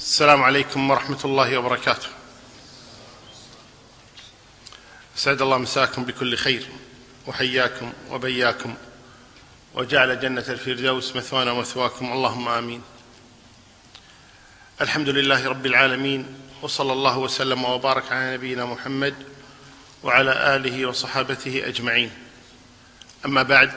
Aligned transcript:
السلام 0.00 0.42
عليكم 0.42 0.90
ورحمة 0.90 1.18
الله 1.24 1.58
وبركاته. 1.58 2.08
سعد 5.16 5.42
الله 5.42 5.58
مساكم 5.58 6.04
بكل 6.04 6.36
خير 6.36 6.66
وحياكم 7.26 7.92
وبياكم 8.10 8.74
وجعل 9.74 10.20
جنة 10.20 10.44
الفردوس 10.48 11.16
مثوانا 11.16 11.52
ومثواكم 11.52 12.12
اللهم 12.12 12.48
آمين. 12.48 12.82
الحمد 14.80 15.08
لله 15.08 15.48
رب 15.48 15.66
العالمين 15.66 16.26
وصلى 16.62 16.92
الله 16.92 17.18
وسلم 17.18 17.64
وبارك 17.64 18.12
على 18.12 18.34
نبينا 18.34 18.64
محمد 18.64 19.14
وعلى 20.02 20.56
آله 20.56 20.86
وصحابته 20.86 21.62
أجمعين. 21.66 22.10
أما 23.24 23.42
بعد 23.42 23.72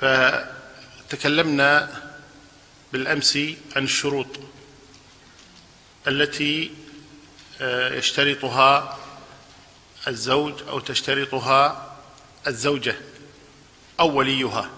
فتكلمنا 0.00 2.00
بالأمس 2.92 3.38
عن 3.76 3.84
الشروط 3.84 4.26
التي 6.08 6.70
آه، 7.60 7.94
يشترطها 7.94 8.98
الزوج 10.08 10.54
أو 10.68 10.80
تشترطها 10.80 11.94
الزوجة 12.46 12.96
أو 14.00 14.18
وليها. 14.18 14.70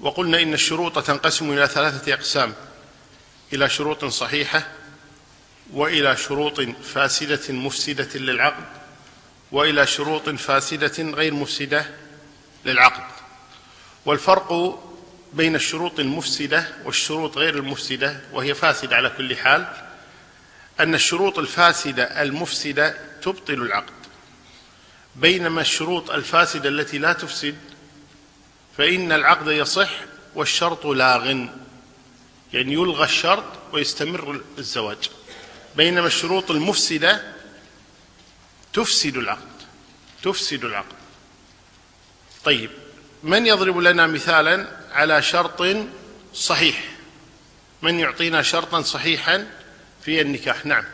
وقلنا 0.00 0.42
إن 0.42 0.54
الشروط 0.54 0.98
تنقسم 0.98 1.52
إلى 1.52 1.66
ثلاثة 1.66 2.14
أقسام 2.14 2.54
إلى 3.52 3.68
شروط 3.68 4.04
صحيحة 4.04 4.68
وإلى 5.72 6.16
شروط 6.16 6.60
فاسدة 6.60 7.54
مفسدة 7.54 8.18
للعقد 8.20 8.64
وإلى 9.52 9.86
شروط 9.86 10.28
فاسدة 10.28 11.02
غير 11.12 11.34
مفسدة 11.34 11.86
للعقد. 12.64 13.10
والفرق 14.06 14.80
بين 15.32 15.54
الشروط 15.54 16.00
المفسدة 16.00 16.68
والشروط 16.84 17.38
غير 17.38 17.54
المفسدة 17.54 18.20
وهي 18.32 18.54
فاسدة 18.54 18.96
على 18.96 19.10
كل 19.10 19.36
حال 19.36 19.89
أن 20.80 20.94
الشروط 20.94 21.38
الفاسدة 21.38 22.22
المفسدة 22.22 22.96
تبطل 23.22 23.54
العقد. 23.54 23.92
بينما 25.16 25.60
الشروط 25.60 26.10
الفاسدة 26.10 26.68
التي 26.68 26.98
لا 26.98 27.12
تفسد 27.12 27.56
فإن 28.78 29.12
العقد 29.12 29.48
يصح 29.48 29.90
والشرط 30.34 30.86
لاغ 30.86 31.26
يعني 32.52 32.72
يلغى 32.72 33.04
الشرط 33.04 33.44
ويستمر 33.72 34.40
الزواج. 34.58 35.10
بينما 35.76 36.06
الشروط 36.06 36.50
المفسدة 36.50 37.34
تفسد 38.72 39.16
العقد 39.16 39.48
تفسد 40.22 40.64
العقد. 40.64 40.96
طيب 42.44 42.70
من 43.22 43.46
يضرب 43.46 43.78
لنا 43.78 44.06
مثالا 44.06 44.66
على 44.92 45.22
شرط 45.22 45.62
صحيح؟ 46.34 46.84
من 47.82 47.98
يعطينا 47.98 48.42
شرطا 48.42 48.82
صحيحا؟ 48.82 49.59
في 50.04 50.20
النكاح 50.20 50.66
نعم. 50.66 50.84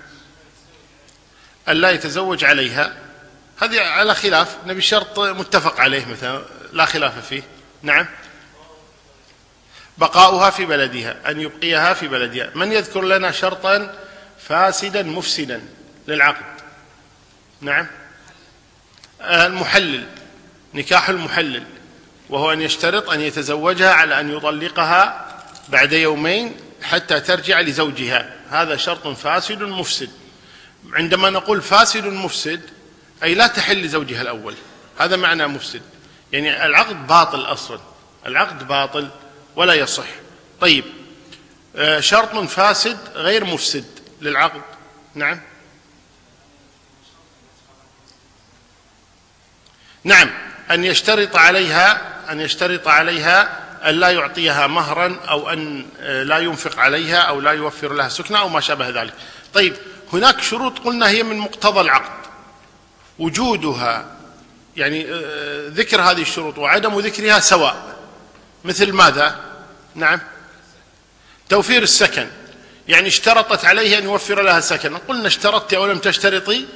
ألا 1.69 1.91
يتزوج 1.91 2.45
عليها 2.45 2.97
هذه 3.63 3.81
على 3.81 4.15
خلاف 4.15 4.57
نبي 4.67 4.81
شرط 4.81 5.19
متفق 5.19 5.81
عليه 5.81 6.07
مثلا 6.07 6.43
لا 6.73 6.85
خلاف 6.85 7.27
فيه 7.27 7.43
نعم. 7.83 8.07
بقاؤها 9.99 10.51
في 10.51 10.65
بلدها 10.65 11.31
أن 11.31 11.41
يبقيها 11.41 11.95
في 11.95 12.09
بلدها. 12.09 12.51
من 12.55 12.73
يذكر 12.73 13.03
لنا 13.03 13.31
شرطا؟ 13.31 13.95
فاسدا 14.39 15.03
مفسدا 15.03 15.63
للعقد 16.09 16.45
نعم. 17.61 17.87
المحلل 19.21 20.07
نكاح 20.75 21.09
المحلل 21.09 21.65
وهو 22.31 22.53
أن 22.53 22.63
يشترط 22.63 23.11
أن 23.11 23.21
يتزوجها 23.21 23.93
على 23.93 24.21
أن 24.21 24.37
يطلقها 24.37 25.27
بعد 25.69 25.93
يومين 25.93 26.57
حتى 26.83 27.21
ترجع 27.21 27.61
لزوجها. 27.61 28.35
هذا 28.51 28.77
شرط 28.77 29.09
فاسد 29.09 29.63
مفسد. 29.63 30.11
عندما 30.93 31.31
نقول 31.31 31.63
فاسد 31.63 32.05
مفسد 32.05 32.61
أي 33.23 33.35
لا 33.35 33.47
تحل 33.47 33.83
لزوجها 33.83 34.23
الأول. 34.23 34.55
هذا 34.99 35.17
معنى 35.17 35.47
مفسد. 35.47 35.83
يعني 36.33 36.67
العقد 36.67 37.07
باطل 37.07 37.41
أصلا. 37.41 37.81
العقد 38.27 38.69
باطل 38.69 39.09
ولا 39.57 39.75
يصح. 39.75 40.09
طيب. 40.61 40.85
آه، 41.77 42.01
شرط 42.01 42.37
فاسد 42.37 42.99
غير 43.15 43.45
مفسد 43.45 43.85
للعقد. 44.21 44.63
نعم. 45.15 45.41
نعم. 50.05 50.31
أن 50.71 50.85
يشترط 50.85 51.37
عليها 51.37 52.17
أن 52.33 52.41
يشترط 52.41 52.89
عليها 52.89 53.66
أن 53.85 53.95
لا 53.95 54.11
يعطيها 54.11 54.67
مهرا 54.67 55.17
أو 55.29 55.49
أن 55.49 55.87
آه، 56.01 56.23
لا 56.23 56.39
ينفق 56.39 56.79
عليها 56.79 57.17
أو 57.17 57.41
لا 57.41 57.51
يوفر 57.51 57.93
لها 57.93 58.09
سكنة 58.09 58.39
أو 58.39 58.49
ما 58.49 58.61
شابه 58.61 58.89
ذلك. 58.89 59.15
طيب 59.55 59.77
هناك 60.13 60.43
شروط 60.43 60.79
قلنا 60.79 61.09
هي 61.09 61.23
من 61.23 61.39
مقتضى 61.39 61.81
العقد. 61.81 62.27
وجودها 63.19 64.17
يعني 64.77 65.07
آه، 65.11 65.69
ذكر 65.69 66.01
هذه 66.01 66.23
الشروط 66.23 66.59
وعدم 66.59 66.99
ذكرها 66.99 67.41
سواء. 67.41 67.97
مثل 68.65 68.93
ماذا؟ 68.93 69.41
نعم. 69.95 70.21
توفير 71.49 71.83
السكن. 71.83 72.29
يعني 72.89 73.09
اشترطت 73.09 73.65
عليه 73.65 73.99
أن 73.99 74.05
يوفر 74.05 74.43
لها 74.43 74.61
سكن. 74.61 74.97
قلنا 74.97 75.27
اشترطت 75.27 75.75
أو 75.75 75.87
لم 75.87 75.99
تشترطي؟ 75.99 76.67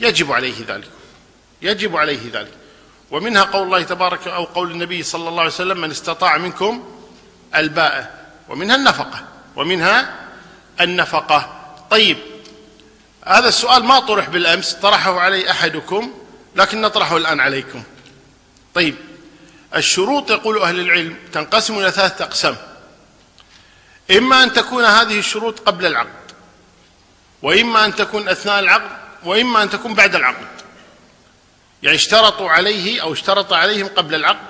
يجب 0.00 0.32
عليه 0.32 0.54
ذلك. 0.68 0.88
يجب 1.62 1.96
عليه 1.96 2.20
ذلك. 2.32 2.61
ومنها 3.12 3.42
قول 3.42 3.62
الله 3.62 3.82
تبارك 3.82 4.28
أو 4.28 4.44
قول 4.44 4.70
النبي 4.70 5.02
صلى 5.02 5.28
الله 5.28 5.40
عليه 5.40 5.50
وسلم 5.50 5.80
من 5.80 5.90
استطاع 5.90 6.38
منكم 6.38 6.84
الباءة 7.56 8.10
ومنها 8.48 8.76
النفقة 8.76 9.24
ومنها 9.56 10.14
النفقة. 10.80 11.62
طيب 11.90 12.18
هذا 13.26 13.48
السؤال 13.48 13.84
ما 13.84 14.00
طرح 14.00 14.28
بالأمس 14.28 14.72
طرحه 14.72 15.20
علي 15.20 15.50
أحدكم 15.50 16.12
لكن 16.56 16.80
نطرحه 16.80 17.16
الآن 17.16 17.40
عليكم. 17.40 17.82
طيب 18.74 18.94
الشروط 19.76 20.30
يقول 20.30 20.58
أهل 20.58 20.80
العلم 20.80 21.16
تنقسم 21.32 21.78
إلى 21.78 21.90
ثلاثة 21.90 22.24
أقسام. 22.24 22.56
إما 24.10 24.42
أن 24.44 24.52
تكون 24.52 24.84
هذه 24.84 25.18
الشروط 25.18 25.60
قبل 25.60 25.86
العقد 25.86 26.32
وإما 27.42 27.84
أن 27.84 27.94
تكون 27.94 28.28
أثناء 28.28 28.58
العقد 28.58 28.90
وإما 29.24 29.62
أن 29.62 29.70
تكون 29.70 29.94
بعد 29.94 30.14
العقد. 30.14 30.61
يعني 31.82 31.96
اشترطوا 31.96 32.50
عليه 32.50 33.02
أو 33.02 33.12
اشترط 33.12 33.52
عليهم 33.52 33.88
قبل 33.88 34.14
العقد 34.14 34.46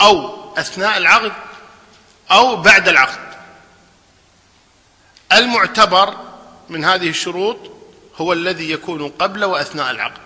أو 0.00 0.38
أثناء 0.56 0.98
العقد 0.98 1.32
أو 2.30 2.56
بعد 2.56 2.88
العقد. 2.88 3.32
المعتبر 5.32 6.16
من 6.68 6.84
هذه 6.84 7.08
الشروط 7.08 7.58
هو 8.16 8.32
الذي 8.32 8.70
يكون 8.70 9.08
قبل 9.08 9.44
وأثناء 9.44 9.90
العقد 9.90 10.20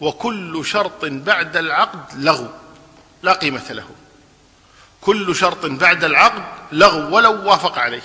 وكل 0.00 0.66
شرط 0.66 1.04
بعد 1.04 1.56
العقد 1.56 2.04
لغو 2.14 2.48
لا 3.22 3.32
قيمة 3.32 3.70
له. 3.70 3.86
كل 5.00 5.36
شرط 5.36 5.66
بعد 5.66 6.04
العقد 6.04 6.44
لغو 6.72 7.16
ولو 7.16 7.48
وافق 7.50 7.78
عليه 7.78 8.02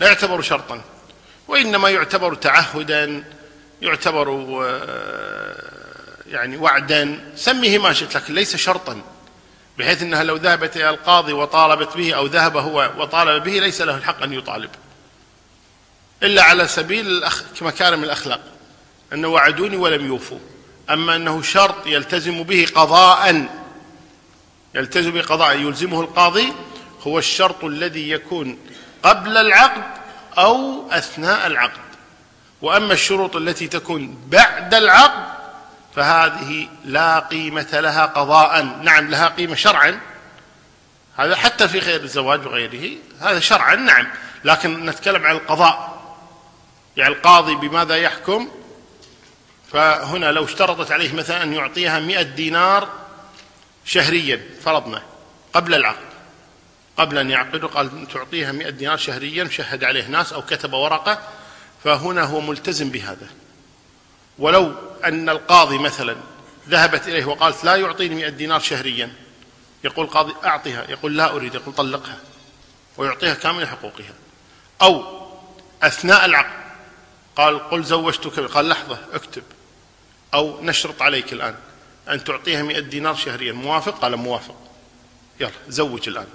لا 0.00 0.06
يعتبر 0.06 0.42
شرطا 0.42 0.80
وإنما 1.48 1.90
يعتبر 1.90 2.34
تعهدا 2.34 3.24
يعتبر 3.82 4.58
آه، 4.64 5.77
يعني 6.28 6.56
وعدا. 6.56 7.32
سميه 7.36 7.78
ما 7.78 7.92
شئت 7.92 8.14
لكن 8.14 8.34
ليس 8.34 8.56
شرطا 8.56 9.02
بحيث 9.78 10.02
إنها 10.02 10.24
لو 10.24 10.36
ذهبت 10.36 10.76
إلى 10.76 10.90
القاضي 10.90 11.32
وطالبت 11.32 11.96
به 11.96 12.14
أو 12.14 12.26
ذهب 12.26 12.56
هو 12.56 12.90
وطالب 12.98 13.44
به 13.44 13.50
ليس 13.52 13.80
له 13.80 13.96
الحق 13.96 14.22
أن 14.22 14.32
يطالب. 14.32 14.70
إلا 16.22 16.42
على 16.42 16.68
سبيل. 16.68 17.24
مكارم 17.60 18.04
الأخلاق 18.04 18.40
انه 19.12 19.28
وعدوني 19.28 19.76
ولم 19.76 20.06
يوفوا. 20.06 20.38
أما 20.90 21.16
أنه 21.16 21.42
شرط 21.42 21.86
يلتزم 21.86 22.42
به 22.42 22.66
قضاء 22.74 23.48
يلتزم 24.74 25.10
به 25.10 25.22
قضاء 25.22 25.56
يلزمه 25.56 26.00
القاضي 26.00 26.52
هو 27.06 27.18
الشرط 27.18 27.64
الذي 27.64 28.10
يكون 28.10 28.58
قبل 29.02 29.36
العقد 29.36 29.82
أو 30.38 30.84
أثناء 30.90 31.46
العقد. 31.46 31.88
وأما 32.62 32.92
الشروط 32.92 33.36
التي 33.36 33.68
تكون 33.68 34.18
بعد 34.28 34.74
العقد 34.74 35.37
فهذه 35.98 36.68
لا 36.84 37.18
قيمة 37.18 37.68
لها 37.72 38.06
قضاء. 38.06 38.64
نعم 38.64 39.10
لها 39.10 39.28
قيمة 39.28 39.54
شرعا. 39.54 40.00
هذا 41.16 41.36
حتى 41.36 41.68
في 41.68 41.78
غير 41.78 42.02
الزواج 42.02 42.46
وغيره 42.46 42.96
هذا 43.20 43.40
شرعا 43.40 43.74
نعم. 43.74 44.06
لكن 44.44 44.86
نتكلم 44.86 45.26
عن 45.26 45.34
القضاء. 45.36 45.98
يعني 46.96 47.14
القاضي 47.14 47.54
بماذا 47.54 47.96
يحكم؟ 47.96 48.48
فهنا 49.72 50.32
لو 50.32 50.44
اشترطت 50.44 50.92
عليه 50.92 51.12
مثلا 51.12 51.42
أن 51.42 51.52
يعطيها 51.52 52.00
مئة 52.00 52.22
دينار 52.22 52.88
شهريا 53.84 54.40
فرضنا 54.64 55.02
قبل 55.52 55.74
العقد. 55.74 56.08
قبل 56.96 57.18
أن 57.18 57.30
يعقدوا 57.30 57.68
قال 57.68 58.08
تعطيها 58.08 58.52
مئة 58.52 58.70
دينار 58.70 58.96
شهريا 58.96 59.44
مشهد 59.44 59.84
عليه 59.84 60.06
ناس 60.06 60.32
أو 60.32 60.42
كتب 60.42 60.72
ورقة 60.72 61.18
فهنا 61.84 62.22
هو 62.22 62.40
ملتزم 62.40 62.90
بهذا. 62.90 63.26
ولو 64.38 64.74
أن 65.04 65.28
القاضي 65.28 65.78
مثلا 65.78 66.16
ذهبت 66.68 67.08
إليه 67.08 67.24
وقالت 67.24 67.64
لا 67.64 67.76
يعطيني 67.76 68.14
مئة 68.14 68.28
دينار 68.28 68.60
شهريا. 68.60 69.12
يقول 69.84 70.04
القاضي 70.04 70.34
أعطها 70.44 70.86
يقول 70.88 71.16
لا 71.16 71.30
أريد 71.32 71.54
يقول 71.54 71.74
طلقها 71.74 72.18
ويعطيها 72.96 73.34
كامل 73.34 73.68
حقوقها. 73.68 74.14
أو 74.82 75.04
أثناء 75.82 76.24
العقد 76.24 76.58
قال 77.36 77.70
قل 77.70 77.84
زوجتك 77.84 78.40
قال 78.40 78.68
لحظة 78.68 78.98
اكتب. 79.12 79.42
أو 80.34 80.64
نشرط 80.64 81.02
عليك 81.02 81.32
الآن 81.32 81.54
أن 82.08 82.24
تعطيها 82.24 82.62
مئة 82.62 82.80
دينار 82.80 83.14
شهريا. 83.14 83.52
موافق؟ 83.52 83.98
قال 83.98 84.16
موافق. 84.16 84.56
يلا 85.40 85.50
زوج 85.68 86.08
الآن. 86.08 86.26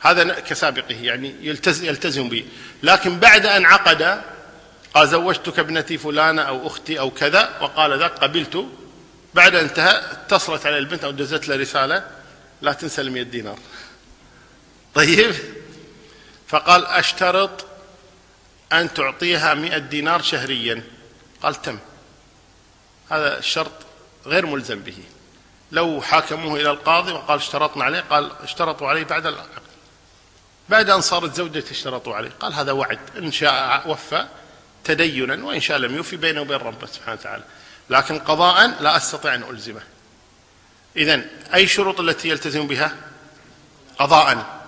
هذا 0.00 0.40
كسابقه 0.40 0.94
يعني 0.94 1.34
يلتزم, 1.40 1.86
يلتزم 1.86 2.28
به. 2.28 2.44
لكن 2.82 3.18
بعد 3.18 3.46
أن 3.46 3.64
عقد 3.64 4.22
قال 4.94 5.08
زوجتك 5.08 5.58
ابنتي 5.58 5.98
فلانة 5.98 6.42
أو 6.42 6.66
أختي 6.66 7.00
أو 7.00 7.10
كذا 7.10 7.58
وقال 7.60 7.98
ذاك 7.98 8.18
قبلت. 8.18 8.66
بعد 9.34 9.54
انتهى 9.54 10.02
اتصلت 10.12 10.66
على 10.66 10.78
البنت 10.78 11.04
أو 11.04 11.10
دزت 11.10 11.48
له 11.48 11.56
رسالة 11.56 12.10
لا 12.62 12.72
تنسى 12.72 13.00
المئة 13.00 13.22
دينار. 13.22 13.58
طيب؟ 14.94 15.34
فقال 16.48 16.86
أشترط 16.86 17.66
أن 18.72 18.94
تعطيها 18.94 19.54
مئة 19.54 19.78
دينار 19.78 20.22
شهريا. 20.22 20.82
قال 21.42 21.62
تم. 21.62 21.78
هذا 23.10 23.38
الشرط 23.38 23.72
غير 24.26 24.46
ملزم 24.46 24.78
به. 24.78 24.98
لو 25.72 26.00
حاكموه 26.00 26.60
إلى 26.60 26.70
القاضي 26.70 27.12
وقال 27.12 27.38
اشترطنا 27.38 27.84
عليه 27.84 28.00
قال 28.00 28.30
اشترطوا 28.42 28.88
عليه 28.88 29.04
بعد 29.04 29.26
العقد. 29.26 29.62
بعد 30.68 30.90
أن 30.90 31.00
صارت 31.00 31.34
زوجته 31.34 31.70
اشترطوا 31.70 32.14
عليه. 32.14 32.30
قال 32.40 32.54
هذا 32.54 32.72
وعد. 32.72 32.98
إن 33.18 33.32
شاء 33.32 33.90
وفى. 33.90 34.26
تدينا 34.84 35.44
وإن 35.44 35.60
شاء 35.60 35.78
لم 35.78 35.96
يوفي 35.96 36.16
بينه 36.16 36.40
وبين 36.40 36.56
ربه 36.56 36.86
سبحانه 36.86 37.20
وتعالى. 37.20 37.44
لكن 37.90 38.18
قضاء 38.18 38.82
لا 38.82 38.96
أستطيع 38.96 39.34
أن 39.34 39.42
ألزمه. 39.50 39.82
إذن 40.96 41.26
أي 41.54 41.66
شروط 41.66 42.00
التي 42.00 42.28
يلتزم 42.28 42.66
بها؟ 42.66 42.96
قضاء. 43.98 44.60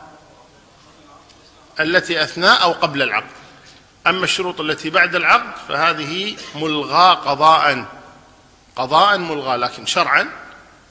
التي 1.80 2.22
أثناء 2.22 2.62
أو 2.62 2.72
قبل 2.72 3.02
العقد. 3.02 3.30
أما 4.06 4.24
الشروط 4.24 4.60
التي 4.60 4.90
بعد 4.90 5.14
العقد 5.14 5.68
فهذه 5.68 6.36
ملغاة 6.54 7.14
قضاء. 7.14 7.84
قضاء 8.76 9.18
ملغاة 9.18 9.56
لكن 9.56 9.86
شرعا 9.86 10.28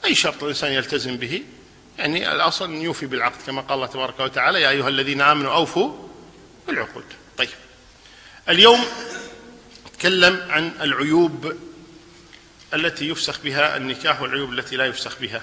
أي 0.04 0.14
شرط 0.14 0.42
الإنسان 0.42 0.72
يلتزم 0.72 1.16
به؟ 1.16 1.42
يعني 1.98 2.32
الأصل 2.32 2.64
أن 2.64 2.82
يوفي 2.82 3.06
بالعقد 3.06 3.42
كما 3.46 3.62
قال 3.62 3.74
الله 3.74 3.86
تبارك 3.86 4.20
وتعالى 4.20 4.60
يا 4.60 4.70
أيها 4.70 4.88
الذين 4.88 5.20
آمنوا 5.20 5.54
أوفوا 5.54 6.08
بالعقود. 6.66 7.04
طيب. 7.38 7.48
اليوم 8.48 8.84
نتكلم 9.88 10.46
عن 10.50 10.72
العيوب 10.80 11.52
التي 12.74 13.08
يفسخ 13.08 13.40
بها 13.44 13.76
النكاح 13.76 14.22
والعيوب 14.22 14.52
التي 14.52 14.76
لا 14.76 14.86
يفسخ 14.86 15.18
بها. 15.20 15.42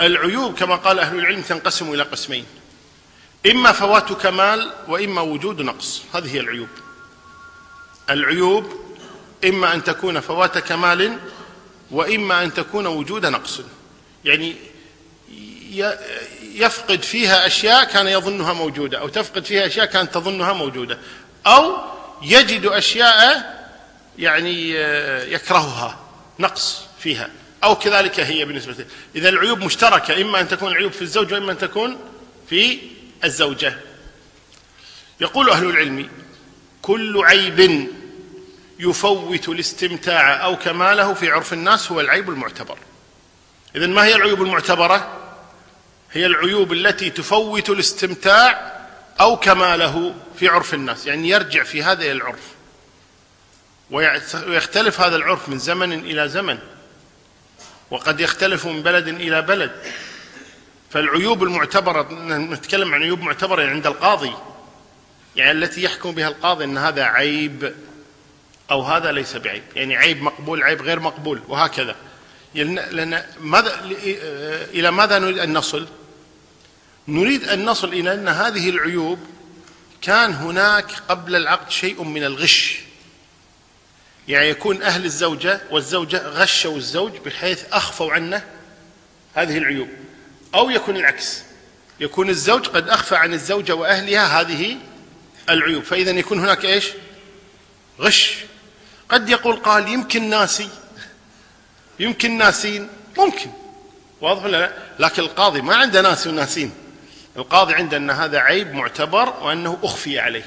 العيوب 0.00 0.54
كما 0.54 0.76
قال 0.76 0.98
أهل 0.98 1.18
العلم 1.18 1.42
تنقسم 1.42 1.94
إلى 1.94 2.02
قسمين 2.02 2.46
إما 3.50 3.72
فوات 3.72 4.12
كمال 4.12 4.72
وإما 4.88 5.20
وجود 5.20 5.60
نقص 5.60 6.02
هذه 6.14 6.34
هي 6.34 6.40
العيوب. 6.40 6.68
العيوب 8.10 8.82
إما 9.44 9.74
أن 9.74 9.84
تكون 9.84 10.20
فوات 10.20 10.58
كمال 10.58 11.18
وإما 11.90 12.44
أن 12.44 12.54
تكون 12.54 12.86
وجود 12.86 13.26
نقص 13.26 13.60
يعني 14.24 14.56
يفقد 16.54 17.02
فيها 17.02 17.46
أشياء 17.46 17.84
كان 17.84 18.06
يظنها 18.06 18.52
موجودة 18.52 19.00
أو 19.00 19.08
تفقد 19.08 19.44
فيها 19.44 19.66
أشياء 19.66 19.86
كانت 19.86 20.14
تظنها 20.14 20.52
موجودة 20.52 20.98
أو 21.46 21.76
يجد 22.22 22.66
أشياء 22.66 23.62
يعني 24.18 24.70
يكرهها 25.32 25.98
نقص 26.38 26.84
فيها 27.00 27.30
أو 27.64 27.76
كذلك 27.76 28.20
هي 28.20 28.44
بالنسبة 28.44 28.72
له. 28.72 28.86
إذا 29.16 29.28
العيوب 29.28 29.58
مشتركة 29.58 30.22
إما 30.22 30.40
أن 30.40 30.48
تكون 30.48 30.72
العيوب 30.72 30.92
في 30.92 31.02
الزوج 31.02 31.32
وإما 31.32 31.52
أن 31.52 31.58
تكون 31.58 31.98
في 32.50 32.78
الزوجة. 33.24 33.76
يقول 35.20 35.50
أهل 35.50 35.70
العلم 35.70 36.08
كل 36.82 37.22
عيب 37.24 37.88
يفوت 38.78 39.48
الاستمتاع 39.48 40.44
أو 40.44 40.56
كماله 40.56 41.14
في 41.14 41.30
عرف 41.30 41.52
الناس 41.52 41.92
هو 41.92 42.00
العيب 42.00 42.30
المعتبر. 42.30 42.78
إذن 43.76 43.90
ما 43.90 44.04
هي 44.04 44.14
العيوب 44.14 44.42
المعتبرة؟ 44.42 45.21
هي 46.12 46.26
العيوب 46.26 46.72
التي 46.72 47.10
تفوت 47.10 47.70
الاستمتاع 47.70 48.72
أو 49.20 49.36
كماله 49.36 50.14
في 50.38 50.48
عرف 50.48 50.74
الناس 50.74 51.06
يعني 51.06 51.28
يرجع 51.28 51.62
في 51.62 51.82
هذا 51.82 52.02
إلى 52.02 52.12
العرف. 52.12 52.52
ويختلف 53.90 55.00
هذا 55.00 55.16
العرف 55.16 55.48
من 55.48 55.58
زمن 55.58 55.92
إلى 55.92 56.28
زمن. 56.28 56.58
وقد 57.90 58.20
يختلف 58.20 58.66
من 58.66 58.82
بلد 58.82 59.08
إلى 59.08 59.42
بلد. 59.42 59.72
فالعيوب 60.90 61.42
المعتبرة 61.42 62.08
نتكلم 62.36 62.94
عن 62.94 63.02
عيوب 63.02 63.20
معتبرة 63.20 63.68
عند 63.68 63.86
القاضي. 63.86 64.32
يعني 65.36 65.50
التي 65.50 65.82
يحكم 65.82 66.12
بها 66.12 66.28
القاضي 66.28 66.64
أن 66.64 66.78
هذا 66.78 67.04
عيب 67.04 67.74
أو 68.70 68.82
هذا 68.82 69.12
ليس 69.12 69.36
بعيب. 69.36 69.62
يعني 69.76 69.96
عيب 69.96 70.22
مقبول 70.22 70.62
عيب 70.62 70.82
غير 70.82 71.00
مقبول 71.00 71.40
وهكذا. 71.48 71.96
لأن 72.54 73.24
ماذا 73.40 73.80
إلى 74.74 74.90
ماذا 74.90 75.18
نريد 75.18 75.38
أن 75.38 75.52
نصل؟ 75.52 75.86
نريد 77.08 77.48
أن 77.48 77.64
نصل 77.64 77.88
إلى 77.88 78.14
أن 78.14 78.28
هذه 78.28 78.70
العيوب 78.70 79.18
كان 80.02 80.32
هناك 80.32 80.92
قبل 81.08 81.36
العقد 81.36 81.70
شيء 81.70 82.02
من 82.02 82.24
الغش. 82.24 82.78
يعني 84.28 84.48
يكون 84.48 84.82
أهل 84.82 85.04
الزوجة 85.04 85.60
والزوجة 85.70 86.28
غشوا 86.28 86.76
الزوج 86.76 87.12
بحيث 87.16 87.64
أخفوا 87.72 88.12
عنه 88.12 88.42
هذه 89.34 89.58
العيوب. 89.58 89.88
أو 90.54 90.70
يكون 90.70 90.96
العكس 90.96 91.42
يكون 92.00 92.30
الزوج 92.30 92.66
قد 92.66 92.88
أخفى 92.88 93.16
عن 93.16 93.34
الزوجة 93.34 93.74
وأهلها 93.74 94.40
هذه 94.40 94.76
العيوب. 95.50 95.82
فإذا 95.82 96.10
يكون 96.10 96.40
هناك 96.40 96.64
إيش؟ 96.64 96.88
غش. 98.00 98.34
قد 99.08 99.28
يقول 99.28 99.56
قال 99.56 99.88
يمكن 99.88 100.30
ناسي 100.30 100.68
يمكن 102.00 102.38
ناسين 102.38 102.88
ممكن. 103.18 103.50
واضح 104.20 104.44
ولا 104.44 104.56
لا؟ 104.56 104.72
لكن 104.98 105.22
القاضي 105.22 105.62
ما 105.62 105.76
عنده 105.76 106.00
ناس 106.02 106.26
وناسين. 106.26 106.81
القاضي 107.36 107.74
عنده 107.74 107.96
أن 107.96 108.10
هذا 108.10 108.38
عيب 108.38 108.74
معتبر 108.74 109.28
وأنه 109.42 109.78
أخفي 109.82 110.18
عليه. 110.18 110.44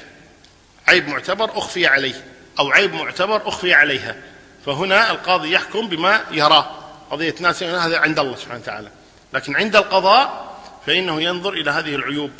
عيب 0.88 1.08
معتبر 1.08 1.58
أخفي 1.58 1.86
عليه 1.86 2.24
أو 2.58 2.70
عيب 2.70 2.94
معتبر 2.94 3.48
أخفي 3.48 3.74
عليها. 3.74 4.16
فهنا 4.66 5.10
القاضي 5.10 5.52
يحكم 5.52 5.88
بما 5.88 6.24
يراه. 6.30 6.70
قضية 7.10 7.34
ناس 7.40 7.62
هذا 7.62 7.98
عند 7.98 8.18
الله 8.18 8.36
سبحانه 8.36 8.60
وتعالى. 8.60 8.90
لكن 9.32 9.56
عند 9.56 9.76
القضاء 9.76 10.56
فإنه 10.86 11.22
ينظر 11.22 11.52
إلى 11.52 11.70
هذه 11.70 11.94
العيوب. 11.94 12.30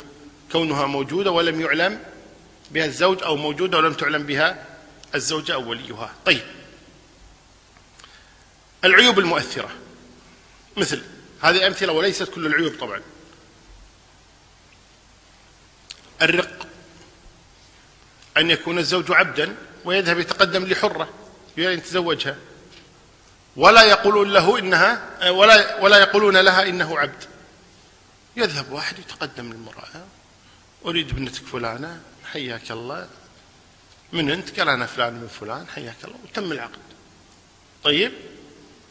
كونها 0.51 0.85
موجودة 0.85 1.31
ولم 1.31 1.61
يعلم 1.61 1.99
بها 2.71 2.85
الزوج 2.85 3.23
أو 3.23 3.35
موجودة 3.35 3.77
ولم 3.77 3.93
تعلم 3.93 4.23
بها 4.23 4.63
الزوجة 5.15 5.53
أو 5.53 5.69
وليها. 5.69 6.09
طيب. 6.25 6.41
العيوب 8.85 9.19
المؤثرة. 9.19 9.69
مثل 10.77 11.01
هذه 11.41 11.67
أمثلة 11.67 11.93
وليست 11.93 12.23
كل 12.23 12.45
العيوب 12.45 12.73
طبعا. 12.79 13.01
الرق 16.21 16.67
أن 18.37 18.51
يكون 18.51 18.79
الزوج 18.79 19.11
عبدا 19.11 19.55
ويذهب 19.85 20.19
يتقدم 20.19 20.65
لحرة 20.65 21.09
يتزوجها. 21.57 22.37
ولا 23.55 23.83
يقولون 23.83 24.33
له 24.33 24.59
إنها 24.59 25.29
ولا 25.29 25.79
ولا 25.79 25.97
يقولون 25.97 26.37
لها 26.37 26.67
إنه 26.67 26.99
عبد. 26.99 27.23
يذهب 28.35 28.71
واحد 28.71 28.99
يتقدم 28.99 29.51
للمرأة. 29.51 30.05
أريد 30.85 31.09
ابنتك 31.09 31.45
فلانة 31.45 32.01
حياك 32.31 32.71
الله. 32.71 33.09
من 34.13 34.31
أنت؟ 34.31 34.59
قال 34.59 34.69
أنا 34.69 34.85
فلان 34.85 35.13
من 35.13 35.27
فلان 35.27 35.67
حياك 35.67 35.95
الله. 36.03 36.17
وتم 36.23 36.51
العقد. 36.51 36.79
طيب؟ 37.83 38.11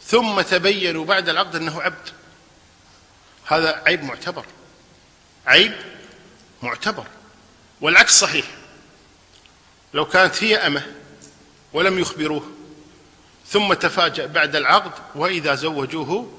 ثم 0.03 0.41
تبينوا 0.41 1.05
بعد 1.05 1.29
العقد 1.29 1.57
أنه 1.57 1.83
عبد. 1.83 2.09
هذا 3.47 3.83
عيب 3.87 4.05
معتبر. 4.05 4.45
عيب 5.47 5.73
معتبر. 6.63 7.07
والعكس 7.81 8.21
صحيح. 8.21 8.47
لو 9.95 10.05
كانت 10.05 10.45
هي 10.45 10.57
أمة 10.57 10.87
ولم 11.73 11.99
يخبروه 11.99 12.51
ثم 13.49 13.73
تفاجأ 13.73 14.27
بعد 14.27 14.57
العقد 14.57 14.93
وإذا 15.15 15.55
زوجوه 15.55 16.33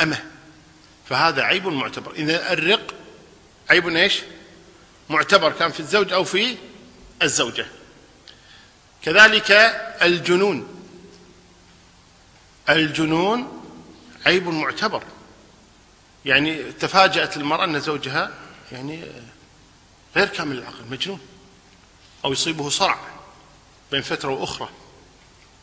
أمة. 0.00 0.24
فهذا 1.08 1.42
عيب 1.42 1.66
معتبر. 1.66 2.12
إذا 2.12 2.52
الرق 2.52 2.94
عيب 3.70 3.88
إيش؟ 3.88 4.22
معتبر. 5.08 5.52
كان 5.52 5.70
في 5.70 5.80
الزوج 5.80 6.12
أو 6.12 6.24
في 6.24 6.56
الزوجة. 7.22 7.66
كذلك 9.02 9.50
الجنون. 10.02 10.84
الجنون 12.68 13.62
عيب 14.26 14.48
معتبر. 14.48 15.02
يعني 16.24 16.72
تفاجأت 16.72 17.36
المرأة 17.36 17.64
أن 17.64 17.80
زوجها 17.80 18.30
يعني 18.72 19.04
غير 20.16 20.28
كامل 20.28 20.58
العقل 20.58 20.84
مجنون. 20.90 21.20
أو 22.24 22.32
يصيبه 22.32 22.68
صرع 22.68 22.98
بين 23.90 24.02
فترة 24.02 24.28
وأخرى. 24.28 24.68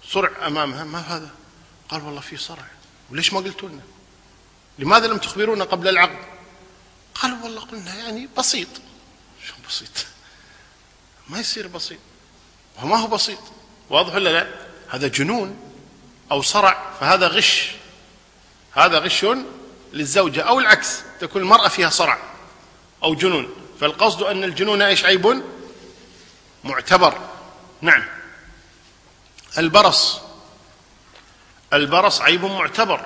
صرع 0.09 0.47
أمامها 0.47 0.83
ما 0.83 0.99
هذا؟ 0.99 1.29
قال 1.89 2.03
والله 2.03 2.21
في 2.21 2.37
صرع. 2.37 2.65
وليش 3.09 3.33
ما 3.33 3.39
قلتوا 3.39 3.69
لنا؟ 3.69 3.81
لماذا 4.79 5.07
لم 5.07 5.17
تخبرونا 5.17 5.63
قبل 5.63 5.87
العقد؟ 5.87 6.25
قالوا 7.15 7.43
والله 7.43 7.61
قلنا 7.61 7.95
يعني 7.95 8.29
بسيط. 8.37 8.67
شو 9.47 9.53
بسيط؟ 9.69 10.05
ما 11.29 11.39
يصير 11.39 11.67
بسيط. 11.67 11.99
هو 12.77 12.87
ما 12.87 12.97
هو 12.97 13.07
بسيط. 13.07 13.39
واضح 13.89 14.15
ولا 14.15 14.29
لا؟ 14.29 14.65
هذا 14.89 15.07
جنون 15.07 15.59
أو 16.31 16.41
صرع 16.41 16.91
فهذا 16.99 17.27
غش. 17.27 17.71
هذا 18.73 18.99
غش 18.99 19.25
للزوجة 19.93 20.41
أو 20.41 20.59
العكس 20.59 21.01
تكون 21.19 21.41
المرأة 21.41 21.67
فيها 21.67 21.89
صرع 21.89 22.19
أو 23.03 23.15
جنون. 23.15 23.64
فالقصد 23.79 24.23
أن 24.23 24.43
الجنون 24.43 24.81
إيش 24.81 25.05
عيب؟ 25.05 25.43
معتبر. 26.63 27.19
نعم. 27.81 28.05
البرص. 29.57 30.21
البرص 31.73 32.21
عيب 32.21 32.45
معتبر. 32.45 33.05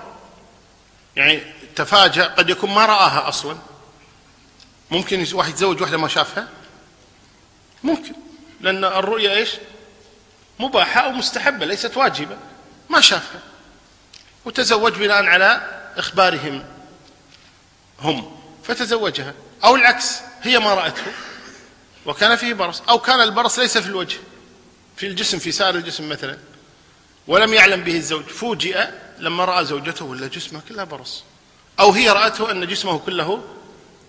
يعني 1.16 1.42
تفاجأ 1.76 2.24
قد 2.24 2.50
يكون 2.50 2.70
ما 2.70 2.86
رآها 2.86 3.28
أصلا. 3.28 3.58
ممكن 4.92 5.28
واحد 5.34 5.50
يتزوج 5.50 5.82
واحدة 5.82 5.98
ما 5.98 6.08
شافها؟ 6.08 6.48
ممكن. 7.84 8.14
لأن 8.62 8.86
الرؤية 8.86 9.32
إيش؟ 9.32 9.56
مباحة 10.60 11.02
أو 11.02 11.12
مستحبة 11.12 11.66
ليست 11.66 11.98
واجبة. 11.98 12.38
ما 12.90 13.02
شافها. 13.02 13.42
وتزوج 14.46 14.94
بناء 14.94 15.26
على 15.26 15.80
إخبارهم. 15.98 16.66
هم. 18.00 18.42
فتزوجها. 18.64 19.34
أو 19.64 19.76
العكس. 19.76 20.29
هي 20.42 20.60
ما 20.60 20.74
رأته. 20.74 21.04
وكان 22.06 22.36
فيه 22.36 22.54
برص. 22.54 22.82
أو 22.90 23.00
كان 23.00 23.22
البرص 23.22 23.60
ليس 23.60 23.78
في 23.78 23.88
الوجه. 23.88 24.18
في 24.98 25.08
الجسم 25.08 25.40
في 25.40 25.52
سائر 25.52 25.76
الجسم 25.76 26.10
مثلا. 26.10 26.38
ولم 27.28 27.54
يعلم 27.54 27.84
به 27.84 27.96
الزوج. 27.98 28.24
فوجئ 28.24 28.88
لما 29.20 29.46
رأى 29.46 29.66
زوجته 29.66 30.06
ولا 30.06 30.28
جسمه 30.28 30.62
كله 30.70 30.84
برص. 30.84 31.24
أو 31.80 31.92
هي 31.92 32.10
رأته 32.10 32.52
أن 32.52 32.68
جسمه 32.68 33.00
كله 33.00 33.44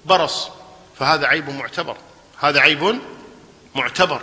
برص. 0.07 0.49
فهذا 0.99 1.27
عيب 1.27 1.51
معتبر. 1.51 1.97
هذا 2.41 2.61
عيب 2.61 3.01
معتبر. 3.75 4.23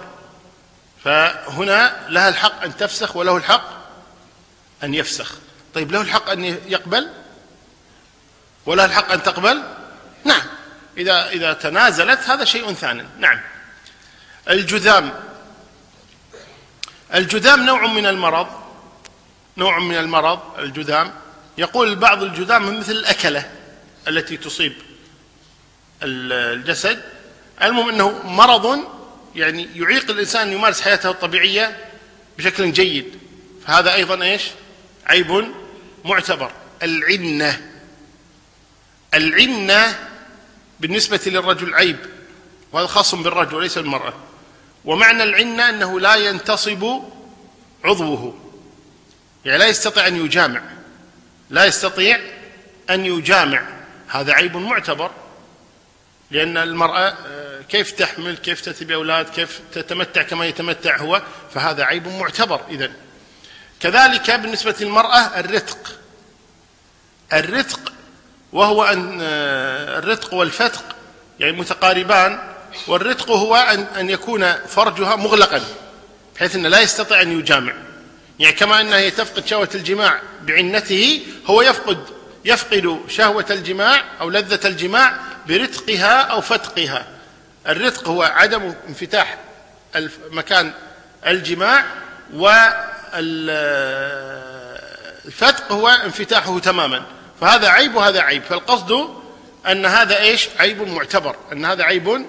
فهنا 1.04 2.08
لها 2.10 2.30
الحق 2.30 2.64
أن 2.64 2.78
تفسخ 2.78 3.16
وله 3.16 3.38
الحق 3.38 3.70
أن 4.84 4.94
يفسخ. 4.94 5.36
طيب 5.74 5.92
له 5.92 6.02
الحق 6.02 6.30
أن 6.30 6.44
يقبل؟ 6.68 7.12
ولها 8.66 8.86
الحق 8.86 9.12
أن 9.12 9.24
تقبل؟ 9.24 9.64
نعم. 10.24 10.57
إذا 10.98 11.30
إذا 11.30 11.54
تنازلت 11.54 12.20
هذا 12.20 12.46
شيء 12.46 12.74
ثاني. 12.74 13.04
نعم. 13.20 13.40
الجذام. 14.50 15.14
الجذام 17.14 17.66
نوع 17.66 17.88
من 17.88 18.06
المرض. 18.06 18.48
نوع 19.58 19.80
من 19.80 19.98
المرض 19.98 20.40
الجذام. 20.60 21.14
يقول 21.58 21.96
بعض 21.96 22.24
الجذام 22.24 22.80
مثل 22.80 22.92
الأكلة 22.92 23.50
التي 24.08 24.38
تصيب 24.38 24.74
الجسد. 26.04 27.04
المهم 27.64 27.90
أنه 27.90 28.28
مرض 28.28 28.80
يعني 29.36 29.70
يعيق 29.76 30.12
الإنسان 30.12 30.52
يمارس 30.52 30.82
حياته 30.82 31.10
الطبيعية 31.10 31.78
بشكل 32.38 32.72
جيد. 32.72 33.20
فهذا 33.68 33.94
أيضا 33.94 34.24
إيش؟ 34.24 34.44
عيب 35.06 35.54
معتبر. 36.06 36.52
العنة. 36.84 37.72
العنة 39.14 40.07
بالنسبة 40.80 41.20
للرجل 41.26 41.74
عيب 41.74 41.98
وهذا 42.72 42.88
خاص 42.88 43.16
بالرجل 43.16 43.56
وليس 43.56 43.78
بالمرأة. 43.78 44.14
ومعنى 44.86 45.24
العنة 45.24 45.70
أنه 45.70 46.00
لا 46.00 46.16
ينتصب 46.16 47.02
عضوه 47.84 48.38
يعني 49.46 49.58
لا 49.58 49.68
يستطيع 49.68 50.08
أن 50.08 50.26
يجامع 50.26 50.62
لا 51.50 51.66
يستطيع 51.66 52.20
أن 52.90 53.06
يجامع. 53.06 53.64
هذا 54.08 54.34
عيب 54.34 54.58
معتبر 54.58 55.12
لأن 56.32 56.58
المرأة 56.58 57.16
آه، 57.28 57.62
كيف 57.62 57.92
تحمل 57.92 58.38
كيف 58.38 58.62
تأتي 58.62 58.86
بأولاد 58.86 59.30
كيف 59.30 59.62
تتمتع 59.74 60.22
كما 60.22 60.46
يتمتع 60.46 60.98
هو 60.98 61.22
فهذا 61.54 61.84
عيب 61.84 62.08
معتبر. 62.08 62.62
إذن 62.70 62.94
كذلك 63.80 64.32
بالنسبة 64.32 64.76
للمرأة 64.80 65.40
الرتق 65.40 66.00
الرتق 67.34 67.94
وهو 68.58 68.84
أن 68.84 69.20
آه، 69.22 70.00
الرتق 70.00 70.34
والفتق 70.34 70.84
يعني 71.40 71.58
متقاربان 71.58 72.40
والرتق 72.88 73.32
هو 73.32 73.56
أن 73.56 73.80
أن 74.00 74.10
يكون 74.10 74.54
فرجها 74.54 75.16
مغلقا 75.16 75.62
بحيث 76.36 76.56
أنه 76.56 76.70
لا 76.70 76.82
يستطيع 76.82 77.22
أن 77.22 77.40
يجامع. 77.40 77.74
يعني 78.40 78.56
كما 78.56 78.82
أنها 78.82 79.10
تفقد 79.10 79.48
شهوة 79.48 79.70
الجماع 79.76 80.22
بعنته 80.42 81.22
هو 81.46 81.62
يفقد 81.62 81.98
يفقد 82.46 83.00
شهوة 83.08 83.46
الجماع 83.50 84.04
أو 84.22 84.30
لذة 84.30 84.68
الجماع 84.68 85.18
برتقها 85.48 86.22
أو 86.22 86.42
فتقها. 86.42 87.08
الرتق 87.68 88.08
هو 88.08 88.24
عدم 88.24 88.74
انفتاح 88.90 89.38
مكان 90.32 90.72
الجماع 91.28 91.86
والفتق 92.34 93.32
هو 95.72 95.88
انفتاحه 95.88 96.60
تماما. 96.60 97.17
فهذا 97.42 97.70
عيب 97.70 97.96
وهذا 97.96 98.22
عيب. 98.22 98.44
فالقصد 98.44 99.10
أن 99.68 99.86
هذا 99.86 100.20
إيش؟ 100.20 100.50
عيب 100.60 100.82
معتبر. 100.82 101.36
أن 101.52 101.66
هذا 101.66 101.84
عيب 101.84 102.26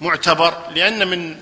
معتبر. 0.00 0.70
لأن 0.74 1.08
من 1.08 1.36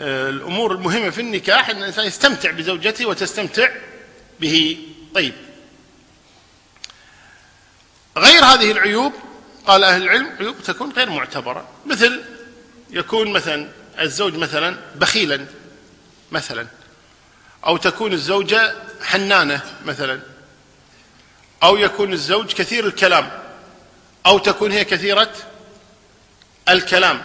آه، 0.00 0.30
الأمور 0.30 0.72
المهمة 0.72 1.10
في 1.10 1.20
النكاح 1.20 1.70
أن 1.70 1.78
الإنسان 1.78 2.06
يستمتع 2.06 2.50
بزوجته 2.50 3.06
وتستمتع 3.06 3.68
به. 4.40 4.78
طيب. 5.14 5.32
غير 8.16 8.44
هذه 8.44 8.70
العيوب 8.70 9.12
قال 9.66 9.84
أهل 9.84 10.02
العلم 10.02 10.30
عيوب 10.40 10.62
تكون 10.62 10.92
غير 10.92 11.10
معتبرة. 11.10 11.68
مثل 11.86 12.22
يكون 12.90 13.32
مثلا 13.32 13.68
الزوج 14.00 14.34
مثلا 14.34 14.76
بخيلا 14.94 15.46
مثلا. 16.32 16.66
أو 17.66 17.76
تكون 17.76 18.12
الزوجة 18.12 18.74
حنانة 19.02 19.60
مثلا. 19.84 20.20
أو 21.62 21.76
يكون 21.76 22.12
الزوج 22.12 22.52
كثير 22.52 22.86
الكلام 22.86 23.30
أو 24.26 24.38
تكون 24.38 24.72
هي 24.72 24.84
كثيرة 24.84 25.32
الكلام. 26.68 27.22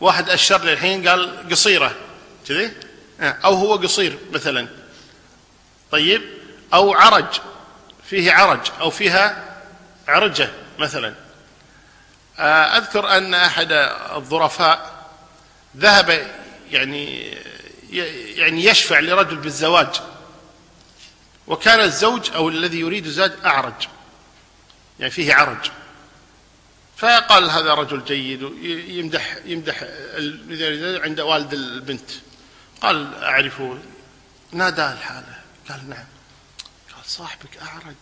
واحد 0.00 0.30
أشر 0.30 0.64
لي 0.64 0.72
الحين 0.72 1.08
قال 1.08 1.48
قصيرة 1.50 1.94
كذي؟ 2.48 2.72
أو 3.20 3.54
هو 3.54 3.76
قصير 3.76 4.18
مثلا. 4.32 4.68
طيب؟ 5.90 6.22
أو 6.74 6.94
عرج 6.94 7.40
فيه 8.10 8.32
عرج 8.32 8.60
أو 8.80 8.90
فيها 8.90 9.44
عرجة 10.08 10.50
مثلا. 10.78 11.14
آه، 12.38 12.78
أذكر 12.78 13.16
أن 13.16 13.34
أحد 13.34 13.72
الظرفاء 14.16 15.06
ذهب 15.76 16.26
يعني 16.70 17.34
يعني 18.36 18.64
يشفع 18.64 19.00
لرجل 19.00 19.36
بالزواج. 19.36 20.00
وكان 21.46 21.80
الزوج 21.80 22.30
أو 22.30 22.48
الذي 22.48 22.80
يريد 22.80 23.06
الزواج 23.06 23.32
أعرج. 23.44 23.88
يعني 25.00 25.10
فيه 25.10 25.34
عرج. 25.34 25.70
فقال 26.96 27.50
هذا 27.50 27.74
رجل 27.74 28.04
جيد 28.04 28.42
يمدح 28.88 29.36
يمدح 29.44 29.84
عند 31.04 31.20
والد 31.20 31.52
البنت. 31.52 32.10
قال 32.82 33.14
أعرفه. 33.14 33.78
ناداه 34.52 34.92
الحالة. 34.92 35.40
قال 35.68 35.88
نعم. 35.88 36.06
قال 36.94 37.04
صاحبك 37.06 37.56
أعرج. 37.62 37.94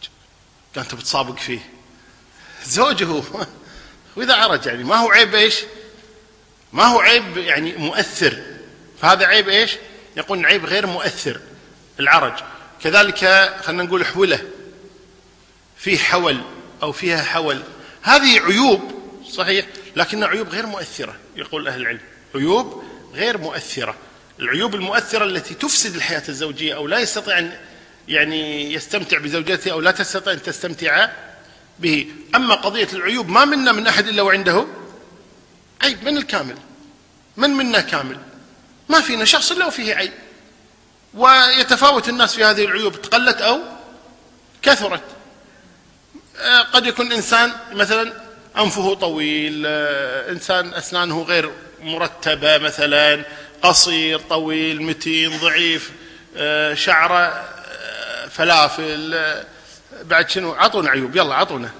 قال 0.74 0.84
أنت 0.84 0.94
بتصابق 0.94 1.36
فيه. 1.36 1.70
زوجه 2.64 3.22
وإذا 4.16 4.34
عرج 4.34 4.66
يعني 4.66 4.84
ما 4.84 4.96
هو 4.96 5.10
عيب 5.10 5.34
إيش؟ 5.34 5.56
ما 6.72 6.84
هو 6.84 7.00
عيب 7.00 7.36
يعني 7.36 7.76
مؤثر. 7.76 8.42
فهذا 9.00 9.26
عيب 9.26 9.48
إيش؟ 9.48 9.76
يقول 10.16 10.46
عيب 10.46 10.64
غير 10.64 10.86
مؤثر. 10.86 11.40
العرج. 12.00 12.42
كذلك 12.84 13.18
خلينا 13.62 13.82
نقول 13.82 14.06
حولة 14.06 14.44
فيه 15.76 15.98
حول 15.98 16.40
أو 16.82 16.92
فيها 16.92 17.22
حول. 17.22 17.62
هذه 18.02 18.40
عيوب 18.40 18.92
صحيح 19.30 19.66
لكنها 19.96 20.28
عيوب 20.28 20.48
غير 20.48 20.66
مؤثرة 20.66 21.16
يقول 21.36 21.68
أهل 21.68 21.80
العلم. 21.80 22.00
عيوب 22.34 22.84
غير 23.14 23.38
مؤثرة. 23.38 23.96
العيوب 24.40 24.74
المؤثرة 24.74 25.24
التي 25.24 25.54
تفسد 25.54 25.94
الحياة 25.94 26.22
الزوجية 26.28 26.74
أو 26.74 26.86
لا 26.86 26.98
يستطيع 26.98 27.38
أن 27.38 27.52
يعني 28.08 28.72
يستمتع 28.72 29.18
بزوجته 29.18 29.72
أو 29.72 29.80
لا 29.80 29.90
تستطيع 29.90 30.32
أن 30.32 30.42
تستمتع 30.42 31.08
به. 31.78 32.06
أما 32.34 32.54
قضية 32.54 32.88
العيوب 32.92 33.28
ما 33.28 33.44
منا 33.44 33.72
من 33.72 33.86
أحد 33.86 34.08
إلا 34.08 34.22
وعنده؟ 34.22 34.66
عيب 35.82 36.04
من 36.04 36.16
الكامل؟ 36.16 36.56
من 37.36 37.50
منا 37.50 37.80
كامل؟ 37.80 38.18
ما 38.88 39.00
فينا 39.00 39.24
شخص 39.24 39.52
إلا 39.52 39.66
وفيه 39.66 39.94
عيب. 39.94 40.12
ويتفاوت 41.14 42.08
الناس 42.08 42.34
في 42.34 42.44
هذه 42.44 42.64
العيوب 42.64 43.02
تقلت 43.02 43.40
أو 43.40 43.60
كثرت. 44.62 45.02
آه، 46.38 46.62
قد 46.62 46.86
يكون 46.86 47.12
إنسان 47.12 47.52
مثلا 47.72 48.12
أنفه 48.58 48.94
طويل 48.94 49.64
آه، 49.66 50.30
إنسان 50.30 50.74
أسنانه 50.74 51.22
غير 51.22 51.50
مرتبة 51.82 52.58
مثلا 52.58 53.24
قصير 53.62 54.18
طويل 54.18 54.82
متين 54.82 55.38
ضعيف 55.38 55.90
آه، 56.36 56.74
شعره 56.74 57.44
فلافل 58.30 59.42
بعد 60.02 60.30
شنو؟ 60.30 60.52
عطونا 60.52 60.90
عيوب. 60.90 61.16
يلا 61.16 61.34
عطونا. 61.34 61.70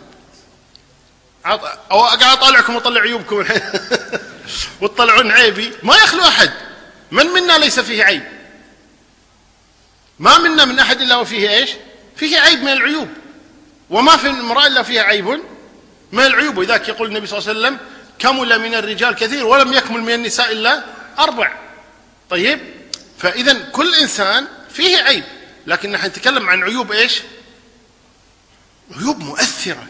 أو 1.46 2.04
أقعد 2.04 2.22
أطالعكم 2.22 2.74
وأطلع 2.74 3.00
عيوبكم. 3.00 3.40
الحين 3.40 3.62
وتطلعون 4.80 5.30
عيبي. 5.30 5.72
ما 5.82 5.94
يخلو 5.94 6.22
أحد. 6.22 6.50
من 7.10 7.26
منا 7.26 7.58
ليس 7.58 7.80
فيه 7.80 8.04
عيب. 8.04 8.39
ما 10.20 10.38
منا 10.38 10.64
من 10.64 10.78
أحد 10.78 11.00
إلا 11.00 11.16
وفيه 11.16 11.50
إيش؟ 11.50 11.70
فيه 12.16 12.38
عيب 12.38 12.62
من 12.62 12.72
العيوب. 12.72 13.08
وما 13.90 14.16
في 14.16 14.28
امرأة 14.28 14.66
إلا 14.66 14.82
فيها 14.82 15.02
عيب 15.02 15.40
من 16.12 16.24
العيوب. 16.26 16.58
ولذلك 16.58 16.88
يقول 16.88 17.08
النبي 17.08 17.26
صلى 17.26 17.38
الله 17.38 17.48
عليه 17.48 17.60
وسلم 17.60 17.78
كمل 18.18 18.58
من 18.58 18.74
الرجال 18.74 19.14
كثير 19.14 19.46
ولم 19.46 19.72
يكمل 19.72 20.00
من 20.00 20.14
النساء 20.14 20.52
إلا 20.52 20.84
أربع. 21.18 21.52
طيب؟ 22.30 22.60
فاذا 23.18 23.52
كل 23.72 23.94
إنسان 23.94 24.46
فيه 24.70 24.96
عيب. 24.96 25.24
لكن 25.66 25.92
نحن 25.92 26.06
نتكلم 26.06 26.48
عن 26.48 26.62
عيوب 26.62 26.92
إيش؟ 26.92 27.20
عيوب 28.96 29.18
مؤثرة. 29.18 29.86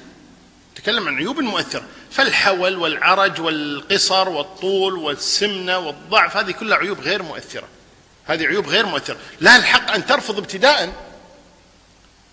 نتكلم 0.72 1.08
عن 1.08 1.16
عيوب 1.16 1.40
مؤثرة. 1.40 1.84
فالحول 2.10 2.76
والعرج 2.76 3.40
والقصر 3.40 4.28
والطول 4.28 4.94
والسمنة 4.94 5.78
والضعف 5.78 6.37
هذه 6.37 6.50
كلها 6.50 6.78
عيوب 6.78 7.00
غير 7.00 7.22
مؤثرة. 7.22 7.68
هذه 8.30 8.46
عيوب 8.46 8.68
غير 8.68 8.87
مؤثرة. 8.87 9.16
لا 9.40 9.56
الحق 9.56 9.90
أن 9.90 10.06
ترفض 10.06 10.38
ابتداء 10.38 10.92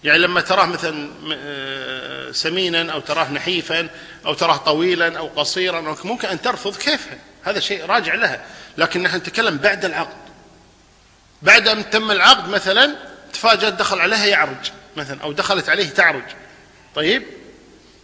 يعني 0.04 0.20
لما 0.20 0.42
تراه 0.42 0.66
مثلا 0.66 1.10
آه، 1.34 2.32
سمينا 2.32 2.94
أو 2.94 3.00
تراه 3.00 3.32
نحيفا 3.32 3.90
أو 4.26 4.34
تراه 4.34 4.58
طويلا 4.58 5.18
أو 5.18 5.28
قصيرا 5.28 5.96
ممكن 6.04 6.28
أن 6.28 6.42
ترفض 6.42 6.76
كيف 6.76 7.08
هذا 7.44 7.60
شيء 7.60 7.86
راجع 7.86 8.16
لها. 8.16 8.46
لكن 8.78 9.04
نحن 9.04 9.18
نتكلم 9.18 9.58
بعد 9.58 9.86
العقد. 9.86 10.18
بعد 11.42 11.68
أن 11.68 11.90
تم 11.90 12.12
العقد 12.12 12.50
مثلا 12.50 12.96
تفاجأت 13.34 13.74
دخل 13.74 14.00
عليها 14.00 14.26
يعرج 14.26 14.72
مثلا 14.98 15.22
أو 15.22 15.32
دخلت 15.32 15.70
عليه 15.70 15.90
تعرج. 15.90 16.24
طيب؟ 16.96 17.24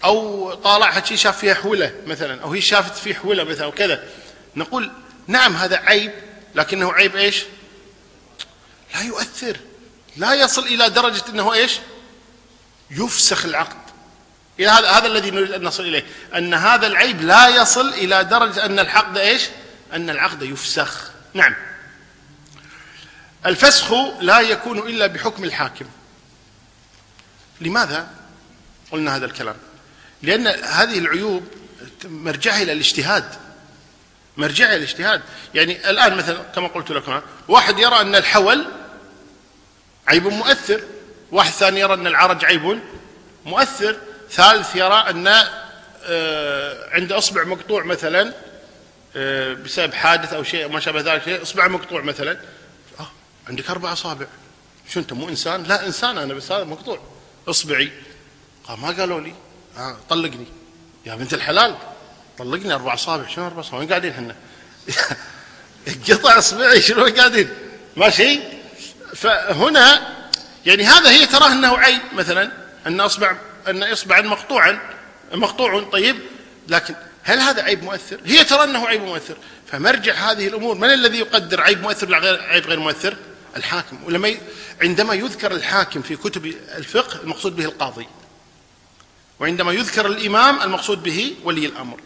أو 0.04 0.54
طالعها 0.54 1.06
شيء 1.06 1.18
شاف 1.18 1.38
فيها 1.38 1.54
حولة 1.54 1.94
مثلا 2.06 2.44
أو 2.44 2.54
هي 2.54 2.62
شافت 2.62 2.96
فيه 2.96 3.14
حولة 3.14 3.44
مثلا 3.44 3.66
وكذا 3.66 4.04
نقول 4.56 4.92
نعم 5.28 5.56
هذا 5.56 5.78
عيب. 5.78 6.12
لكنه 6.56 6.94
عيب 6.94 7.16
إيش؟ 7.16 7.44
لا 9.04 9.10
يؤثر. 9.10 9.58
لا 10.18 10.34
يصل 10.34 10.64
إلى 10.66 10.90
درجة 10.90 11.24
إنه 11.30 11.54
إيش؟ 11.54 11.80
يفسخ 12.92 13.46
العقد. 13.46 13.84
إلى 14.60 14.68
هذا 14.68 14.90
هذا 14.90 15.08
الذي 15.08 15.32
نريد 15.32 15.52
أن 15.52 15.64
نصل 15.64 15.84
إليه. 15.84 16.06
أن 16.36 16.54
هذا 16.54 16.88
العيب 16.88 17.22
لا 17.22 17.48
يصل 17.48 17.90
إلى 17.90 18.24
درجة 18.24 18.66
أن 18.66 18.80
العقد 18.80 19.18
إيش؟ 19.18 19.42
أن 19.94 20.10
العقد 20.10 20.42
يفسخ. 20.42 21.12
نعم. 21.34 21.56
الفسخ 23.46 23.94
لا 24.22 24.40
يكون 24.40 24.78
إلا 24.80 25.08
بحكم 25.08 25.44
الحاكم. 25.44 25.86
لماذا 27.62 28.08
قلنا 28.92 29.16
هذا 29.16 29.26
الكلام؟ 29.26 29.56
لأن 30.22 30.48
هذه 30.48 30.98
العيوب 30.98 31.48
مرجعها 32.06 32.62
إلى 32.62 32.72
الاجتهاد. 32.72 33.36
مرجعها 34.38 34.70
إلى 34.70 34.78
الاجتهاد. 34.78 35.22
يعني 35.54 35.90
الآن 35.90 36.18
مثلا 36.18 36.44
كما 36.56 36.68
قلت 36.68 36.92
لكم 36.92 37.22
واحد 37.48 37.80
يرى 37.80 38.02
أن 38.02 38.16
الحول 38.16 38.66
عيب 40.08 40.28
مؤثر. 40.28 40.82
واحد 41.32 41.52
ثاني 41.52 41.80
يرى 41.80 41.94
أن 41.94 42.08
العرج 42.08 42.46
عيب 42.46 42.80
مؤثر. 43.46 43.98
ثالث 44.32 44.76
يرى 44.76 45.06
أن 45.10 45.28
آه، 46.06 46.90
عند 46.92 47.12
أصبع 47.12 47.44
مقطوع 47.44 47.84
مثلا 47.84 48.34
آه، 49.16 49.54
بسبب 49.54 49.94
حادث 49.94 50.34
أو 50.34 50.44
شيء 50.44 50.68
ما 50.68 50.80
شابه 50.80 51.02
ذلك 51.02 51.24
شيء 51.24 51.42
إصبع 51.42 51.68
مقطوع 51.68 52.02
مثلا. 52.02 52.38
آه 53.00 53.08
عندك 53.48 53.70
أربع 53.70 53.94
أصابع. 53.94 54.26
شو 54.90 55.00
أنت 55.00 55.14
مو 55.14 55.30
إنسان؟ 55.30 55.64
لا 55.64 55.86
إنسان 55.86 56.18
أنا 56.18 56.34
بس 56.34 56.52
هذا 56.52 56.64
مقطوع. 56.64 57.00
إصبعي. 57.48 57.92
قال 58.64 58.80
ما 58.80 58.88
قالوا 58.88 59.22
لي. 59.22 59.34
آه 59.78 59.98
طلقني. 60.10 60.46
يا 61.06 61.16
بنت 61.16 61.34
الحلال 61.34 61.76
طلقني 62.38 62.74
أربع 62.74 62.94
أصابع. 62.94 63.28
شنو 63.28 63.48
أربع 63.48 63.60
أصابع؟ 63.60 63.78
وين 63.78 63.90
قاعدين 63.90 64.12
إحنا 64.12 64.36
قطع 66.10 66.38
إصبعي 66.38 66.82
شنو 66.82 67.06
قاعدين؟ 67.06 67.50
ماشي؟ 67.98 68.40
فهنا 69.24 70.14
يعني 70.66 70.84
هذا 70.84 71.10
هي 71.10 71.26
تراه 71.26 71.52
أنه 71.52 71.78
عيب 71.78 72.02
مثلا 72.14 72.52
أن 72.88 73.02
أصبع 73.02 73.36
أن 73.68 73.84
اصبعا 73.84 74.22
مقطوعا 74.22 74.80
مقطوع 75.34 75.84
طيب 75.84 76.16
لكن 76.68 76.96
هل 77.24 77.40
هذا 77.40 77.64
عيب 77.64 77.84
مؤثر؟ 77.84 78.20
هي 78.26 78.44
ترى 78.44 78.64
أنه 78.64 78.88
عيب 78.88 79.02
مؤثر 79.02 79.38
فمرجع 79.72 80.14
هذه 80.14 80.48
الأمور 80.48 80.76
من 80.76 80.90
الذي 80.90 81.18
يقدر 81.18 81.62
عيب 81.62 81.82
مؤثر 81.82 82.08
ولا 82.08 82.20
غير 82.20 82.42
عيب 82.42 82.68
غير 82.68 82.80
مؤثر؟ 82.80 83.16
الحاكم 83.58 84.04
ولما. 84.04 84.36
عندما 84.82 85.14
يذكر 85.14 85.52
الحاكم 85.52 86.02
في 86.02 86.16
كتب 86.16 86.46
الفقه 86.78 87.22
المقصود 87.24 87.56
به 87.56 87.66
القاضي 87.66 88.08
وعندما 89.40 89.72
يذكر 89.72 90.06
الإمام 90.06 90.62
المقصود 90.62 91.04
به 91.04 91.36
ولي 91.44 91.66
الأمر 91.66 92.00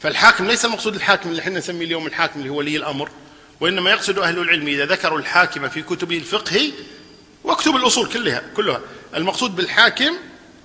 فالحاكم 0.00 0.46
ليس 0.46 0.64
المقصود 0.64 0.94
الحاكم 0.94 1.30
اللي 1.30 1.42
إحنا 1.42 1.58
نسميه 1.58 1.86
اليوم 1.86 2.06
الحاكم 2.06 2.40
اللي 2.40 2.50
هو 2.50 2.56
ولي 2.56 2.76
الأمر 2.76 3.10
وإنما 3.60 3.90
يقصد 3.90 4.18
أهل 4.18 4.38
العلم 4.38 4.68
إذا 4.68 4.86
ذكروا 4.86 5.18
الحاكم 5.18 5.68
في 5.68 5.82
كتب 5.82 6.12
الفقه 6.12 6.72
واكتب 7.44 7.76
الأصول 7.76 8.08
كلها 8.08 8.42
كلها. 8.56 8.80
المقصود 9.14 9.56
بالحاكم 9.56 10.14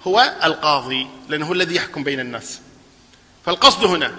هو 0.04 0.34
القاضي 0.44 1.08
لأنه 1.30 1.46
هو 1.46 1.54
الذي 1.54 1.76
يحكم 1.76 2.04
بين 2.04 2.20
الناس. 2.20 2.60
فالقصد 3.46 3.84
هنا 3.84 4.16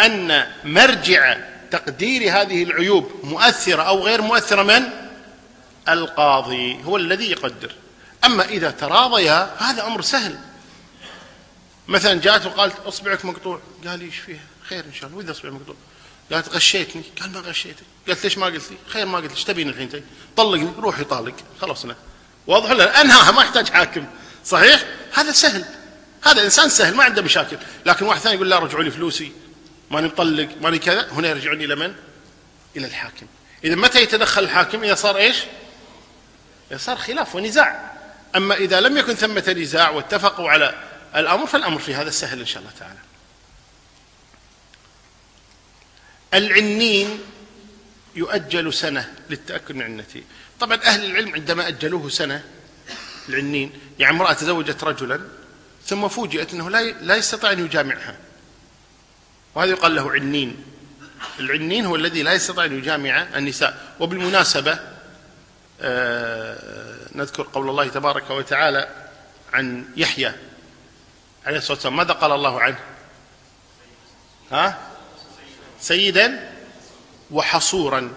أن 0.00 0.46
مرجع 0.64 1.36
تقدير 1.70 2.40
هذه 2.40 2.62
العيوب 2.62 3.10
مؤثرة 3.22 3.82
أو 3.82 4.02
غير 4.02 4.22
مؤثرة 4.22 4.62
من؟ 4.62 4.82
القاضي 5.88 6.84
هو 6.84 6.96
الذي 6.96 7.30
يقدر. 7.30 7.72
أما 8.24 8.44
إذا 8.44 8.70
تراضيا 8.70 9.56
هذا 9.58 9.86
أمر 9.86 10.02
سهل. 10.02 10.38
مثلا 11.88 12.20
جاءت 12.20 12.46
وقالت 12.46 12.74
أصبعك 12.86 13.24
مقطوع. 13.24 13.60
قال 13.86 13.98
لي 13.98 14.04
إيش 14.04 14.16
فيها؟ 14.16 14.44
خير 14.68 14.84
إن 14.84 14.92
شاء 14.92 15.06
الله. 15.06 15.18
وإذا 15.18 15.30
اصبع 15.30 15.50
مقطوع؟ 15.50 15.76
قالت 16.32 16.48
غشيتني. 16.48 17.02
قال 17.20 17.32
ما 17.32 17.40
غشيتك؟ 17.40 17.84
قالت 18.08 18.24
ليش 18.24 18.38
ما 18.38 18.46
قلت 18.46 18.70
لي 18.70 18.76
خير 18.88 19.06
ما 19.06 19.18
قلت 19.18 19.30
إيش 19.30 19.44
تبين 19.44 19.68
الحين 19.68 19.82
انت 19.82 20.02
طلقني 20.36 20.72
روحي 20.78 21.04
طالق. 21.04 21.34
خلصنا 21.60 21.96
واضح 22.46 22.70
ولا 22.70 23.00
انهاها 23.00 23.30
ما 23.36 23.42
يحتاج 23.42 23.70
حاكم. 23.70 24.06
صحيح؟ 24.44 24.84
هذا 25.14 25.32
سهل. 25.32 25.64
هذا 26.24 26.44
إنسان 26.44 26.68
سهل 26.68 26.94
ما 26.94 27.04
عنده 27.04 27.22
مشاكل. 27.22 27.56
لكن 27.86 28.06
واحد 28.06 28.20
ثاني 28.20 28.34
يقول 28.34 28.50
لا 28.50 28.58
رجعوا 28.58 28.82
لي 28.82 28.90
فلوسي. 28.90 29.32
ماني 29.90 30.06
مطلق 30.06 30.48
ماني 30.60 30.78
كذا. 30.78 31.08
هنا 31.12 31.28
يرجعون 31.28 31.60
إلى 31.60 31.74
من 31.74 31.94
إلى 32.76 32.86
الحاكم. 32.86 33.26
إذا 33.64 33.74
متى 33.74 34.02
يتدخل 34.02 34.44
الحاكم؟ 34.44 34.84
إذا 34.84 34.94
صار 34.94 35.16
إيش؟ 35.16 35.36
إذا 36.70 36.78
صار 36.78 36.96
خلاف 36.96 37.34
ونزاع. 37.34 37.92
أما 38.36 38.54
إذا 38.54 38.80
لم 38.80 38.96
يكن 38.96 39.14
ثمة 39.14 39.54
نزاع 39.58 39.90
واتفقوا 39.90 40.50
على 40.50 40.74
الأمر 41.16 41.46
فالأمر 41.46 41.78
في 41.78 41.94
هذا 41.94 42.10
سهل 42.10 42.40
إن 42.40 42.46
شاء 42.46 42.62
الله 42.62 42.72
تعالى. 42.78 42.98
العنين 46.34 47.20
يؤجل 48.16 48.74
سنة 48.74 49.14
للتأكد 49.30 49.74
من 49.74 49.82
عنته 49.82 50.22
طبعا 50.60 50.82
أهل 50.82 51.04
العلم 51.04 51.34
عندما 51.34 51.68
أجلوه 51.68 52.08
سنة 52.08 52.44
العنين 53.28 53.72
يعني 53.98 54.16
امرأة 54.16 54.32
تزوجت 54.32 54.84
رجلا 54.84 55.20
ثم 55.86 56.08
فوجئت 56.08 56.54
أنه 56.54 56.70
لا 56.70 56.82
لا 56.82 57.16
يستطيع 57.16 57.52
أن 57.52 57.64
يجامعها. 57.64 58.16
وهذا 59.54 59.70
يقال 59.70 59.94
له 59.94 60.12
عنين 60.12 60.64
العنين 61.40 61.86
هو 61.86 61.96
الذي 61.96 62.22
لا 62.22 62.32
يستطيع 62.32 62.64
أن 62.64 62.78
يجامع 62.78 63.26
النساء. 63.36 63.94
وبالمناسبة 64.00 64.78
آه 65.80 67.08
نذكر 67.14 67.42
قول 67.42 67.70
الله 67.70 67.88
تبارك 67.88 68.30
وتعالى 68.30 69.08
عن 69.52 69.84
يحيى 69.96 70.32
عليه 71.46 71.58
الصلاة 71.58 71.76
والسلام. 71.76 71.96
ماذا 71.96 72.12
قال 72.12 72.32
الله 72.32 72.60
عنه؟ 72.60 72.78
ها؟ 74.52 74.93
سيدا 75.84 76.52
وحصورا 77.30 78.12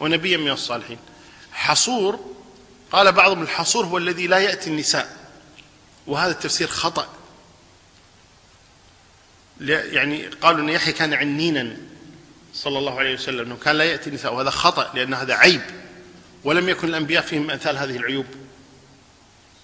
ونبيا 0.00 0.36
من 0.36 0.50
الصالحين. 0.50 0.98
حصور 1.52 2.34
قال 2.92 3.12
بعضهم 3.12 3.42
الحصور 3.42 3.86
هو 3.86 3.98
الذي 3.98 4.26
لا 4.26 4.38
يأتي 4.38 4.70
النساء. 4.70 5.16
وهذا 6.06 6.32
التفسير 6.32 6.68
خطأ. 6.68 7.08
يعني 9.60 10.26
قالوا 10.26 10.60
أن 10.60 10.68
يحيى 10.68 10.92
كان 10.92 11.14
عنينا 11.14 11.76
صلى 12.54 12.78
الله 12.78 12.98
عليه 12.98 13.14
وسلم 13.14 13.40
أنه 13.40 13.56
كان 13.56 13.76
لا 13.76 13.84
يأتي 13.84 14.10
النساء 14.10 14.34
وهذا 14.34 14.50
خطأ 14.50 14.92
لأن 14.94 15.14
هذا 15.14 15.34
عيب. 15.34 15.62
ولم 16.44 16.68
يكن 16.68 16.88
الأنبياء 16.88 17.22
فيهم 17.22 17.50
أمثال 17.50 17.78
هذه 17.78 17.96
العيوب. 17.96 18.26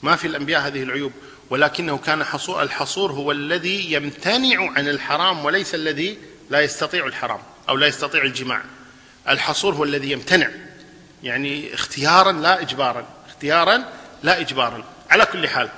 ما 0.02 0.16
في 0.16 0.26
الأنبياء 0.26 0.66
هذه 0.66 0.82
العيوب. 0.82 1.12
ولكنه 1.50 1.98
كان 1.98 2.24
حصور 2.24 2.62
الحصور 2.62 3.12
هو 3.12 3.32
الذي 3.32 3.92
يمتنع 3.92 4.70
عن 4.70 4.88
الحرام 4.88 5.44
وليس 5.44 5.74
الذي 5.74 6.18
لا 6.50 6.60
يستطيع 6.60 7.06
الحرام 7.06 7.40
أو 7.68 7.76
لا 7.76 7.86
يستطيع 7.86 8.22
الجماع. 8.22 8.62
الحصور 9.28 9.74
هو 9.74 9.84
الذي 9.84 10.10
يمتنع 10.10 10.50
يعني 11.22 11.74
اختيارا 11.74 12.32
لا 12.32 12.60
إجبارا 12.60 13.06
اختيارا 13.28 13.84
لا 14.22 14.40
إجبارا. 14.40 14.84
على 15.10 15.26
كل 15.26 15.48
حال 15.48 15.68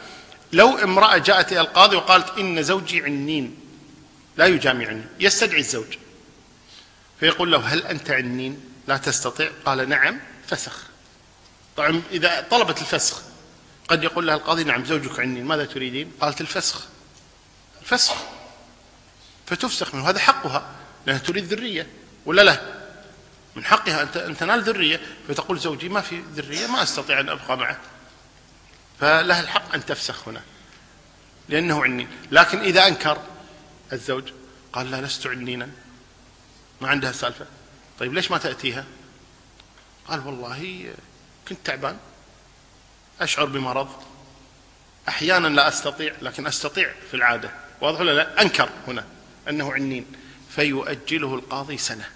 لو 0.52 0.78
امرأة 0.78 1.18
جاءت 1.18 1.52
إلى 1.52 1.60
القاضي 1.60 1.96
وقالت 1.96 2.38
إن 2.38 2.62
زوجي 2.62 3.02
عنين 3.02 3.56
لا 4.36 4.46
يجامعني 4.46 5.02
يستدعي 5.20 5.60
الزوج. 5.60 5.96
فيقول 7.20 7.52
له 7.52 7.58
هل 7.58 7.82
أنت 7.82 8.10
عنين؟ 8.10 8.60
لا 8.88 8.96
تستطيع. 8.96 9.50
قال 9.64 9.88
نعم 9.88 10.20
فسخ. 10.46 10.82
طبعا 11.76 12.02
إذا 12.12 12.46
طلبت 12.50 12.80
الفسخ 12.80 13.22
قد 13.88 14.04
يقول 14.04 14.26
لها 14.26 14.34
القاضي 14.34 14.64
نعم 14.64 14.84
زوجك 14.84 15.20
عنين 15.20 15.44
ماذا 15.44 15.64
تريدين؟ 15.64 16.12
قالت 16.20 16.40
الفسخ. 16.40 16.86
فسخ 17.84 18.14
فتفسخ 19.46 19.94
منه. 19.94 20.08
هذا 20.08 20.18
حقها 20.18 20.72
لأنها 21.06 21.22
تريد 21.22 21.44
ذرية 21.44 21.86
ولا 22.26 22.42
لا؟ 22.42 22.60
من 23.56 23.64
حقها 23.64 24.02
أن 24.26 24.36
تنال 24.36 24.62
ذرية. 24.62 25.00
فتقول 25.28 25.58
زوجي 25.58 25.88
ما 25.88 26.00
في 26.00 26.20
ذرية 26.34 26.66
ما 26.66 26.82
أستطيع 26.82 27.20
أن 27.20 27.28
أبقى 27.28 27.56
معه. 27.56 27.78
فلها 29.00 29.40
الحق 29.40 29.74
أن 29.74 29.84
تفسخ 29.84 30.28
هنا 30.28 30.42
لأنه 31.48 31.82
عني. 31.84 32.08
لكن 32.30 32.60
إذا 32.60 32.86
أنكر 32.86 33.22
الزوج 33.92 34.32
قال 34.72 34.90
لا 34.90 35.00
لست 35.00 35.26
عنينا. 35.26 35.68
ما 36.80 36.88
عندها 36.88 37.12
سالفة. 37.12 37.46
طيب 37.98 38.14
ليش 38.14 38.30
ما 38.30 38.38
تأتيها؟ 38.38 38.84
قال 40.08 40.26
والله 40.26 40.90
كنت 41.48 41.58
تعبان. 41.64 41.96
أشعر 43.20 43.44
بمرض. 43.44 43.88
أحيانا 45.08 45.48
لا 45.48 45.68
أستطيع 45.68 46.14
لكن 46.22 46.46
أستطيع 46.46 46.92
في 47.10 47.14
العادة. 47.14 47.50
واضح 47.80 48.00
ولا 48.00 48.12
لا؟ 48.12 48.42
أنكر 48.42 48.68
هنا. 48.86 49.04
أنه 49.48 49.72
عنين. 49.72 50.06
فيؤجله 50.50 51.34
القاضي 51.34 51.78
سنة. 51.78 52.08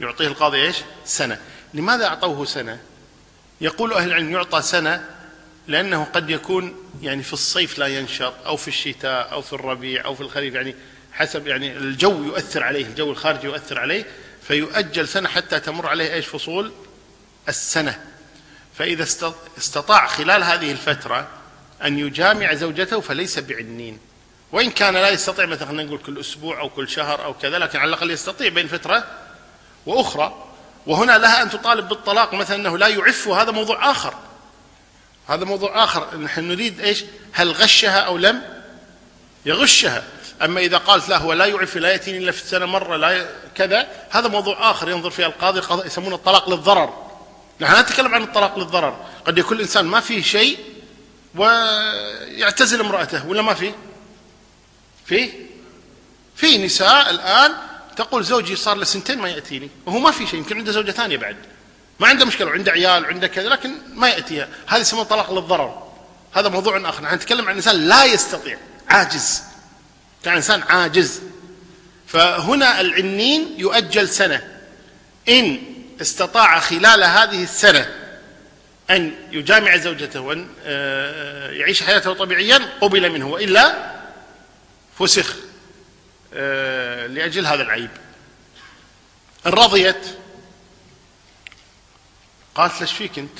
يعطيه 0.00 0.26
القاضي 0.26 0.62
إيش؟ 0.62 0.76
سنة. 1.04 1.40
لماذا 1.74 2.06
أعطوه 2.06 2.44
سنة؟ 2.44 2.80
يقول 3.60 3.92
أهل 3.92 4.08
العلم 4.08 4.32
يعطى 4.32 4.62
سنة 4.62 5.04
لأنه 5.68 6.04
قد 6.04 6.30
يكون 6.30 6.76
يعني 7.02 7.22
في 7.22 7.32
الصيف 7.32 7.78
لا 7.78 7.86
ينشط 7.86 8.34
أو 8.46 8.56
في 8.56 8.68
الشتاء 8.68 9.32
أو 9.32 9.42
في 9.42 9.52
الربيع 9.52 10.04
أو 10.04 10.14
في 10.14 10.20
الخريف 10.20 10.54
يعني 10.54 10.74
حسب 11.12 11.46
يعني 11.46 11.76
الجو 11.76 12.24
يؤثر 12.24 12.62
عليه 12.62 12.86
الجو 12.86 13.10
الخارجي 13.10 13.46
يؤثر 13.46 13.78
عليه 13.78 14.04
فيؤجل 14.42 15.08
سنة 15.08 15.28
حتى 15.28 15.60
تمر 15.60 15.86
عليه 15.86 16.14
إيش؟ 16.14 16.26
فصول 16.26 16.72
السنة. 17.48 18.04
فإذا 18.74 19.02
استطاع 19.58 20.06
خلال 20.06 20.42
هذه 20.42 20.72
الفترة 20.72 21.28
أن 21.84 21.98
يجامع 21.98 22.54
زوجته 22.54 23.00
فليس 23.00 23.38
بعنين. 23.38 23.98
وإن 24.52 24.70
كان 24.70 24.94
لا 24.94 25.08
يستطيع 25.08 25.46
مثلا 25.46 25.82
نقول 25.82 25.98
كل 25.98 26.20
أسبوع 26.20 26.60
أو 26.60 26.68
كل 26.68 26.88
شهر 26.88 27.24
أو 27.24 27.34
كذا 27.34 27.58
لكن 27.58 27.78
على 27.78 27.88
الأقل 27.88 28.10
يستطيع 28.10 28.48
بين 28.48 28.68
فترة 28.68 29.04
وأخرى. 29.86 30.44
وهنا 30.86 31.18
لها 31.18 31.42
أن 31.42 31.50
تطالب 31.50 31.88
بالطلاق 31.88 32.34
مثلا 32.34 32.56
أنه 32.56 32.78
لا 32.78 32.88
يعف 32.88 33.28
هذا 33.28 33.50
موضوع 33.50 33.90
آخر. 33.90 34.14
هذا 35.28 35.44
موضوع 35.44 35.84
آخر. 35.84 36.16
نحن 36.16 36.48
نريد 36.48 36.80
إيش؟ 36.80 37.04
هل 37.32 37.52
غشها 37.52 38.00
أو 38.00 38.18
لم 38.18 38.42
يغشها؟ 39.46 40.02
أما 40.42 40.60
إذا 40.60 40.76
قالت 40.76 41.08
لا 41.08 41.16
هو 41.16 41.32
لا 41.32 41.46
يعف 41.46 41.76
لا 41.76 41.92
يأتيني 41.92 42.18
إلا 42.18 42.32
في 42.32 42.42
السنة 42.42 42.66
مرة 42.66 42.96
لا 42.96 43.26
كذا 43.54 43.88
هذا 44.10 44.28
موضوع 44.28 44.70
آخر 44.70 44.88
ينظر 44.88 45.10
فيه 45.10 45.26
القاضي 45.26 45.86
يسمونه 45.86 46.16
الطلاق 46.16 46.50
للضرر. 46.50 47.10
نحن 47.60 47.72
لا 47.72 47.80
نتكلم 47.80 48.14
عن 48.14 48.22
الطلاق 48.22 48.58
للضرر. 48.58 49.04
قد 49.24 49.38
يكون 49.38 49.56
الإنسان 49.56 49.84
ما 49.84 50.00
فيه 50.00 50.22
شيء 50.22 50.58
ويعتزل 51.34 52.80
امرأته 52.80 53.26
ولا 53.26 53.42
ما 53.42 53.54
فيه؟ 53.54 53.74
فيه؟ 55.10 55.30
في 56.36 56.58
نساء 56.58 57.10
الآن 57.10 57.52
تقول 57.96 58.24
زوجي 58.24 58.56
صار 58.56 58.76
له 58.76 58.84
سنتين 58.84 59.18
ما 59.18 59.28
يأتيني. 59.28 59.70
وهو 59.86 59.98
ما 59.98 60.10
في 60.10 60.26
شيء 60.26 60.38
يمكن 60.38 60.58
عنده 60.58 60.72
زوجة 60.72 60.90
ثانية 60.90 61.16
بعد. 61.16 61.36
ما 62.00 62.08
عنده 62.08 62.24
مشكلة 62.24 62.46
وعنده 62.46 62.72
عيال 62.72 63.04
وعنده 63.04 63.26
كذا 63.26 63.48
لكن 63.48 63.70
ما 63.94 64.08
يأتيها. 64.08 64.48
هذا 64.66 64.80
يسمونه 64.80 65.08
طلاق 65.08 65.32
للضرر. 65.32 65.92
هذا 66.32 66.48
موضوع 66.48 66.88
آخر. 66.88 67.02
نحن 67.02 67.14
نتكلم 67.14 67.48
عن 67.48 67.54
إنسان 67.54 67.76
لا 67.76 68.04
يستطيع 68.04 68.58
عاجز. 68.88 69.42
كان 70.24 70.34
إنسان 70.34 70.62
عاجز. 70.62 71.20
فهنا 72.06 72.80
العنين 72.80 73.54
يؤجل 73.58 74.08
سنة. 74.08 74.42
إن 75.28 75.62
استطاع 76.00 76.60
خلال 76.60 77.04
هذه 77.04 77.42
السنة 77.42 77.94
أن 78.90 79.12
يجامع 79.32 79.76
زوجته 79.76 80.20
وأن 80.20 80.48
آه، 80.64 81.50
يعيش 81.50 81.82
حياته 81.82 82.12
طبيعيا 82.12 82.60
قبل 82.80 83.10
منه. 83.10 83.28
وإلا 83.28 83.99
فسخ 85.00 85.36
آه، 86.34 87.06
لأجل 87.06 87.46
هذا 87.46 87.62
العيب. 87.62 87.90
إن 89.46 89.52
رضيت. 89.52 90.18
قالت 92.54 92.80
ليش 92.80 92.92
فيك 92.92 93.18
أنت؟ 93.18 93.38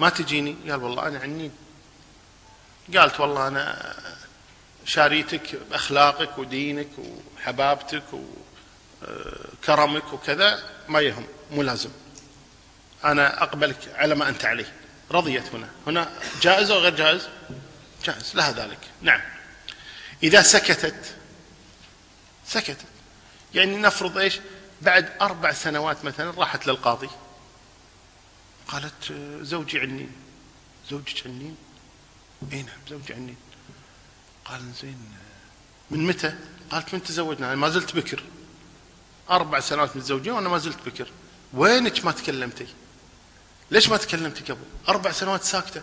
ما 0.00 0.08
تجيني؟ 0.08 0.56
قال 0.70 0.82
والله 0.82 1.08
أنا 1.08 1.18
عنين 1.18 1.52
قالت 2.96 3.20
والله 3.20 3.48
أنا 3.48 3.94
شاريتك 4.84 5.56
بأخلاقك 5.70 6.38
ودينك 6.38 6.88
وحبابتك 6.98 8.02
وكرمك 9.02 10.12
وكذا 10.12 10.64
ما 10.88 11.00
يهم 11.00 11.26
مو 11.50 11.62
لازم. 11.62 11.90
أنا 13.04 13.42
أقبلك 13.42 13.94
على 13.94 14.14
ما 14.14 14.28
أنت 14.28 14.44
عليه. 14.44 14.72
رضيت 15.10 15.54
هنا. 15.54 15.68
هنا 15.86 16.10
جائز 16.42 16.70
أو 16.70 16.78
غير 16.78 16.96
جائز 16.96 17.28
جائز. 18.04 18.36
لها 18.36 18.52
ذلك. 18.52 18.78
نعم. 19.02 19.20
إذا 20.22 20.42
سكتت. 20.42 21.16
سكتت. 22.46 22.86
يعني 23.54 23.76
نفرض 23.76 24.18
إيش؟ 24.18 24.40
بعد 24.82 25.12
أربع 25.20 25.52
سنوات 25.52 26.04
مثلا 26.04 26.30
راحت 26.30 26.66
للقاضي. 26.66 27.08
قالت 28.68 29.12
زوجي 29.40 29.80
عنين 29.80 30.12
زوجك 30.90 31.26
عنين 31.26 31.56
إي 32.52 32.62
نعم 32.62 32.78
زوجي 32.90 33.14
عنين 33.14 33.36
قال 34.44 34.72
زين. 34.82 35.08
من 35.90 36.06
متى؟ 36.06 36.38
قالت 36.70 36.94
من 36.94 37.02
تزوجنا. 37.02 37.46
أنا 37.46 37.56
ما 37.56 37.68
زلت 37.68 37.96
بكر. 37.96 38.22
أربع 39.30 39.60
سنوات 39.60 39.96
متزوجين 39.96 40.32
وأنا 40.32 40.48
ما 40.48 40.58
زلت 40.58 40.78
بكر. 40.86 41.08
وينك 41.52 42.04
ما 42.04 42.12
تكلمتي؟ 42.12 42.66
ليش 43.70 43.88
ما 43.88 43.96
تكلمتي 43.96 44.52
قبل؟ 44.52 44.64
أربع 44.88 45.12
سنوات 45.12 45.42
ساكتة. 45.42 45.82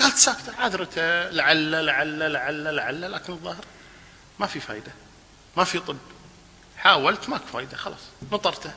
قالت 0.00 0.16
ساكتة 0.16 0.52
عذرته 0.58 1.30
لعل 1.30 1.86
لعل 1.86 2.32
لعل 2.32 2.76
لعل 2.76 3.12
لكن 3.12 3.32
الظاهر 3.32 3.64
ما 4.38 4.46
في 4.46 4.60
فايدة 4.60 4.92
ما 5.56 5.64
في 5.64 5.78
طب. 5.78 5.96
حاولت 6.76 7.28
ماك 7.28 7.40
فايدة 7.52 7.76
خلاص 7.76 8.00
نطرته. 8.32 8.70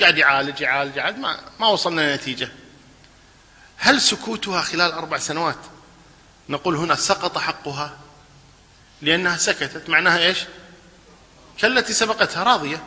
قاعد 0.00 0.18
يعالج 0.18 0.60
يعالج 0.60 0.96
يعالج 0.96 1.18
ما, 1.18 1.40
ما 1.60 1.66
وصلنا 1.68 2.12
لنتيجة. 2.12 2.48
هل 3.76 4.00
سكوتها 4.00 4.60
خلال 4.62 4.92
أربع 4.92 5.18
سنوات؟ 5.18 5.58
نقول 6.48 6.76
هنا 6.76 6.94
سقط 6.94 7.38
حقها 7.38 7.98
لأنها 9.02 9.36
سكتت. 9.36 9.88
معناها 9.90 10.18
إيش؟ 10.18 10.38
كالتي 11.58 11.92
سبقتها 11.92 12.42
راضية. 12.42 12.84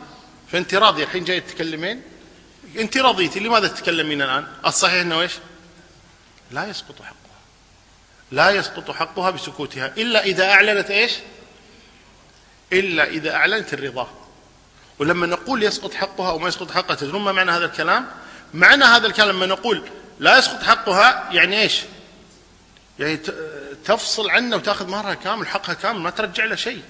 فأنت 0.52 0.74
راضية 0.74 1.04
الحين 1.04 1.24
جاي 1.24 1.40
تتكلمين؟ 1.40 2.02
أنت 2.78 2.96
رضيتي 2.96 3.40
لماذا 3.40 3.68
تتكلمين 3.68 4.22
الآن؟ 4.22 4.46
الصحيح 4.66 5.00
أنه 5.00 5.20
إيش؟ 5.20 5.32
لا 6.50 6.66
يسقط 6.66 7.02
حقها. 7.02 7.19
لا 8.30 8.50
يسقط 8.50 8.90
حقها 8.90 9.30
بسكوتها. 9.30 9.92
إلا 9.98 10.24
إذا 10.24 10.50
أعلنت 10.50 10.90
إيش؟ 10.90 11.12
إلا 12.72 13.04
إذا 13.04 13.34
أعلنت 13.34 13.74
الرضا. 13.74 14.10
ولما 14.98 15.26
نقول 15.26 15.62
يسقط 15.62 15.94
حقها 15.94 16.30
أو 16.30 16.38
ما 16.38 16.48
يسقط 16.48 16.70
حقها 16.70 16.94
تدرون 16.94 17.22
ما 17.22 17.32
معنى 17.32 17.50
هذا 17.50 17.64
الكلام؟ 17.64 18.06
معنى 18.54 18.84
هذا 18.84 19.06
الكلام 19.06 19.28
لما 19.28 19.46
نقول 19.46 19.82
لا 20.18 20.38
يسقط 20.38 20.62
حقها 20.62 21.28
يعني 21.32 21.60
إيش؟ 21.60 21.82
يعني 22.98 23.20
تفصل 23.84 24.30
عنه 24.30 24.56
وتأخذ 24.56 24.88
مهرها 24.88 25.14
كامل 25.14 25.46
حقها 25.46 25.74
كامل 25.74 26.00
ما 26.00 26.10
ترجع 26.10 26.44
له 26.44 26.56
شيء. 26.56 26.82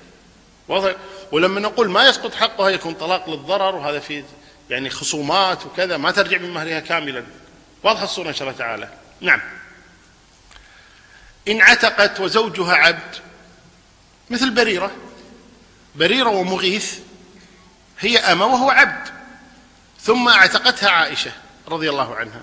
واضح؟ 0.68 0.94
ولما 1.33 1.61
نقول 1.61 1.90
ما 1.90 2.09
يسقط 2.09 2.35
حقها 2.35 2.68
يكون 2.68 2.94
طلاق 2.94 3.31
للضرر 3.31 3.76
وهذا 3.76 3.98
في 3.98 4.24
يعني 4.70 4.90
خصومات 4.90 5.66
وكذا 5.66 5.96
ما 5.96 6.11
ترجع 6.11 6.38
من 6.38 6.50
مهرها 6.50 6.81
كاملا. 6.81 7.24
واضحه 7.83 8.05
الصورة 8.05 8.29
إن 8.29 8.35
شاء 8.35 8.48
الله 8.48 8.59
تعالى. 8.59 8.88
نعم. 9.20 9.40
إن 11.50 11.62
عتقت 11.62 12.20
وزوجها 12.20 12.74
عبد. 12.74 13.16
مثل 14.30 14.50
بريرة. 14.50 14.90
بريرة 15.94 16.28
ومغيث 16.28 16.98
هي 18.00 18.18
أمة 18.18 18.46
وهو 18.46 18.70
عبد. 18.70 19.08
ثم 20.00 20.28
اعتقتها 20.28 20.90
عائشة 20.90 21.32
رضي 21.68 21.90
الله 21.90 22.16
عنها. 22.16 22.40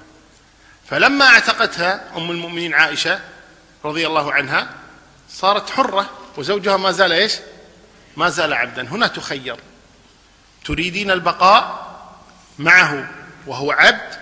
فلما 0.89 1.26
اعتقتها 1.26 2.17
أم 2.17 2.32
المؤمنين 2.32 2.74
عائشة 2.74 3.20
رضي 3.86 4.08
الله 4.08 4.34
عنها 4.34 4.74
صارت 5.30 5.70
حرة 5.70 6.10
وزوجها 6.38 6.78
ما 6.78 6.91
زال 6.91 7.12
إيش؟ 7.12 7.34
ما 8.17 8.30
زال 8.30 8.54
عبدا. 8.54 8.82
هنا 8.82 9.08
تخير. 9.08 9.58
تريدين 10.65 11.12
البقاء 11.12 11.88
معه 12.60 13.10
وهو 13.48 13.72
عبد 13.72 14.17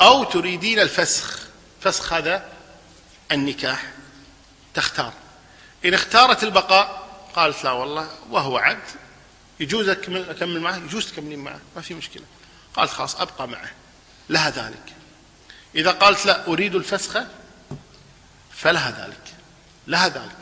أو 0.00 0.24
تريدين 0.24 0.78
الفسخ. 0.78 1.38
فسخ 1.80 2.12
هذا 2.12 2.53
النكاح 3.32 3.90
تختار. 4.74 5.12
إن 5.84 5.94
اختارت 5.94 6.44
البقاء 6.44 7.04
قالت 7.34 7.64
لا 7.64 7.70
والله 7.70 8.08
وهو 8.30 8.58
عبد 8.58 8.88
يجوز 9.60 9.88
أكمل, 9.88 10.30
أكمل 10.30 10.60
معه؟ 10.60 10.76
يجوز 10.76 11.12
تكملين 11.12 11.38
معه 11.38 11.60
ما 11.76 11.82
في 11.82 11.94
مشكلة. 11.94 12.22
قالت 12.74 12.90
خلاص 12.90 13.20
أبقى 13.20 13.48
معه. 13.48 13.70
لها 14.28 14.50
ذلك. 14.50 14.92
إذا 15.74 15.90
قالت 15.90 16.26
لا 16.26 16.46
أريد 16.46 16.74
الفسخة 16.74 17.26
فلها 18.52 18.90
ذلك. 18.90 19.34
لها 19.86 20.08
ذلك. 20.08 20.36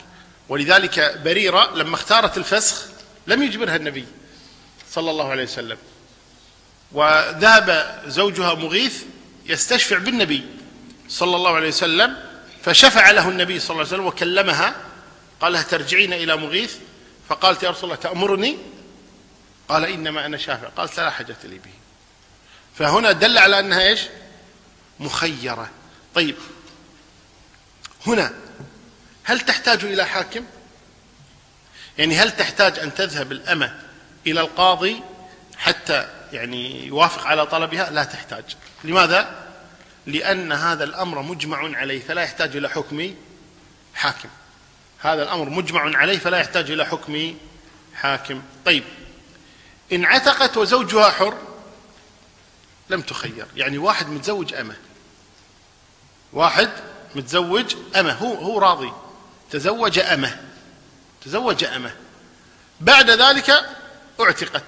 ولذلك 0.49 1.17
بريرة 1.23 1.75
لما 1.75 1.95
اختارت 1.95 2.37
الفسخ 2.37 2.85
لم 3.27 3.43
يجبرها 3.43 3.75
النبي 3.75 4.05
صلى 4.91 5.11
الله 5.11 5.29
عليه 5.29 5.43
وسلم. 5.43 5.77
وذهب 6.91 8.01
زوجها 8.07 8.53
مغيث 8.53 9.03
يستشفع 9.45 9.97
بالنبي 9.97 10.45
صلى 11.09 11.35
الله 11.35 11.55
عليه 11.55 11.67
وسلم 11.67 12.32
فشفع 12.63 13.11
له 13.11 13.29
النبي 13.29 13.59
صلى 13.59 13.69
الله 13.69 13.85
عليه 13.85 13.93
وسلم 13.95 14.05
وكلمها 14.05 14.75
قال 15.41 15.53
لها 15.53 15.61
ترجعين 15.61 16.13
إلى 16.13 16.35
مغيث؟ 16.35 16.75
فقالت 17.29 17.63
يا 17.63 17.69
رسول 17.69 17.83
الله 17.83 17.95
تأمرني؟ 17.95 18.57
قال 19.69 19.85
إنما 19.85 20.25
أنا 20.25 20.37
شافع. 20.37 20.67
قالت 20.67 20.99
لا 20.99 21.09
حاجة 21.09 21.35
لي 21.43 21.57
به. 21.57 21.71
فهنا 22.75 23.11
دل 23.11 23.37
على 23.37 23.59
أنها 23.59 23.81
إيش؟ 23.81 24.01
مخيرة. 24.99 25.69
طيب 26.15 26.35
هنا 28.07 28.33
هل 29.23 29.39
تحتاج 29.39 29.83
إلى 29.83 30.05
حاكم؟ 30.05 30.45
يعني 31.97 32.17
هل 32.17 32.31
تحتاج 32.31 32.79
أن 32.79 32.93
تذهب 32.93 33.31
الأمة 33.31 33.79
إلى 34.27 34.41
القاضي 34.41 35.01
حتى 35.57 36.09
يعني 36.33 36.87
يوافق 36.87 37.27
على 37.27 37.45
طلبها؟ 37.45 37.89
لا 37.89 38.03
تحتاج. 38.03 38.43
لماذا؟ 38.83 39.42
لأن 40.05 40.51
هذا 40.51 40.83
الأمر 40.83 41.21
مجمع 41.21 41.77
عليه 41.77 41.99
فلا 41.99 42.21
يحتاج 42.21 42.55
إلى 42.55 42.69
حكم 42.69 43.15
حاكم. 43.93 44.29
هذا 44.99 45.23
الأمر 45.23 45.49
مجمع 45.49 45.97
عليه 45.97 46.17
فلا 46.17 46.37
يحتاج 46.37 46.71
إلى 46.71 46.85
حكم 46.85 47.35
حاكم. 47.95 48.41
طيب 48.65 48.83
إن 49.91 50.05
عتقت 50.05 50.57
وزوجها 50.57 51.09
حر 51.09 51.37
لم 52.89 53.01
تخير. 53.01 53.45
يعني 53.55 53.77
واحد 53.77 54.07
متزوج 54.07 54.53
أمه. 54.53 54.75
واحد 56.33 56.69
متزوج 57.15 57.75
أمه. 57.95 58.13
هو 58.13 58.33
هو 58.33 58.59
راضي. 58.59 58.93
تزوج 59.51 59.99
أمه. 59.99 60.41
تزوج 61.25 61.63
أمه. 61.63 61.95
بعد 62.81 63.09
ذلك 63.09 63.49
اعتقت 64.19 64.63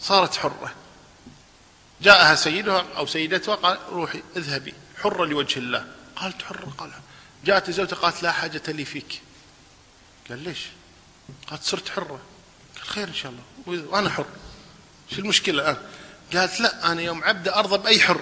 صارت 0.00 0.36
حرة. 0.36 0.72
جاءها 2.02 2.34
سيدها 2.34 2.86
أو 2.96 3.06
سيدتها 3.06 3.54
قال 3.54 3.78
روحي 3.92 4.22
اذهبي 4.36 4.74
حرة 5.02 5.24
لوجه 5.24 5.58
الله. 5.58 5.86
قالت 6.16 6.42
حرة 6.42 6.72
قال 6.78 6.90
جاءت 7.44 7.70
زوجته 7.70 7.96
قالت 7.96 8.22
لا 8.22 8.32
حاجة 8.32 8.62
لي 8.68 8.84
فيك. 8.84 9.22
قال 10.28 10.44
ليش؟ 10.44 10.66
قالت 11.50 11.62
صرت 11.62 11.88
حرة. 11.88 12.20
قال 12.76 12.84
خير 12.84 13.08
إن 13.08 13.14
شاء 13.14 13.32
الله. 13.32 13.84
وأنا 13.88 14.10
حر. 14.10 14.26
شو 15.14 15.18
المشكلة 15.18 15.62
الآن؟ 15.62 15.76
قالت 16.34 16.60
لا 16.60 16.92
أنا 16.92 17.02
يوم 17.02 17.24
عبد 17.24 17.48
أرضى 17.48 17.78
بأي 17.78 18.00
حر. 18.00 18.20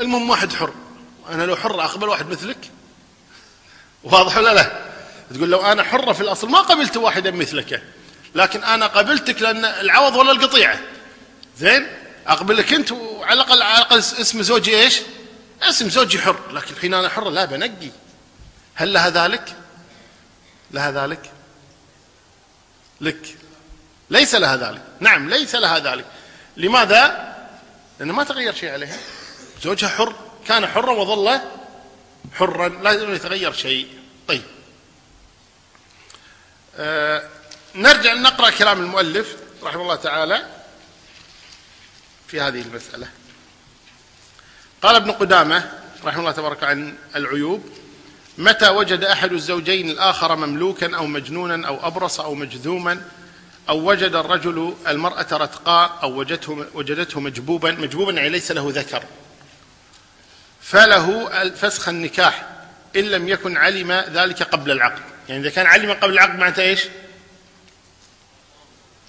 المهم 0.00 0.30
واحد 0.30 0.52
حر. 0.52 0.74
أنا 1.28 1.42
لو 1.42 1.56
حر 1.56 1.84
أقبل 1.84 2.08
واحد 2.08 2.28
مثلك؟ 2.28 2.70
واضح 4.02 4.36
ولا 4.36 4.54
لا؟ 4.54 4.90
تقول 5.34 5.50
لو 5.50 5.62
أنا 5.62 5.82
حرة 5.82 6.12
في 6.12 6.20
الأصل 6.20 6.48
ما 6.48 6.58
قبلت 6.58 6.96
واحدا 6.96 7.30
مثلك. 7.30 7.82
لكن 8.34 8.64
أنا 8.64 8.86
قبلتك 8.86 9.42
لأن 9.42 9.64
العوض 9.64 10.16
ولا 10.16 10.32
القطيعة. 10.32 10.80
زين؟ 11.58 11.99
أقبلك 12.30 12.72
أنت 12.72 12.92
وعلى 12.92 13.34
الأقل 13.34 13.62
على 13.62 13.78
الأقل 13.78 13.98
اسم 13.98 14.42
زوجي 14.42 14.82
إيش؟ 14.82 15.00
اسم 15.62 15.88
زوجي 15.88 16.18
حر 16.18 16.52
لكن 16.52 16.74
الحين 16.74 16.94
أنا 16.94 17.08
حر 17.08 17.30
لا 17.30 17.44
بنقي. 17.44 17.90
هل 18.74 18.92
لها 18.92 19.10
ذلك؟ 19.10 19.56
لها 20.70 20.90
ذلك؟ 20.90 21.32
لك. 23.00 23.36
ليس 24.10 24.34
لها 24.34 24.56
ذلك. 24.56 24.82
نعم 25.00 25.30
ليس 25.30 25.54
لها 25.54 25.78
ذلك. 25.78 26.04
لماذا؟ 26.56 27.30
لأنه 27.98 28.12
ما 28.12 28.24
تغير 28.24 28.54
شيء 28.54 28.72
عليها. 28.72 28.96
زوجها 29.62 29.88
حر 29.88 30.14
كان 30.46 30.66
حرا 30.66 30.92
وظل 30.92 31.40
حرا 32.32 32.68
لا 32.68 32.90
يتغير 33.14 33.52
شيء. 33.52 33.88
طيب. 34.28 34.42
آه 36.76 37.28
نرجع 37.74 38.14
نقرأ 38.14 38.50
كلام 38.50 38.80
المؤلف 38.80 39.36
رحمه 39.62 39.82
الله 39.82 39.96
تعالى. 39.96 40.59
في 42.30 42.40
هذه 42.40 42.60
المسألة. 42.60 43.08
قال 44.82 44.96
ابن 44.96 45.10
قدامة 45.10 45.70
رحمه 46.04 46.20
الله 46.20 46.32
تبارك 46.32 46.64
عن 46.64 46.94
العيوب 47.16 47.68
متى 48.38 48.68
وجد 48.68 49.04
أحد 49.04 49.32
الزوجين 49.32 49.90
الآخر 49.90 50.36
مملوكا 50.36 50.96
أو 50.96 51.06
مجنونا 51.06 51.68
أو 51.68 51.86
أبرص 51.86 52.20
أو 52.20 52.34
مجذوما 52.34 53.02
أو 53.68 53.90
وجد 53.90 54.14
الرجل 54.14 54.76
المرأة 54.88 55.26
رتقاء 55.32 55.98
أو 56.02 56.18
وجدته, 56.18 56.66
وجدته 56.74 57.20
مجبوبا 57.20 57.72
مجبوبا 57.72 58.12
يعني 58.12 58.28
ليس 58.28 58.52
له 58.52 58.72
ذكر. 58.74 59.02
فله 60.60 61.28
فسخ 61.50 61.88
النكاح 61.88 62.46
إن 62.96 63.04
لم 63.04 63.28
يكن 63.28 63.56
علم 63.56 63.92
ذلك 63.92 64.42
قبل 64.42 64.70
العقد. 64.70 65.02
يعني 65.28 65.40
إذا 65.40 65.50
كان 65.50 65.66
علم 65.66 65.92
قبل 65.92 66.12
العقد 66.12 66.38
معناته 66.38 66.62
إيش؟ 66.62 66.80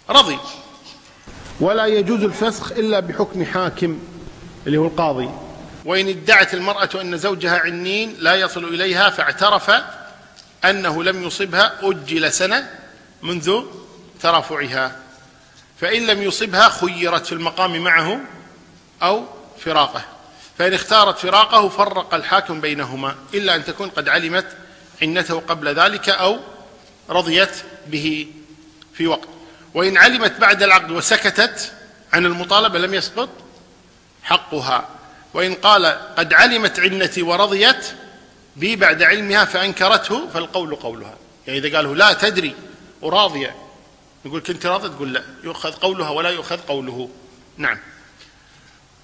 رضي. 0.09 0.39
ولا 1.61 1.85
يجوز 1.85 2.23
الفسخ 2.23 2.71
إلا 2.71 2.99
بحكم 2.99 3.45
حاكم 3.45 3.99
اللي 4.67 4.77
هو 4.77 4.85
القاضي. 4.85 5.29
وإن 5.85 6.07
ادعت 6.07 6.53
المرأة 6.53 6.89
أن 7.01 7.17
زوجها 7.17 7.59
عنين 7.59 8.15
لا 8.19 8.35
يصل 8.35 8.63
إليها 8.65 9.09
فاعترف 9.09 9.71
أنه 10.65 11.03
لم 11.03 11.23
يصبها 11.23 11.73
أجل 11.81 12.33
سنة 12.33 12.69
منذ 13.21 13.61
ترافعها. 14.21 14.95
فإن 15.81 16.07
لم 16.07 16.21
يصبها 16.21 16.69
خيرت 16.69 17.25
في 17.25 17.31
المقام 17.31 17.77
معه 17.83 18.19
أو 19.03 19.23
فراقه. 19.59 20.01
فإن 20.57 20.73
اختارت 20.73 21.17
فراقه 21.17 21.69
فرق 21.69 22.13
الحاكم 22.13 22.61
بينهما 22.61 23.15
إلا 23.33 23.55
أن 23.55 23.65
تكون 23.65 23.89
قد 23.89 24.09
علمت 24.09 24.47
عنته 25.01 25.39
قبل 25.39 25.75
ذلك 25.75 26.09
أو 26.09 26.39
رضيت 27.09 27.55
به 27.87 28.27
في 28.93 29.07
وقت. 29.07 29.40
وإن 29.73 29.97
علمت 29.97 30.39
بعد 30.39 30.63
العقد 30.63 30.91
وسكتت 30.91 31.71
عن 32.13 32.25
المطالبة 32.25 32.79
لم 32.79 32.93
يسقط 32.93 33.29
حقها. 34.23 34.89
وإن 35.33 35.53
قال 35.53 35.85
قد 36.15 36.33
علمت 36.33 36.79
عنتي 36.79 37.21
ورضيت 37.21 37.85
بي 38.55 38.75
بعد 38.75 39.03
علمها 39.03 39.45
فأنكرته 39.45 40.27
فالقول 40.29 40.75
قولها. 40.75 41.17
يعني 41.47 41.59
إذا 41.59 41.77
قاله 41.77 41.95
لا 41.95 42.13
تدري 42.13 42.55
وراضية 43.01 43.55
يقول 44.25 44.41
كنت 44.41 44.65
راضي 44.65 44.89
تقول 44.89 45.13
لا 45.13 45.23
يؤخذ 45.43 45.71
قولها 45.71 46.09
ولا 46.09 46.29
يؤخذ 46.29 46.57
قوله. 46.57 47.09
نعم. 47.57 47.77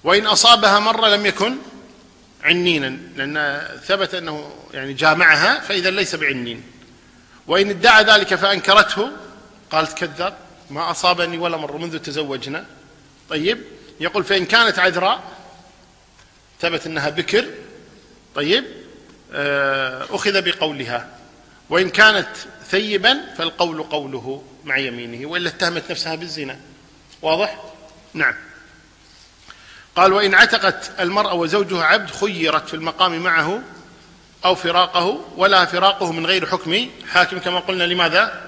وإن 0.04 0.26
أصابها 0.26 0.78
مرة 0.78 1.08
لم 1.08 1.26
يكن 1.26 1.56
عنينا 2.44 2.98
لأن 3.16 3.68
ثبت 3.86 4.14
أنه 4.14 4.52
يعني 4.74 4.92
جامعها 4.92 5.60
فإذا 5.60 5.90
ليس 5.90 6.14
بعنين. 6.14 6.62
وإن 7.46 7.70
ادعى 7.70 8.04
ذلك 8.04 8.34
فأنكرته 8.34 9.10
قالت 9.70 9.98
كذاب. 9.98 10.47
ما 10.70 10.90
أصابني 10.90 11.38
ولا 11.38 11.56
مرة 11.56 11.76
منذ 11.78 11.98
تزوجنا. 11.98 12.64
طيب 13.30 13.58
يقول 14.00 14.24
فإن 14.24 14.46
كانت 14.46 14.78
عذراء 14.78 15.22
ثبت 16.60 16.86
أنها 16.86 17.08
بكر. 17.08 17.46
طيب 18.34 18.64
آه، 19.32 20.06
أخذ 20.10 20.42
بقولها. 20.42 21.18
وإن 21.70 21.88
كانت 21.88 22.28
ثيبا 22.68 23.34
فالقول 23.38 23.82
قوله 23.82 24.42
مع 24.64 24.76
يمينه 24.76 25.28
وإلا 25.28 25.48
اتهمت 25.48 25.90
نفسها 25.90 26.14
بالزنا. 26.14 26.60
واضح؟ 27.22 27.62
نعم. 28.14 28.34
قال 29.96 30.12
وإن 30.12 30.34
عتقت 30.34 30.90
المرأة 31.00 31.34
وزوجها 31.34 31.84
عبد 31.84 32.10
خيرت 32.10 32.68
في 32.68 32.74
المقام 32.74 33.18
معه 33.18 33.62
أو 34.44 34.54
فراقه 34.54 35.24
ولا 35.36 35.64
فراقه 35.64 36.12
من 36.12 36.26
غير 36.26 36.46
حكم. 36.46 36.90
حاكم 37.08 37.38
كما 37.38 37.60
قلنا 37.60 37.84
لماذا؟ 37.84 38.47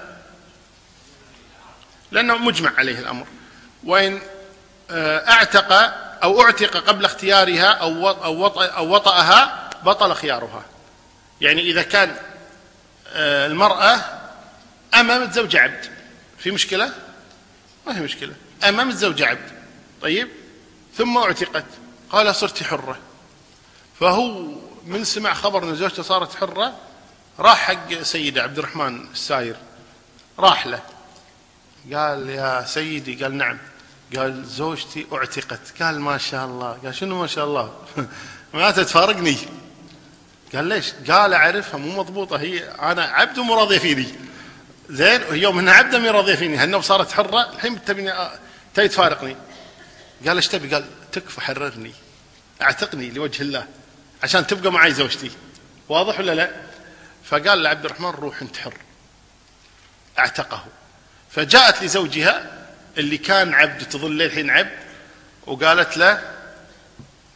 لأنه 2.11 2.37
مجمع 2.37 2.71
عليه 2.77 2.99
الأمر. 2.99 3.27
وإن 3.83 4.21
آه، 4.91 5.29
أعتق 5.29 5.73
أو 6.23 6.41
أعتق 6.41 6.77
قبل 6.77 7.05
اختيارها 7.05 7.65
أو 7.65 8.09
أو 8.09 8.93
وطأها 8.93 9.69
بطل 9.83 10.13
خيارها. 10.13 10.65
يعني 11.41 11.61
إذا 11.61 11.81
كان 11.81 12.15
آه، 13.07 13.47
المرأة 13.47 13.99
أمام 14.93 15.31
زوج 15.31 15.55
عبد. 15.55 15.85
في 16.37 16.51
مشكلة؟ 16.51 16.93
ما 17.87 17.93
في 17.93 17.99
مشكلة. 17.99 18.33
أمام 18.63 18.91
زوج 18.91 19.21
عبد. 19.21 19.51
طيب؟ 20.01 20.27
ثم 20.97 21.17
أعتقت. 21.17 21.65
قال 22.09 22.35
صرت 22.35 22.63
حرة. 22.63 22.97
فهو 23.99 24.41
من 24.85 25.03
سمع 25.03 25.33
خبر 25.33 25.63
أن 25.63 25.75
زوجته 25.75 26.03
صارت 26.03 26.35
حرة 26.35 26.73
راح 27.39 27.57
حق 27.57 28.01
سيدة 28.01 28.43
عبد 28.43 28.57
الرحمن 28.57 29.11
الساير. 29.11 29.55
راح 30.39 30.67
له. 30.67 30.81
قال 31.93 32.29
يا 32.29 32.65
سيدي 32.65 33.23
قال 33.23 33.37
نعم. 33.37 33.57
قال 34.15 34.45
زوجتي 34.45 35.07
أعتقت. 35.13 35.81
قال 35.81 35.99
ما 35.99 36.17
شاء 36.17 36.45
الله. 36.45 36.71
قال 36.83 36.95
شنو 36.95 37.19
ما 37.21 37.27
شاء 37.27 37.45
الله؟ 37.45 37.73
ما 38.53 38.71
تفارقني 38.71 39.37
قال 40.55 40.65
ليش؟ 40.65 40.93
قال 41.09 41.33
أعرفها 41.33 41.77
مو 41.77 41.99
مضبوطة. 41.99 42.37
هي 42.39 42.69
أنا 42.69 43.03
عبد 43.03 43.37
ومو 43.37 43.55
راضيه 43.55 43.77
فيني. 43.77 44.07
زين 44.89 45.21
يوم 45.31 45.59
إنها 45.59 45.73
عبدة 45.73 45.99
مو 45.99 46.09
راضيه 46.09 46.35
فيني؟ 46.35 46.57
هالنوم 46.57 46.81
صارت 46.81 47.11
حرة 47.11 47.49
الحين 47.53 47.85
تبيني 47.85 48.13
تبي 48.73 48.87
تفارقني. 48.87 49.35
قال 50.27 50.35
إيش 50.35 50.47
تبي؟ 50.47 50.73
قال 50.73 50.85
تكفى 51.11 51.41
حررني. 51.41 51.93
أعتقني 52.61 53.09
لوجه 53.09 53.41
الله. 53.41 53.67
عشان 54.23 54.47
تبقى 54.47 54.71
معي 54.71 54.93
زوجتي. 54.93 55.31
واضح 55.89 56.19
ولا 56.19 56.35
لا؟ 56.35 56.51
فقال 57.23 57.63
لعبد 57.63 57.85
الرحمن 57.85 58.09
روح 58.09 58.41
انت 58.41 58.57
حر. 58.57 58.73
أعتقه. 60.19 60.65
فجاءت 61.31 61.83
لزوجها 61.83 62.65
اللي 62.97 63.17
كان 63.17 63.53
عبد 63.53 63.89
تظل 63.89 64.21
الحين 64.21 64.49
عبد 64.49 64.79
وقالت 65.47 65.97
له 65.97 66.21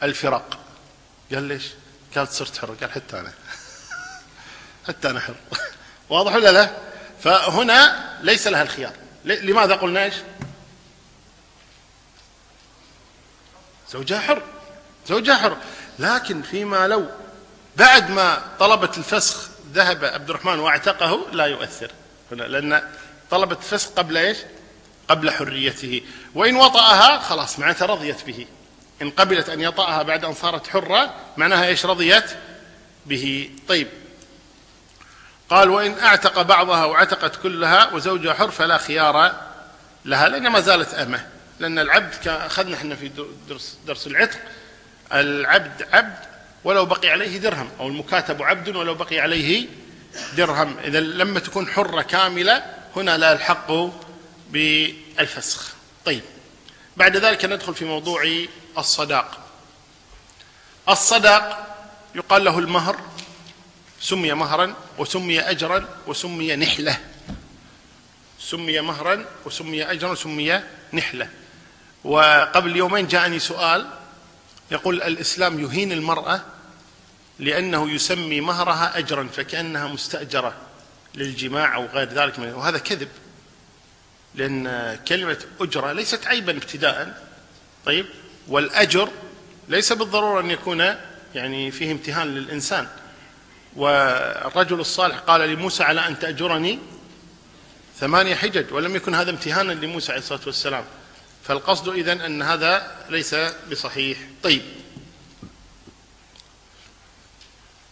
الفراق. 0.03 0.59
قال 1.33 1.43
ليش؟ 1.43 1.63
قالت 2.15 2.31
صرت 2.31 2.57
حر. 2.57 2.75
قال 2.81 2.91
حتى 2.91 3.19
أنا. 3.19 3.33
حتى 4.87 5.09
أنا 5.09 5.19
حر. 5.19 5.35
واضح 6.09 6.35
ولا 6.35 6.51
لا؟ 6.51 6.71
فهنا 7.23 8.09
ليس 8.21 8.47
لها 8.47 8.61
الخيار. 8.63 8.93
لماذا 9.25 9.75
قلنا 9.75 10.03
إيش؟ 10.03 10.15
زوجها 13.91 14.19
حر. 14.19 14.41
زوجها 15.07 15.35
حر. 15.35 15.57
لكن 15.99 16.41
فيما 16.41 16.87
لو 16.87 17.05
بعد 17.75 18.09
ما 18.09 18.41
طلبت 18.59 18.97
الفسخ 18.97 19.49
ذهب 19.73 20.05
عبد 20.05 20.29
الرحمن 20.29 20.59
واعتقه 20.59 21.27
لا 21.31 21.45
يؤثر. 21.45 21.91
هنا 22.31 22.43
لأن 22.43 22.91
طلبت 23.31 23.57
الفسخ 23.57 23.89
قبل 23.89 24.17
إيش؟ 24.17 24.37
قبل 25.07 25.31
حريته. 25.31 26.01
وإن 26.35 26.55
وطأها 26.55 27.19
خلاص 27.19 27.59
معناتها 27.59 27.85
رضيت 27.85 28.23
به. 28.23 28.47
إن 29.01 29.09
قبلت 29.09 29.49
أن 29.49 29.61
يطأها 29.61 30.03
بعد 30.03 30.25
أن 30.25 30.33
صارت 30.33 30.67
حرة 30.67 31.15
معناها 31.37 31.67
إيش؟ 31.67 31.85
رضيت 31.85 32.25
به. 33.05 33.49
طيب. 33.67 33.87
قال 35.49 35.69
وإن 35.69 35.99
أعتق 35.99 36.41
بعضها 36.41 36.85
وعتقت 36.85 37.35
كلها 37.35 37.93
وزوجها 37.93 38.33
حر 38.33 38.51
فلا 38.51 38.77
خيار 38.77 39.35
لها 40.05 40.29
لأن 40.29 40.47
ما 40.47 40.59
زالت 40.59 40.93
أمة. 40.93 41.27
لأن 41.59 41.79
العبد 41.79 42.27
أخذنا 42.27 42.75
إحنا 42.75 42.95
في 42.95 43.11
درس, 43.49 43.77
درس 43.87 44.07
العتق. 44.07 44.39
العبد 45.13 45.87
عبد 45.93 46.17
ولو 46.63 46.85
بقي 46.85 47.09
عليه 47.09 47.37
درهم 47.37 47.69
أو 47.79 47.87
المكاتب 47.87 48.43
عبد 48.43 48.75
ولو 48.75 48.95
بقي 48.95 49.19
عليه 49.19 49.67
درهم. 50.37 50.77
إذا 50.83 50.99
لما 50.99 51.39
تكون 51.39 51.67
حرة 51.67 52.01
كاملة 52.01 52.63
هنا 52.95 53.17
لا 53.17 53.33
الحق 53.33 53.71
بالفسخ. 54.49 55.73
طيب. 56.05 56.21
بعد 56.97 57.17
ذلك 57.17 57.45
ندخل 57.45 57.75
في 57.75 57.85
موضوع 57.85 58.45
الصداق. 58.77 59.39
الصداق 60.89 61.75
يقال 62.15 62.43
له 62.43 62.59
المهر 62.59 62.99
سمي 64.01 64.33
مهرا 64.33 64.75
وسمي 64.97 65.39
أجرا 65.39 65.87
وسمي 66.07 66.55
نحلة. 66.55 66.97
سمي 68.39 68.81
مهرا 68.81 69.25
وسمي 69.45 69.91
أجرا 69.91 70.11
وسمي 70.11 70.61
نحلة. 70.93 71.29
وقبل 72.03 72.75
يومين 72.75 73.07
جاءني 73.07 73.39
سؤال 73.39 73.89
يقول 74.71 75.01
الإسلام 75.01 75.59
يهين 75.59 75.91
المرأة 75.91 76.41
لأنه 77.39 77.91
يسمي 77.91 78.41
مهرها 78.41 78.97
أجرا 78.97 79.29
فكأنها 79.33 79.87
مستأجرة. 79.87 80.64
للجماع 81.15 81.75
أو 81.75 81.85
غير 81.85 82.09
ذلك 82.09 82.39
من 82.39 82.53
وهذا 82.53 82.77
كذب. 82.77 83.09
لأن 84.35 84.99
كلمة 85.07 85.37
أجرة 85.59 85.91
ليست 85.91 86.27
عيبا 86.27 86.51
ابتداء. 86.51 87.27
طيب. 87.85 88.05
والأجر 88.47 89.09
ليس 89.69 89.93
بالضرورة 89.93 90.41
أن 90.41 90.51
يكون 90.51 90.95
يعني 91.35 91.71
فيه 91.71 91.91
امتهان 91.91 92.35
للإنسان. 92.35 92.87
والرجل 93.75 94.79
الصالح 94.79 95.17
قال 95.17 95.41
لموسى 95.41 95.83
على 95.83 96.07
أن 96.07 96.19
تأجرني؟ 96.19 96.79
ثمانية 97.99 98.35
حجج. 98.35 98.73
ولم 98.73 98.95
يكن 98.95 99.15
هذا 99.15 99.31
امتهانا 99.31 99.71
لموسى 99.71 100.11
عليه 100.11 100.21
الصلاة 100.21 100.41
والسلام. 100.45 100.85
فالقصد 101.43 101.89
إذن 101.89 102.21
أن 102.21 102.41
هذا 102.41 102.95
ليس 103.09 103.35
بصحيح. 103.71 104.17
طيب. 104.43 104.61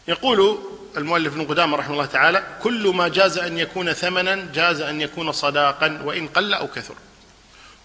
يقول 0.08 0.60
المؤلف 0.98 1.34
ابن 1.34 1.46
قدامة 1.46 1.78
رحمه 1.78 1.94
الله 1.94 2.06
تعالى 2.06 2.44
كل 2.62 2.88
ما 2.88 3.08
جاز 3.08 3.38
أن 3.38 3.58
يكون 3.58 3.94
ثمنا 3.94 4.48
جاز 4.54 4.82
أن 4.82 5.02
يكون 5.02 5.32
صداقا 5.32 6.02
وإن 6.04 6.28
قل 6.28 6.54
أو 6.54 6.68
كثر. 6.68 6.96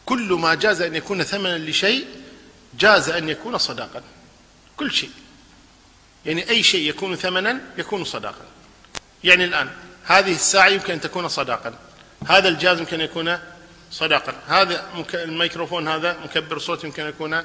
كل 0.06 0.32
ما 0.32 0.54
جاز 0.54 0.82
أن 0.82 0.94
يكون 0.94 1.22
ثمنا 1.22 1.58
لشيء 1.58 2.06
جاز 2.78 3.10
أن 3.10 3.28
يكون 3.28 3.58
صداقا. 3.58 4.02
كل 4.76 4.92
شيء. 4.92 5.10
يعني 6.26 6.50
أي 6.50 6.62
شيء 6.62 6.88
يكون 6.88 7.16
ثمنا 7.16 7.60
يكون 7.78 8.04
صداقا. 8.04 8.44
يعني 9.24 9.44
الآن 9.44 9.70
هذه 10.04 10.32
الساعة 10.32 10.68
يمكن 10.68 10.92
أن 10.92 11.00
تكون 11.00 11.28
صداقا. 11.28 11.74
هذا 12.26 12.48
الجهاز 12.48 12.78
يمكن 12.78 13.00
أن 13.00 13.04
يكون 13.04 13.38
صداقا. 13.90 14.34
هذا 14.48 14.84
الميكروفون 15.14 15.88
هذا 15.88 16.16
مكبر 16.24 16.58
صوت 16.58 16.84
يمكن 16.84 17.02
أن 17.02 17.08
يكون 17.08 17.44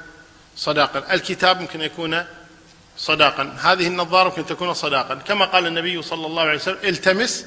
صداقا. 0.56 1.14
الكتاب 1.14 1.60
يمكن 1.60 1.80
أن 1.80 1.86
يكون 1.86 2.24
صداقا. 2.98 3.56
هذه 3.60 3.86
النظارة 3.86 4.28
يمكن 4.28 4.46
تكون 4.46 4.74
صداقا. 4.74 5.14
كما 5.14 5.44
قال 5.44 5.66
النبي 5.66 6.02
صلى 6.02 6.26
الله 6.26 6.42
عليه 6.42 6.54
وسلم 6.54 6.78
التمس 6.84 7.46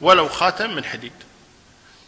ولو 0.00 0.28
خاتم 0.28 0.74
من 0.74 0.84
حديد. 0.84 1.12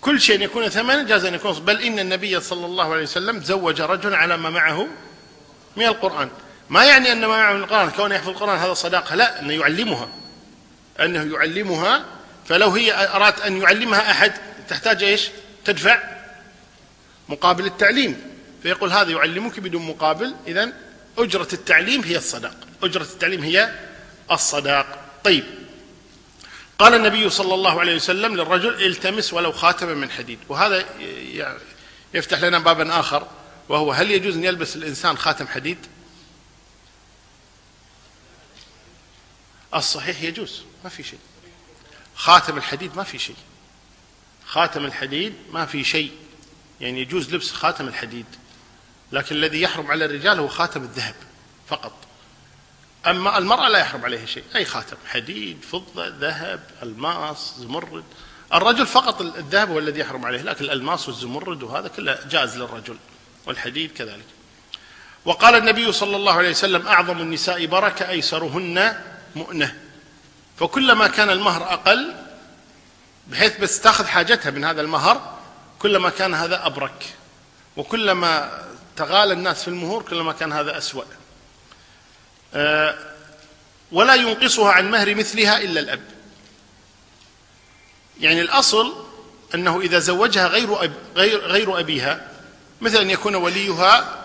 كل 0.01 0.21
شيء 0.21 0.40
يكون 0.40 0.68
ثمنا 0.68 1.03
جاز 1.03 1.25
أن 1.25 1.35
يكون 1.35 1.53
بل 1.53 1.83
إن 1.83 1.99
النبي 1.99 2.40
صلى 2.40 2.66
الله 2.66 2.92
عليه 2.92 3.03
وسلم 3.03 3.42
زوج 3.42 3.81
رجلا 3.81 4.16
على 4.16 4.37
ما 4.37 4.51
معه 4.51 4.88
من 5.77 5.87
القرآن. 5.87 6.31
ما 6.71 6.85
يعني 6.85 7.12
أن 7.12 7.21
ما 7.21 7.27
معه 7.27 7.53
من 7.53 7.62
القرآن؟ 7.62 7.90
كونه 7.90 8.14
يحفظ 8.14 8.29
القرآن 8.29 8.59
هذا 8.59 8.75
صداقة؟ 8.75 9.14
لا 9.14 9.40
أنه 9.40 9.53
يعلمها. 9.53 10.09
أنه 11.01 11.35
يعلمها. 11.35 12.05
فلو 12.49 12.71
هي 12.71 13.07
أراد 13.07 13.40
أن 13.40 13.62
يعلمها 13.62 14.11
أحد 14.11 14.33
تحتاج 14.68 15.03
إيش؟ 15.03 15.31
تدفع 15.64 15.99
مقابل 17.29 17.66
التعليم. 17.66 18.21
فيقول 18.62 18.92
هذا 18.92 19.11
يعلمك 19.11 19.61
بدون 19.61 19.87
مقابل. 19.87 20.35
إذن 20.47 20.73
أجرة 21.18 21.48
التعليم 21.53 22.01
هي 22.01 22.16
الصداق. 22.16 22.57
أجرة 22.83 23.03
التعليم 23.03 23.42
هي 23.42 23.88
الصداق. 24.31 24.98
طيب. 25.25 25.44
قال 26.79 26.94
النبي 26.94 27.31
صلى 27.31 27.55
الله 27.55 27.81
عليه 27.81 27.96
وسلم 27.96 28.37
للرجل 28.37 28.87
التمس 28.87 29.33
ولو 29.33 29.53
خاتما 29.53 29.94
من 29.94 30.11
حديد. 30.11 30.38
وهذا 30.48 30.85
يفتح 32.14 32.40
لنا 32.40 32.59
بابا 32.59 33.01
آخر 33.01 33.29
وهو 33.68 33.92
هل 33.92 34.11
يجوز 34.11 34.37
أن 34.37 34.44
يلبس 34.44 34.77
الإنسان 34.77 35.18
خاتم 35.18 35.46
حديد؟ 35.46 35.79
الصحيح 39.75 40.22
يجوز 40.22 40.62
ما 40.85 40.90
في 40.90 41.03
شيء. 41.03 41.18
خاتم 42.16 42.57
الحديد 42.57 42.96
ما 42.96 43.03
في 43.03 43.18
شيء. 43.18 43.37
خاتم 44.46 44.85
الحديد 44.85 45.35
ما 45.53 45.66
في 45.66 45.85
شيء. 45.85 46.12
يعني 46.81 47.01
يجوز 47.01 47.35
لبس 47.35 47.53
خاتم 47.53 47.88
الحديد. 47.88 48.27
لكن 49.12 49.37
الذي 49.37 49.62
يحرم 49.62 49.90
على 49.90 50.05
الرجال 50.05 50.38
هو 50.38 50.48
خاتم 50.48 50.83
الذهب 50.83 51.14
فقط. 51.68 51.92
أما 53.07 53.38
المرأة 53.38 53.68
لا 53.68 53.79
يحرم 53.79 54.05
عليها 54.05 54.27
شيء 54.27 54.44
أي 54.57 54.64
خاتم 54.64 54.96
حديد 55.07 55.64
فضة 55.72 56.07
ذهب 56.07 56.61
ألماس 56.83 57.55
زمرد. 57.59 58.05
الرجل 58.55 58.87
فقط 58.87 59.20
الذهب 59.20 59.70
هو 59.70 59.79
الذي 59.79 60.01
يحرم 60.01 60.25
عليه 60.25 60.42
لكن 60.42 60.64
الألماس 60.64 61.09
والزمرد 61.09 61.62
وهذا 61.62 61.88
كله 61.88 62.18
جائز 62.31 62.57
للرجل 62.57 62.96
والحديد 63.46 63.92
كذلك. 63.92 64.25
وقال 65.25 65.55
النبي 65.55 65.92
صلى 65.92 66.16
الله 66.16 66.33
عليه 66.33 66.51
وسلم 66.51 66.87
أعظم 66.87 67.20
النساء 67.20 67.66
بركة 67.66 68.09
أيسرهن 68.09 69.01
مؤنة. 69.35 69.77
فكلما 70.57 71.07
كان 71.07 71.31
المهر 71.31 71.62
أقل 71.72 72.14
بحيث 73.29 73.61
بس 73.61 73.81
تاخذ 73.81 74.07
حاجتها 74.07 74.51
من 74.51 74.64
هذا 74.64 74.81
المهر 74.81 75.38
كلما 75.79 76.11
كان 76.11 76.35
هذا 76.35 76.66
أبرك. 76.66 77.05
وكلما 77.77 78.62
تغالى 78.96 79.33
الناس 79.33 79.62
في 79.62 79.68
المهور 79.68 80.02
كلما 80.02 80.33
كان 80.33 80.52
هذا 80.52 80.78
أسوأ. 80.78 81.05
آه، 82.55 82.94
ولا 83.92 84.14
ينقصها 84.14 84.72
عن 84.72 84.90
مهر 84.90 85.14
مثلها 85.14 85.59
إلا 85.59 85.81
الأب. 85.81 86.02
يعني 88.20 88.40
الأصل 88.40 89.05
أنه 89.55 89.81
إذا 89.81 89.98
زوجها 89.98 90.46
غير, 90.46 90.85
أب 90.85 90.92
غير, 91.16 91.40
غير 91.40 91.81
أبيها 91.81 92.28
مثل 92.81 92.98
أن 92.98 93.11
يكون 93.11 93.35
وليها 93.35 94.24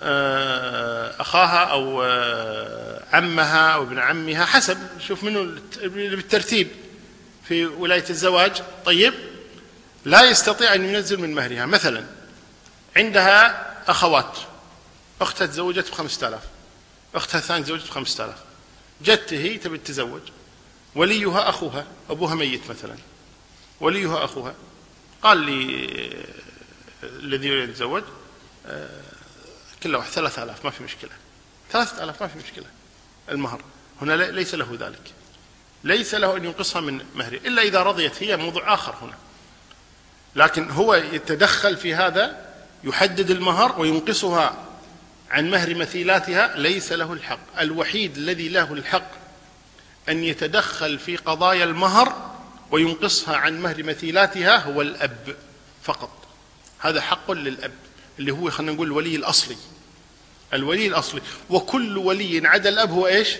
آه، 0.00 1.20
أخاها 1.20 1.64
أو 1.64 2.02
آه، 2.02 3.02
عمها 3.12 3.68
أو 3.68 3.82
ابن 3.82 3.98
عمها 3.98 4.44
حسب. 4.44 4.78
شوف 5.08 5.24
منه 5.24 5.58
بالترتيب 5.84 6.68
في 7.48 7.66
ولاية 7.66 8.04
الزواج. 8.10 8.62
طيب 8.84 9.14
لا 10.04 10.22
يستطيع 10.22 10.74
أن 10.74 10.84
ينزل 10.84 11.20
من 11.20 11.34
مهرها. 11.34 11.66
مثلا 11.66 12.04
عندها 12.96 13.71
أخوات. 13.88 14.38
أختها 15.20 15.46
تزوجت 15.46 15.90
بخمسة 15.90 16.28
آلاف. 16.28 16.42
أختها 17.14 17.38
الثانية 17.38 17.64
تزوجت 17.64 17.86
بخمسة 17.86 18.24
آلاف. 18.24 18.38
جت 19.02 19.32
هي 19.32 19.58
تبي 19.58 19.78
تتزوج. 19.78 20.20
وليها 20.94 21.48
أخوها. 21.48 21.86
أبوها 22.10 22.34
ميت 22.34 22.70
مثلا. 22.70 22.96
وليها 23.80 24.24
أخوها. 24.24 24.54
قال 25.22 25.38
لي 25.38 25.88
الذي 27.02 27.48
يريد 27.48 27.68
يتزوج 27.68 28.02
آه، 28.66 29.00
كل 29.82 29.96
واحد 29.96 30.10
ثلاثة 30.10 30.42
آلاف. 30.42 30.64
ما 30.64 30.70
في 30.70 30.82
مشكلة. 30.82 31.10
ثلاثة 31.70 32.04
آلاف 32.04 32.22
ما 32.22 32.28
في 32.28 32.38
مشكلة. 32.38 32.66
المهر 33.28 33.62
هنا 34.02 34.12
ليس 34.12 34.54
له 34.54 34.76
ذلك. 34.80 35.12
ليس 35.84 36.14
له 36.14 36.36
أن 36.36 36.44
ينقصها 36.44 36.80
من 36.80 37.04
مهره 37.14 37.36
إلا 37.36 37.62
إذا 37.62 37.82
رضيت. 37.82 38.22
هي 38.22 38.36
موضوع 38.36 38.74
آخر 38.74 38.94
هنا. 39.02 39.14
لكن 40.36 40.70
هو 40.70 40.94
يتدخل 40.94 41.76
في 41.76 41.94
هذا 41.94 42.51
يحدد 42.84 43.30
المهر 43.30 43.80
وينقصها 43.80 44.56
عن 45.30 45.50
مهر 45.50 45.74
مثيلاتها 45.74 46.56
ليس 46.56 46.92
له 46.92 47.12
الحق. 47.12 47.60
الوحيد 47.60 48.16
الذي 48.16 48.48
له 48.48 48.72
الحق 48.72 49.10
أن 50.08 50.24
يتدخل 50.24 50.98
في 50.98 51.16
قضايا 51.16 51.64
المهر 51.64 52.32
وينقصها 52.70 53.36
عن 53.36 53.62
مهر 53.62 53.82
مثيلاتها 53.82 54.56
هو 54.58 54.82
الأب 54.82 55.36
فقط. 55.82 56.10
هذا 56.78 57.00
حق 57.00 57.30
للأب 57.30 57.72
اللي 58.18 58.32
هو 58.32 58.50
خلينا 58.50 58.72
نقول 58.72 58.86
الولي 58.86 59.16
الأصلي. 59.16 59.56
الولي 60.54 60.86
الأصلي. 60.86 61.20
وكل 61.50 61.98
ولي 61.98 62.48
عدا 62.48 62.68
الأب 62.68 62.90
هو 62.90 63.06
إيش؟ 63.06 63.36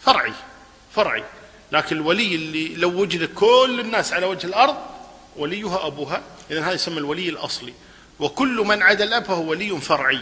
فرعي 0.00 0.32
فرعي. 0.94 1.24
لكن 1.72 1.96
الولي 1.96 2.34
اللي 2.34 2.68
لو 2.68 3.00
وجد 3.00 3.24
كل 3.24 3.80
الناس 3.80 4.12
على 4.12 4.26
وجه 4.26 4.46
الأرض 4.46 4.76
وليها 5.36 5.86
أبوها 5.86 6.22
إذا 6.50 6.64
هذا 6.64 6.72
يسمى 6.72 6.98
الولي 6.98 7.28
الأصلي. 7.28 7.74
وكل 8.20 8.56
من 8.66 8.82
عدا 8.82 9.04
الأب 9.04 9.24
فهو 9.24 9.50
ولي 9.50 9.80
فرعي. 9.80 10.20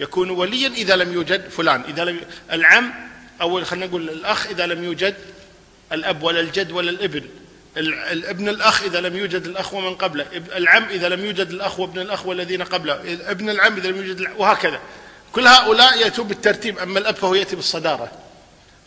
يكون 0.00 0.30
وليا 0.30 0.68
إذا 0.68 0.96
لم 0.96 1.12
يوجد 1.12 1.48
فلان. 1.48 1.82
إذا 1.88 2.04
لم 2.04 2.20
العم 2.52 2.94
أو 3.40 3.64
خلينا 3.64 3.86
نقول 3.86 4.10
الأخ 4.10 4.46
إذا 4.46 4.66
لم 4.66 4.84
يوجد 4.84 5.14
الأب 5.92 6.22
ولا 6.22 6.40
الجد 6.40 6.72
ولا 6.72 6.90
الابن. 6.90 7.22
ابن 8.28 8.48
الأخ 8.48 8.82
إذا 8.82 9.00
لم 9.00 9.16
يوجد 9.16 9.44
الأخ 9.44 9.74
ومن 9.74 9.94
قبله. 9.94 10.26
العم 10.56 10.84
إذا 10.84 11.08
لم 11.08 11.24
يوجد 11.24 11.50
الأخ 11.50 11.80
وابن 11.80 12.00
الأخ 12.00 12.26
والذين 12.26 12.62
قبله. 12.62 13.00
ابن 13.30 13.50
العم 13.50 13.76
إذا 13.76 13.88
لم 13.88 13.96
يوجد 13.96 14.28
وهكذا. 14.36 14.80
كل 15.32 15.46
هؤلاء 15.46 15.98
يأتوا 15.98 16.24
بالترتيب 16.24 16.78
أما 16.78 16.98
الأب 16.98 17.14
فهو 17.14 17.34
يأتي 17.34 17.56
بالصدارة. 17.56 18.12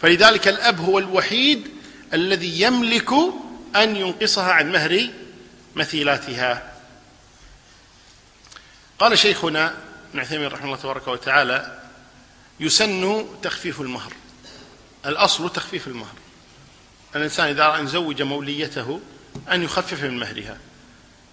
فلذلك 0.01 0.47
الأب 0.47 0.79
هو 0.79 0.99
الوحيد 0.99 1.67
الذي 2.13 2.61
يملك 2.61 3.09
أن 3.75 3.95
ينقصها 3.95 4.51
عن 4.51 4.71
مهر 4.71 5.07
مثيلاتها. 5.75 6.73
قال 8.99 9.17
شيخنا 9.17 9.73
ابن 10.09 10.19
عثيمين 10.19 10.47
رحمه 10.47 10.65
الله 10.65 10.77
تبارك 10.77 11.07
وتعالى 11.07 11.79
يسن 12.59 13.25
تخفيف 13.41 13.81
المهر. 13.81 14.13
الأصل 15.05 15.53
تخفيف 15.53 15.87
المهر. 15.87 16.15
الإنسان 17.15 17.47
إذا 17.47 17.65
أراد 17.65 17.79
أن 17.79 17.85
يزوج 17.85 18.21
موليته 18.21 18.99
أن 19.51 19.63
يخفف 19.63 20.03
من 20.03 20.19
مهرها. 20.19 20.57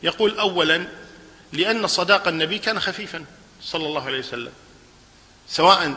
يقول 0.03 0.39
أولا 0.39 0.87
لأن 1.53 1.87
صداق 1.87 2.29
النبي 2.29 2.59
كان 2.59 2.81
خفيفا 2.81 3.25
صلى 3.63 3.87
الله 3.87 4.07
عليه 4.07 4.19
وسلم 4.19 4.53
سواء 5.49 5.95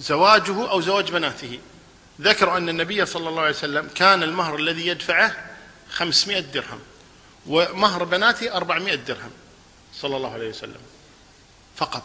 زواجه 0.00 0.70
أو 0.70 0.80
زواج 0.80 1.10
بناته. 1.10 1.58
ذكر 2.20 2.56
أن 2.56 2.68
النبي 2.68 3.06
صلى 3.06 3.28
الله 3.28 3.40
عليه 3.40 3.50
وسلم 3.50 3.88
كان 3.94 4.22
المهر 4.22 4.56
الذي 4.56 4.86
يدفعه 4.86 5.36
خمسمائة 5.90 6.40
درهم 6.40 6.80
ومهر 7.46 8.04
بناته 8.04 8.56
أربعمائة 8.56 8.94
درهم 8.94 9.30
صلى 9.94 10.16
الله 10.16 10.32
عليه 10.32 10.48
وسلم. 10.48 10.80
فقط. 11.76 12.02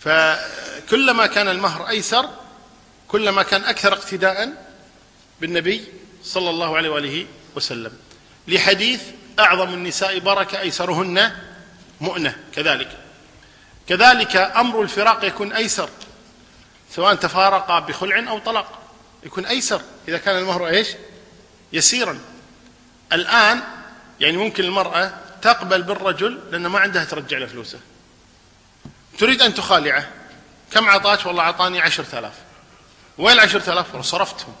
فكلما 0.00 1.26
كان 1.26 1.48
المهر 1.48 1.88
أيسر 1.88 2.30
كلما 3.08 3.42
كان 3.42 3.64
أكثر 3.64 3.92
اقتداء 3.92 4.66
بالنبي 5.40 5.84
صلى 6.22 6.50
الله 6.50 6.76
عليه 6.76 6.88
وآله 6.88 7.26
وسلم. 7.56 7.92
لحديث 8.48 9.02
أعظم 9.38 9.74
النساء 9.74 10.18
بركة 10.18 10.60
أيسرهن 10.60 11.32
مؤنة 12.00 12.36
كذلك. 12.54 12.98
كذلك 13.88 14.36
أمر 14.36 14.82
الفراق 14.82 15.24
يكون 15.24 15.52
أيسر 15.52 15.88
سواء 16.90 17.14
تفارقا 17.14 17.78
بخلع 17.80 18.30
أو 18.30 18.38
طلاق 18.38 18.78
يكون 19.24 19.46
أيسر. 19.46 19.82
إذا 20.08 20.18
كان 20.18 20.38
المهر 20.38 20.68
إيش؟ 20.68 20.88
يسيرا. 21.72 22.18
الآن 23.12 23.60
يعني 24.20 24.36
ممكن 24.36 24.64
المرأة 24.64 25.12
تقبل 25.42 25.82
بالرجل 25.82 26.40
لأن 26.50 26.66
ما 26.66 26.78
عندها 26.78 27.04
ترجع 27.04 27.38
له 27.38 27.46
فلوسه 27.46 27.80
تريد 29.18 29.42
أن 29.42 29.54
تخالعه؟ 29.54 30.08
كم 30.72 30.88
عطاك؟ 30.88 31.26
والله 31.26 31.42
أعطاني 31.42 31.80
عشرة 31.80 32.18
آلاف 32.18 32.32
وين 33.18 33.34
العشرة 33.34 33.72
آلاف 33.72 34.00
صرفتهم. 34.00 34.54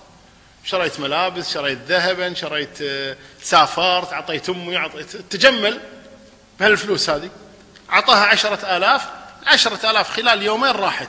شريت 0.64 1.00
ملابس 1.00 1.54
شريت 1.54 1.78
ذهبا 1.88 2.34
شريت 2.34 2.82
آه، 2.82 3.16
سافرت 3.42 4.12
أعطيت 4.12 4.48
أمي 4.48 4.76
أعطيت 4.76 5.16
تجمل 5.16 5.80
بهالفلوس 6.60 7.10
هذه. 7.10 7.30
أعطاها 7.92 8.26
عشرة 8.26 8.76
آلاف. 8.76 9.02
عشرة 9.46 9.90
آلاف 9.90 10.10
خلال 10.10 10.42
يومين 10.42 10.70
راحت. 10.70 11.08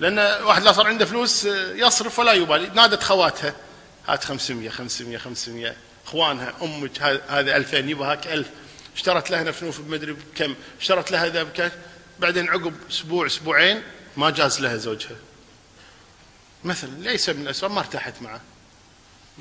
لأن 0.00 0.18
واحد 0.18 0.62
لا 0.62 0.72
صار 0.72 0.86
عنده 0.86 1.04
فلوس 1.04 1.46
آه، 1.46 1.72
يصرف 1.74 2.18
ولا 2.18 2.32
يبالي. 2.32 2.66
نادت 2.74 3.02
خواتها. 3.02 3.54
هات 4.08 4.24
خمسمية 4.24 4.70
خمسمية 4.70 5.18
خمسمية. 5.18 5.76
إخوانها 6.06 6.52
أمك 6.62 7.02
هذا 7.28 7.56
2000 7.56 7.88
يبغى 7.88 8.12
هاك 8.12 8.26
1000 8.26 8.46
اشترت 8.96 9.30
لها 9.30 9.42
نفنوف 9.42 9.80
بمدري 9.80 10.12
بكم. 10.12 10.54
اشترت 10.80 11.10
لها 11.10 11.26
ذا 11.26 11.42
بكم 11.42 11.68
بعدين 12.20 12.48
عقب 12.48 12.74
أسبوع 12.90 13.26
أسبوعين 13.26 13.82
ما 14.16 14.30
جاز 14.30 14.60
لها 14.60 14.76
زوجها. 14.76 15.16
مثلا 16.64 16.90
ليس 16.90 17.28
من 17.28 17.42
الأسباب 17.42 17.70
ما 17.70 17.80
ارتاحت 17.80 18.22
معه. 18.22 18.40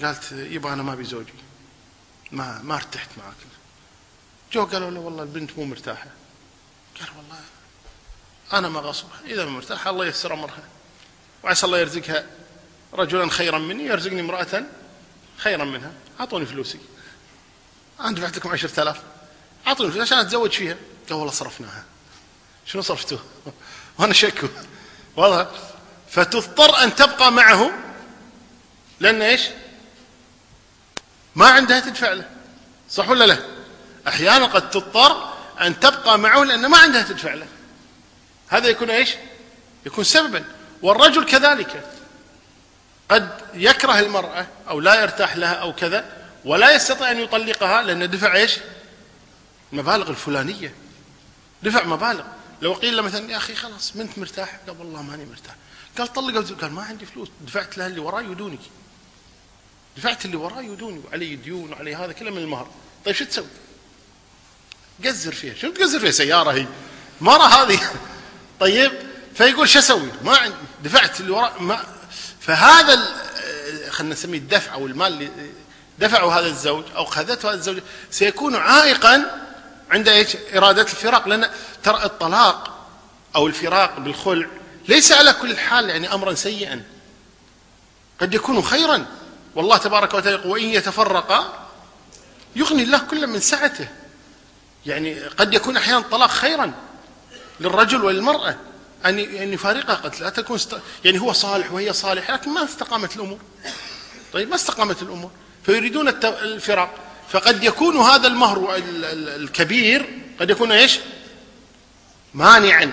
قالت 0.04 0.32
يبا 0.32 0.74
أنا 0.74 0.84
ما 0.84 0.94
أبي 0.94 1.04
زوجي. 1.04 1.34
ما 2.32 2.62
ما 2.62 2.76
ارتحت 2.76 3.10
معك. 3.18 3.36
جو 4.52 4.66
قالوا 4.66 4.92
له 4.92 5.00
والله 5.00 5.24
البنت 5.24 5.52
مو 5.58 5.66
مرتاحة. 5.66 6.08
قال 7.00 7.10
والله 7.18 7.40
أنا 8.54 8.70
ما 8.70 8.80
غصبها. 8.80 9.20
إذا 9.26 9.46
ما 9.46 9.52
مرتاحة 9.52 9.90
الله 9.90 10.06
ييسر 10.06 10.34
أمرها. 10.34 10.64
وعسى 11.44 11.66
الله 11.66 11.80
يرزقها 11.80 12.26
رجلا 12.94 13.30
خيرا 13.30 13.60
مني 13.60 13.86
يرزقني 13.86 14.22
امرأة 14.22 14.64
خيرا 15.38 15.66
منها. 15.66 15.94
أعطوني 16.20 16.46
فلوسي. 16.46 16.80
أنا 18.00 18.16
دفعت 18.16 18.38
لكم 18.38 18.50
عشرة 18.50 18.82
آلاف. 18.82 19.02
أعطوني 19.68 19.92
فلوس 19.92 20.08
عشان 20.08 20.18
أتزوج 20.18 20.52
فيها. 20.52 20.78
قال 21.10 21.18
والله 21.18 21.32
صرفناها. 21.32 21.86
شنو 22.68 22.82
صرفتوا 22.82 23.18
وأنا 24.00 24.14
شكو. 24.14 24.48
واضح 25.16 25.48
فتضطر 26.10 26.84
أن 26.84 26.96
تبقى 26.96 27.32
معه 27.32 27.72
لأن 29.00 29.22
إيش؟ 29.22 29.42
ما 31.36 31.48
عندها 31.48 31.80
تدفع 31.80 32.14
له. 32.14 32.30
صح 32.90 33.10
ولا 33.10 33.26
لا؟ 33.26 33.38
أحيانا 34.08 34.46
قد 34.46 34.70
تضطر 34.70 35.34
أن 35.62 35.80
تبقى 35.80 36.20
معه 36.20 36.44
لأن 36.44 36.66
ما 36.66 36.78
عندها 36.78 37.02
تدفع 37.02 37.34
له. 37.34 37.48
هذا 38.48 38.68
يكون 38.68 38.90
إيش؟ 38.90 39.10
يكون 39.86 40.04
سببا. 40.04 40.46
والرجل 40.82 41.26
كذلك. 41.26 41.84
قد 43.10 43.30
يكره 43.54 44.00
المرأة 44.00 44.48
أو 44.70 44.80
لا 44.80 45.02
يرتاح 45.02 45.38
لها 45.38 45.54
أو 45.54 45.74
كذا 45.74 46.06
ولا 46.46 46.76
يستطيع 46.76 47.12
أن 47.12 47.20
يطلقها 47.20 47.82
لأن 47.82 48.10
دفع 48.10 48.36
إيش؟ 48.36 48.58
المبالغ 49.74 50.10
الفلانية. 50.10 50.74
دفع 51.64 51.84
مبالغ. 51.84 52.24
لو 52.62 52.74
قيل 52.74 52.96
له 52.98 53.02
مثلا 53.02 53.32
يا 53.32 53.38
أخي 53.38 53.56
خلاص 53.56 53.96
ما 53.96 54.04
أنت 54.04 54.20
مرتاح؟ 54.20 54.60
قال 54.68 54.80
والله 54.80 55.02
ماني 55.02 55.26
مرتاح. 55.26 55.56
قال 55.98 56.14
طلق 56.14 56.62
قال 56.62 56.72
ما 56.72 56.84
عندي 56.84 57.06
فلوس 57.06 57.28
دفعت 57.42 57.78
لها 57.78 57.88
اللي 57.88 58.00
وراي 58.00 58.28
ودوني 58.28 58.60
دفعت 59.98 60.26
اللي 60.26 60.38
وراي 60.38 60.70
ودوني 60.70 61.02
وعلي 61.08 61.36
ديون 61.36 61.74
وعلي 61.74 61.96
هذا 61.96 62.12
كله 62.12 62.32
من 62.32 62.38
المهر. 62.38 62.70
طيب 63.06 63.16
شو 63.16 63.26
تسوي؟ 63.26 63.46
قزر 65.06 65.32
فيها. 65.32 65.54
شنو 65.54 65.72
تقزر 65.72 66.00
فيها؟ 66.00 66.12
سيارة 66.12 66.52
هي. 66.52 66.68
مرة 67.22 67.44
هذه. 67.44 67.80
طيب 68.60 68.92
فيقول 69.36 69.70
شو 69.70 69.80
أسوي؟ 69.80 70.10
ما 70.24 70.38
عندي 70.38 70.56
دفعت 70.84 71.20
اللي 71.20 71.32
وراي 71.32 71.52
ما. 71.60 71.86
فهذا 72.40 73.28
خلينا 73.90 74.14
نسميه 74.14 74.38
الدفع 74.38 74.74
أو 74.74 74.88
المال 74.88 75.14
اللي 75.14 75.52
دفعه 76.00 76.40
هذا 76.40 76.48
الزوج 76.48 76.84
أو 76.96 77.06
خذته 77.06 77.50
هذا 77.50 77.56
الزوج 77.56 77.80
سيكون 78.12 78.56
عائقا 78.56 79.47
عند 79.92 80.10
إيش؟ 80.10 80.38
إرادة 80.56 80.82
الفراق 80.82 81.28
لأن 81.28 81.50
ترى 81.84 82.04
الطلاق 82.04 82.88
أو 83.36 83.48
الفراق 83.48 84.00
بالخلع 84.00 84.48
ليس 84.88 85.12
على 85.12 85.34
كل 85.34 85.58
حال 85.58 85.90
يعني 85.90 86.14
امرا 86.14 86.34
سيئا. 86.34 86.84
قد 88.22 88.34
يكون 88.34 88.62
خيرا. 88.62 89.06
والله 89.56 89.78
تبارك 89.78 90.14
وتعالى 90.14 90.42
وإن 90.46 90.66
يتفرقا 90.66 91.68
يغني 92.56 92.84
الله 92.84 92.98
كل 92.98 93.28
من 93.28 93.40
سعته. 93.40 93.88
يعني 94.86 95.24
قد 95.24 95.54
يكون 95.54 95.78
أحيانا 95.78 96.00
الطلاق 96.00 96.30
خيرا 96.30 96.74
للرجل 97.60 98.04
وللمراه 98.04 98.56
أن 99.06 99.20
أن 99.20 99.54
يفارقها 99.54 99.96
قد 99.96 100.16
لا 100.20 100.30
تكون 100.30 100.56
است... 100.56 100.78
يعني 101.06 101.20
هو 101.20 101.34
صالح 101.34 101.72
وهي 101.72 101.94
صالحة 101.94 102.34
لكن 102.34 102.52
ما 102.52 102.64
استقامت 102.64 103.16
الأمور. 103.16 103.40
طيب 104.34 104.50
ما 104.50 104.56
استقامت 104.56 105.02
الأمور؟ 105.02 105.32
فيريدون 105.66 106.08
الفراق. 106.24 107.07
فقد 107.30 107.64
يكون 107.64 107.98
هذا 107.98 108.28
المهر 108.28 108.76
الكبير 109.14 110.06
قد 110.40 110.50
يكون 110.50 110.72
إيش؟ 110.72 111.00
مانعا. 112.34 112.92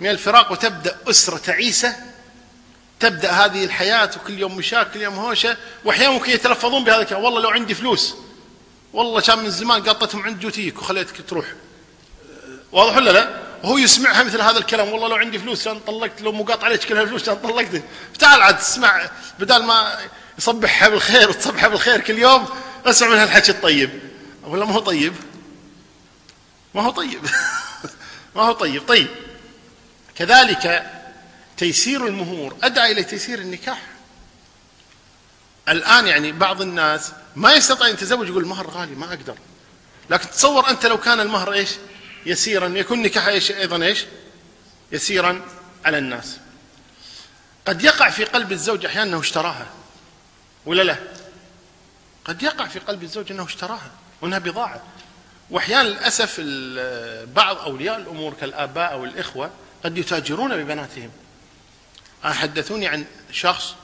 من 0.00 0.10
الفراق 0.10 0.52
وتبدأ 0.52 0.96
أسرة 1.10 1.36
تعيسه 1.36 1.96
تبدأ 3.00 3.30
هذه 3.30 3.64
الحياة 3.64 4.10
وكل 4.16 4.38
يوم 4.38 4.56
مشاكل 4.56 5.02
يوم 5.02 5.14
هوشة 5.14 5.56
واحيانا 5.84 6.12
ممكن 6.12 6.32
يتلفظون 6.32 6.84
بهذا 6.84 7.02
الكلام. 7.02 7.24
والله 7.24 7.40
لو 7.40 7.50
عندي 7.50 7.74
فلوس. 7.74 8.14
والله 8.92 9.20
كان 9.20 9.38
من 9.38 9.50
زمان 9.50 9.82
قطتهم 9.82 10.22
عند 10.22 10.40
جوتيك 10.40 10.78
وخليتك 10.78 11.28
تروح. 11.28 11.46
واضح 12.72 12.96
ولا 12.96 13.10
لا؟ 13.10 13.40
وهو 13.64 13.78
يسمعها 13.78 14.22
مثل 14.22 14.40
هذا 14.40 14.58
الكلام. 14.58 14.92
والله 14.92 15.08
لو 15.08 15.16
عندي 15.16 15.38
فلوس 15.38 15.64
كان 15.64 15.78
طلقت 15.78 16.22
لو 16.22 16.32
مو 16.32 16.44
قاطع 16.44 16.64
عليك 16.66 16.84
كل 16.84 16.96
هالفلوس 16.96 17.24
كان 17.24 17.36
طلقت. 17.36 17.82
فتعال 18.14 18.42
عاد 18.42 18.58
تسمع 18.58 19.10
بدال 19.38 19.62
ما 19.62 19.98
يصبحها 20.38 20.88
بالخير 20.88 21.28
وتصبحها 21.28 21.68
بالخير 21.68 22.00
كل 22.00 22.18
يوم. 22.18 22.48
أسمع 22.84 23.08
من 23.08 23.16
هالحكي 23.16 23.52
الطيب. 23.52 23.90
ولا 24.42 24.64
ما 24.64 24.72
هو 24.72 24.78
طيب. 24.78 25.14
ما 26.74 26.82
هو 26.82 26.90
طيب. 26.90 27.20
ما 28.36 28.42
هو 28.42 28.52
طيب. 28.52 28.82
طيب. 28.88 29.08
كذلك 30.16 30.90
تيسير 31.56 32.06
المهور. 32.06 32.56
أدعى 32.62 32.92
إلى 32.92 33.04
تيسير 33.04 33.38
النكاح. 33.38 33.82
الآن 35.68 36.06
يعني 36.06 36.32
بعض 36.32 36.62
الناس 36.62 37.12
ما 37.36 37.52
يستطيع 37.52 37.86
أن 37.86 37.92
يتزوج 37.92 38.28
يقول 38.28 38.42
المهر 38.42 38.70
غالي 38.70 38.94
ما 38.94 39.06
أقدر. 39.06 39.36
لكن 40.10 40.30
تصور 40.30 40.70
أنت 40.70 40.86
لو 40.86 40.98
كان 40.98 41.20
المهر 41.20 41.52
إيش؟ 41.52 41.70
يسيرا. 42.26 42.68
يكون 42.68 43.02
نكاح 43.02 43.26
إيش؟ 43.26 43.50
أيضا 43.50 43.84
إيش؟ 43.84 44.04
يسيرا 44.92 45.42
على 45.84 45.98
الناس. 45.98 46.36
قد 47.66 47.82
يقع 47.82 48.10
في 48.10 48.24
قلب 48.24 48.52
الزوج 48.52 48.86
أحيانا 48.86 49.10
إنه 49.10 49.20
اشتراها. 49.20 49.66
ولا 50.66 50.82
لا؟ 50.82 50.96
قد 52.24 52.42
يقع 52.42 52.66
في 52.66 52.78
قلب 52.78 53.02
الزوج 53.02 53.32
أنه 53.32 53.44
اشتراها 53.44 53.90
وأنها 54.20 54.38
بضاعة. 54.38 54.82
وأحيانا 55.50 55.88
للأسف 55.88 56.40
بعض 57.34 57.56
أولياء 57.56 57.96
الأمور 57.96 58.34
كالآباء 58.40 58.92
أو 58.92 59.04
الإخوة 59.04 59.50
قد 59.84 59.98
يتاجرون 59.98 60.56
ببناتهم. 60.56 61.10
حدثوني 62.22 62.88
عن 62.88 63.04
شخص 63.30 63.74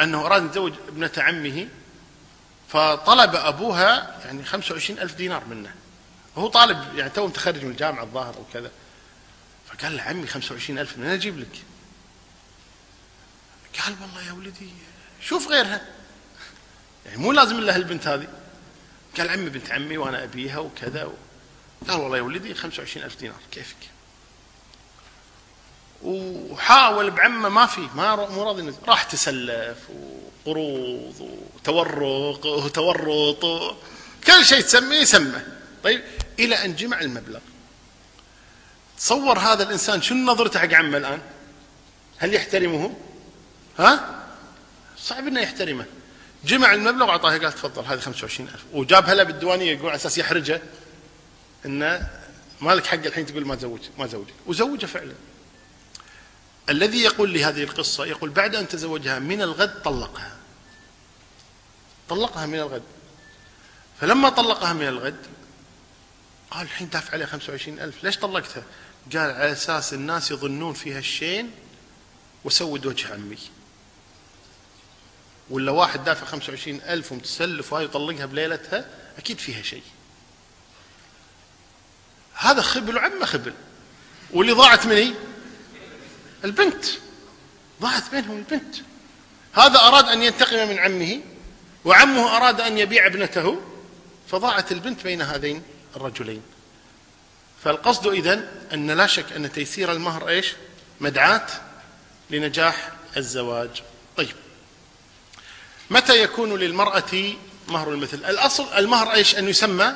أنه 0.00 0.26
أراد 0.26 0.42
أن 0.42 0.48
يتزوج 0.48 0.72
ابنة 0.88 1.10
عمه 1.18 1.68
فطلب 2.68 3.34
أبوها 3.34 4.20
يعني 4.24 4.44
25 4.44 4.98
ألف 4.98 5.14
دينار 5.14 5.44
منه. 5.44 5.74
وهو 6.36 6.48
طالب 6.48 6.98
يعني 6.98 7.10
تو 7.10 7.26
متخرج 7.26 7.64
من 7.64 7.70
الجامعة 7.70 8.02
الظاهر 8.02 8.34
أو 8.34 8.44
كذا. 8.52 8.70
فقال 9.68 9.96
له 9.96 10.02
عمي 10.02 10.26
25 10.26 10.78
ألف 10.78 10.98
من 10.98 11.06
أجيب 11.06 11.38
لك؟ 11.38 11.62
قال 13.84 13.94
والله 14.00 14.22
يا 14.28 14.32
ولدي 14.32 14.68
شوف 15.22 15.48
غيرها. 15.48 15.80
يعني 17.06 17.16
مو 17.18 17.32
لازم 17.32 17.58
إلا 17.58 17.76
البنت 17.76 18.06
هذه. 18.06 18.28
قال 19.18 19.28
عمي 19.28 19.50
بنت 19.50 19.70
عمي 19.70 19.98
وأنا 19.98 20.24
أبيها 20.24 20.58
وكذا 20.58 21.04
و... 21.04 21.12
قال 21.88 22.00
والله 22.00 22.16
يا 22.16 22.22
ولدي 22.22 22.54
25 22.54 23.06
ألف 23.06 23.16
دينار 23.16 23.36
كيفك؟ 23.52 23.76
وحاول 26.02 27.10
بعمه 27.10 27.48
ما 27.48 27.66
في 27.66 27.88
ما 27.94 28.16
مو 28.16 28.42
راضي 28.42 28.74
راح 28.88 29.02
تسلف 29.02 29.78
وقروض 29.90 31.40
وتورق 31.54 32.46
وتورط. 32.46 33.44
كل 34.26 34.44
شيء 34.44 34.60
تسميه 34.60 34.98
يسمه. 34.98 35.46
طيب 35.84 36.04
إلى 36.38 36.64
أن 36.64 36.76
جمع 36.76 37.00
المبلغ. 37.00 37.40
تصور 38.98 39.38
هذا 39.38 39.62
الإنسان 39.62 40.02
شنو 40.02 40.32
نظرته 40.32 40.60
حق 40.60 40.72
عمه 40.72 40.98
الآن؟ 40.98 41.20
هل 42.18 42.34
يحترمه؟ 42.34 42.94
ها؟ 43.78 44.24
صعب 44.98 45.26
إنه 45.26 45.40
يحترمه. 45.40 45.86
جمع 46.44 46.74
المبلغ 46.74 47.06
واعطاه 47.06 47.38
قال 47.38 47.52
تفضل 47.52 47.84
هذه 47.84 48.00
25000 48.00 48.64
وجابها 48.72 49.14
له 49.14 49.22
بالديوانية 49.22 49.72
يقول 49.72 49.86
على 49.86 49.96
أساس 49.96 50.18
يحرجه 50.18 50.62
انه 51.66 52.08
مالك 52.60 52.86
حق 52.86 53.04
الحين 53.04 53.26
تقول 53.26 53.46
ما 53.46 53.54
تزوج 53.54 53.80
ما 53.98 54.06
زوجك 54.06 54.34
وزوجه 54.46 54.86
فعلا. 54.86 55.14
الذي 56.68 56.98
يقول 56.98 57.30
لي 57.30 57.44
هذه 57.44 57.62
القصة 57.62 58.06
يقول 58.06 58.30
بعد 58.30 58.54
أن 58.54 58.68
تزوجها 58.68 59.18
من 59.18 59.42
الغد 59.42 59.82
طلقها. 59.82 60.36
طلقها 62.08 62.46
من 62.46 62.58
الغد. 62.58 62.82
فلما 64.00 64.28
طلقها 64.28 64.72
من 64.72 64.88
الغد 64.88 65.26
قال 66.50 66.62
الحين 66.62 66.88
دافع 66.88 67.12
عليها 67.12 67.26
25000 67.26 68.04
ليش 68.04 68.18
طلقتها؟ 68.18 68.62
قال 69.12 69.30
على 69.30 69.52
أساس 69.52 69.94
الناس 69.94 70.30
يظنون 70.30 70.74
فيها 70.74 70.98
الشين 70.98 71.50
وسود 72.44 72.86
وجه 72.86 73.14
عمي. 73.14 73.38
ولا 75.50 75.72
واحد 75.72 76.04
دافع 76.04 76.26
25 76.26 76.80
ألف 76.80 77.12
ومتسلف 77.12 77.72
وهاي 77.72 77.84
يطلقها 77.84 78.26
بليلتها 78.26 78.84
أكيد 79.18 79.38
فيها 79.38 79.62
شيء. 79.62 79.82
هذا 82.34 82.62
خبل 82.62 82.96
وعمة 82.96 83.26
خبل. 83.26 83.52
واللي 84.30 84.52
ضاعت 84.52 84.86
مني 84.86 85.14
البنت. 86.44 86.84
ضاعت 87.80 88.10
بينهم 88.10 88.36
البنت. 88.36 88.74
هذا 89.52 89.78
أراد 89.78 90.08
أن 90.08 90.22
ينتقم 90.22 90.68
من 90.68 90.78
عمه 90.78 91.20
وعمه 91.84 92.36
أراد 92.36 92.60
أن 92.60 92.78
يبيع 92.78 93.06
ابنته 93.06 93.60
فضاعت 94.28 94.72
البنت 94.72 95.04
بين 95.04 95.22
هذين 95.22 95.62
الرجلين. 95.96 96.42
فالقصد 97.64 98.06
إذن 98.06 98.48
أن 98.72 98.90
لا 98.90 99.06
شك 99.06 99.32
أن 99.32 99.52
تيسير 99.52 99.92
المهر 99.92 100.28
إيش؟ 100.28 100.52
مدعاة 101.00 101.46
لنجاح 102.30 102.92
الزواج. 103.16 103.82
طيب. 104.16 104.43
متى 105.90 106.22
يكون 106.22 106.58
للمرأة 106.58 107.32
مهر 107.68 107.92
المثل 107.92 108.16
الأصل 108.16 108.66
المهر 108.78 109.12
إيش؟ 109.12 109.38
أن 109.38 109.48
يسمى 109.48 109.94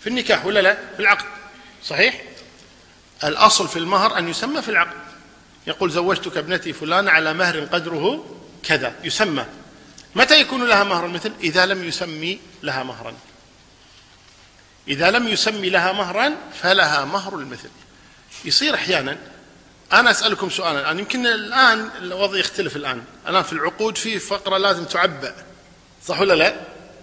في 0.00 0.06
النكاح 0.06 0.46
ولا 0.46 0.60
لا؟ 0.60 0.74
في 0.96 1.00
العقد. 1.00 1.24
صحيح؟ 1.84 2.22
الأصل 3.24 3.68
في 3.68 3.78
المهر 3.78 4.18
أن 4.18 4.28
يسمى 4.28 4.62
في 4.62 4.68
العقد. 4.68 4.96
يقول 5.66 5.90
زوجتك 5.90 6.36
ابنتي 6.36 6.72
فلان 6.72 7.08
على 7.08 7.32
مهر 7.32 7.60
قدره 7.60 8.24
كذا 8.62 8.94
يسمى. 9.04 9.46
متى 10.14 10.40
يكون 10.40 10.68
لها 10.68 10.84
مهر 10.84 11.06
المثل 11.06 11.32
إذا 11.40 11.66
لم 11.66 11.84
يسمي 11.84 12.38
لها 12.62 12.82
مهرا. 12.82 13.14
إذا 14.88 15.10
لم 15.10 15.28
يسمي 15.28 15.70
لها 15.70 15.92
مهرا 15.92 16.36
فلها 16.62 17.04
مهر 17.04 17.34
المثل 17.34 17.68
يصير 18.44 18.74
أحيانا 18.74 19.18
أنا 19.92 20.10
أسألكم 20.10 20.50
سؤالا. 20.50 20.80
الآن 20.80 20.98
يمكن 20.98 21.26
الآن 21.26 21.90
الوضع 21.98 22.38
يختلف 22.38 22.76
الآن. 22.76 23.04
الآن 23.28 23.42
في 23.42 23.52
العقود 23.52 23.98
في 23.98 24.18
فقرة 24.18 24.58
لازم 24.58 24.84
تعبأ. 24.84 25.34
صح 26.06 26.20
ولا 26.20 26.34
لا؟ 26.34 26.56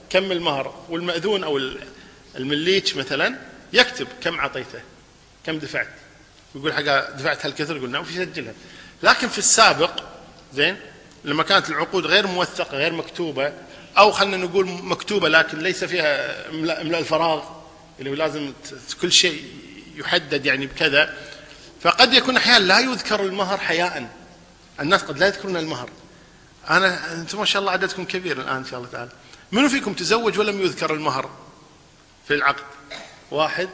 كم 0.10 0.32
المهر؟ 0.32 0.86
والمأذون 0.90 1.44
أو 1.44 1.62
المليك 2.36 2.98
مثلا 2.98 3.36
يكتب 3.74 4.08
كم 4.22 4.40
أعطيته 4.40 4.82
كم 5.46 5.60
دفعت. 5.60 5.88
يقول 6.56 6.74
حاجة 6.74 7.10
دفعت 7.10 7.46
هالكثر 7.46 7.76
يقول 7.76 7.90
نعم 7.90 8.04
في 8.04 8.22
يسجلها؟ 8.22 8.54
لكن 9.04 9.28
في 9.28 9.38
السابق 9.38 9.92
زين 10.54 10.78
لما 11.26 11.44
كانت 11.44 11.70
العقود 11.70 12.06
غير 12.06 12.28
موثقة 12.28 12.78
غير 12.78 12.94
مكتوبة 12.94 13.54
أو 13.98 14.12
خلينا 14.12 14.38
نقول 14.38 14.66
مكتوبة 14.66 15.30
لكن 15.30 15.60
ليس 15.60 15.84
فيها 15.84 16.50
إملاء 16.50 17.00
الفراغ 17.00 17.44
اللي 18.00 18.16
لازم 18.16 18.54
كل 19.02 19.12
شيء 19.12 19.44
يحدد 19.96 20.46
يعني 20.46 20.66
بكذا 20.66 21.18
فقد 21.82 22.14
يكون 22.14 22.38
أحيانا 22.38 22.64
لا 22.64 22.80
يذكر 22.80 23.24
المهر 23.24 23.58
حياء. 23.58 24.10
الناس 24.80 25.04
قد 25.04 25.18
لا 25.18 25.28
يذكرون 25.28 25.58
المهر. 25.58 25.90
أنا 26.70 27.14
أنتم 27.14 27.40
ما 27.40 27.46
شاء 27.46 27.60
الله 27.60 27.72
عددكم 27.72 28.06
كبير 28.06 28.42
الآن 28.42 28.56
إن 28.56 28.66
شاء 28.66 28.80
الله 28.80 28.92
تعالى. 28.92 29.12
منو 29.52 29.70
فيكم 29.70 29.94
تزوج 29.94 30.40
ولم 30.40 30.62
يذكر 30.62 30.94
المهر 30.94 31.30
في 32.28 32.34
العقد؟ 32.34 32.64
واحد 33.32 33.70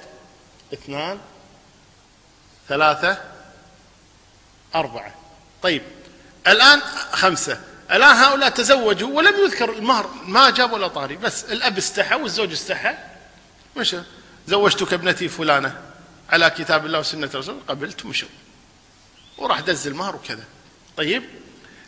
اثنان 0.73 1.19
ثلاثة 2.69 3.17
أربعة. 4.75 5.15
طيب 5.61 5.81
الآن 6.47 6.81
خمسة. 7.11 7.61
الآن 7.91 8.15
هؤلاء 8.15 8.49
تزوجوا 8.49 9.17
ولم 9.17 9.45
يذكر 9.45 9.69
المهر 9.69 10.09
ما 10.25 10.49
جاب 10.49 10.71
ولا 10.71 10.87
طاري 10.87 11.15
بس 11.15 11.43
الأب 11.43 11.77
استحى 11.77 12.15
والزوج 12.15 12.51
استحى. 12.51 12.97
مش 13.77 13.95
زوجتك 14.47 14.93
ابنتي 14.93 15.27
فلانة. 15.27 15.81
على 16.29 16.49
كتاب 16.49 16.85
الله 16.85 16.99
وسنة 16.99 17.29
الرسول 17.33 17.59
قبلت 17.67 18.05
مشوا 18.05 18.29
وراح 19.37 19.59
دز 19.59 19.87
المهر 19.87 20.15
وكذا. 20.15 20.43
طيب؟ 20.97 21.23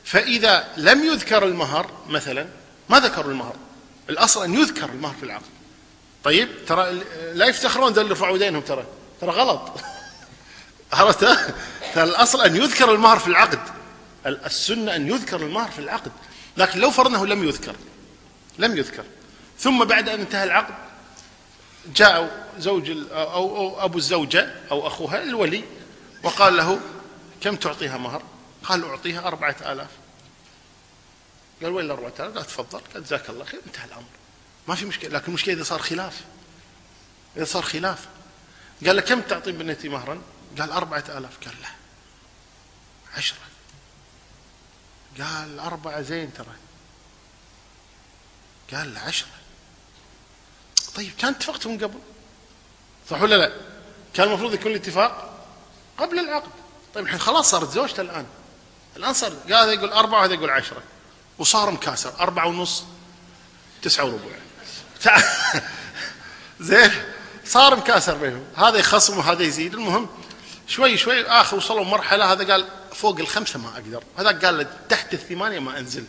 فإذا 0.03 0.67
لم 0.77 1.03
يذكر 1.03 1.45
المهر 1.45 1.91
مثلا 2.07 2.47
ما 2.89 2.99
ذكروا 2.99 3.31
المهر. 3.31 3.55
الأصل 4.09 4.43
أن 4.43 4.53
يذكر 4.53 4.89
المهر 4.89 5.15
في 5.19 5.23
العقد. 5.23 5.45
طيب؟ 6.23 6.49
ترى 6.67 7.03
لا 7.33 7.45
يفتخرون 7.45 7.93
ذول 7.93 8.03
اللي 8.03 8.13
رفعوا 8.13 8.37
دينهم 8.37 8.61
ترى. 8.61 8.85
ترى 9.21 9.31
غلط. 9.31 9.71
عرفت؟ 10.93 11.19
ترى 11.95 12.03
الأصل 12.03 12.41
أن 12.41 12.55
يذكر 12.55 12.91
المهر 12.91 13.19
في 13.19 13.27
العقد. 13.27 13.59
السنة 14.25 14.95
أن 14.95 15.07
يذكر 15.07 15.41
المهر 15.41 15.71
في 15.71 15.79
العقد. 15.79 16.11
لكن 16.57 16.79
لو 16.79 16.91
فرضناه 16.91 17.25
لم 17.25 17.47
يذكر. 17.47 17.75
لم 18.59 18.77
يذكر. 18.77 19.03
ثم 19.59 19.85
بعد 19.85 20.09
أن 20.09 20.19
انتهى 20.19 20.43
العقد 20.43 20.86
جاء 21.95 22.47
زوج 22.59 22.91
أو, 23.11 23.85
أبو 23.85 23.97
الزوجة 23.97 24.55
أو 24.71 24.87
أخوها 24.87 25.23
الولي 25.23 25.63
وقال 26.23 26.57
له 26.57 26.79
كم 27.41 27.55
تعطيها 27.55 27.97
مهر؟ 27.97 28.23
قال 28.63 28.85
أعطيها 28.85 29.27
أربعة 29.27 29.55
آلاف. 29.61 29.89
قال 31.61 31.71
وين 31.71 31.85
الأربعة 31.85 32.13
آلاف؟ 32.19 32.35
قال 32.35 32.45
تفضل. 32.45 32.79
قال 32.93 33.03
جزاك 33.03 33.29
الله 33.29 33.45
خير 33.45 33.59
انتهى 33.67 33.85
الأمر. 33.85 34.03
ما 34.67 34.75
في 34.75 34.85
مشكلة 34.85 35.09
لكن 35.09 35.27
المشكلة 35.27 35.53
إذا 35.53 35.63
صار 35.63 35.81
خلاف. 35.81 36.21
إذا 37.37 37.45
صار 37.45 37.63
خلاف. 37.63 38.07
قال 38.85 38.95
له 38.95 39.01
كم 39.01 39.21
تعطي 39.21 39.51
بنتي 39.51 39.89
مهرا؟ 39.89 40.21
قال 40.59 40.71
أربعة 40.71 41.03
آلاف. 41.09 41.37
قال 41.45 41.61
لا. 41.61 41.69
عشرة. 43.17 43.37
قال 45.19 45.59
أربعة 45.59 46.01
زين 46.01 46.33
ترى. 46.33 46.55
قال 48.73 48.93
له 48.93 48.99
عشرة. 48.99 49.36
طيب 50.97 51.11
كان 51.19 51.33
اتفقتوا 51.33 51.71
من 51.71 51.77
قبل؟ 51.77 51.99
صح 53.09 53.21
ولا 53.21 53.35
لا؟ 53.35 53.51
كان 54.13 54.27
المفروض 54.27 54.53
يكون 54.53 54.71
الاتفاق 54.71 55.43
قبل 55.97 56.19
العقد. 56.19 56.51
طيب 56.95 57.05
الحين 57.05 57.19
خلاص 57.19 57.51
صارت 57.51 57.71
زوجته 57.71 58.01
الآن. 58.01 58.25
الآن 58.97 59.13
صار 59.13 59.33
هذا 59.45 59.71
يقول 59.71 59.89
أربعة 59.89 60.19
وهذا 60.19 60.33
يقول 60.33 60.49
عشرة. 60.49 60.83
وصار 61.39 61.71
مكاسر 61.71 62.13
أربعة 62.19 62.47
ونص 62.47 62.83
تسعة 63.81 64.05
وربع. 64.05 64.31
زين 66.59 66.91
صار 67.45 67.75
مكاسر 67.75 68.15
بينهم. 68.15 68.45
هذا 68.55 68.77
يخصم 68.77 69.17
وهذا 69.17 69.43
يزيد. 69.43 69.73
المهم 69.73 70.09
شوي 70.67 70.97
شوي 70.97 71.25
آخر 71.25 71.57
وصلوا 71.57 71.85
مرحلة 71.85 72.31
هذا 72.31 72.51
قال 72.51 72.67
فوق 72.93 73.19
الخمسة 73.19 73.59
ما 73.59 73.69
أقدر. 73.69 74.03
هذا 74.17 74.47
قال 74.47 74.87
تحت 74.89 75.13
الثمانية 75.13 75.59
ما 75.59 75.79
أنزل. 75.79 76.05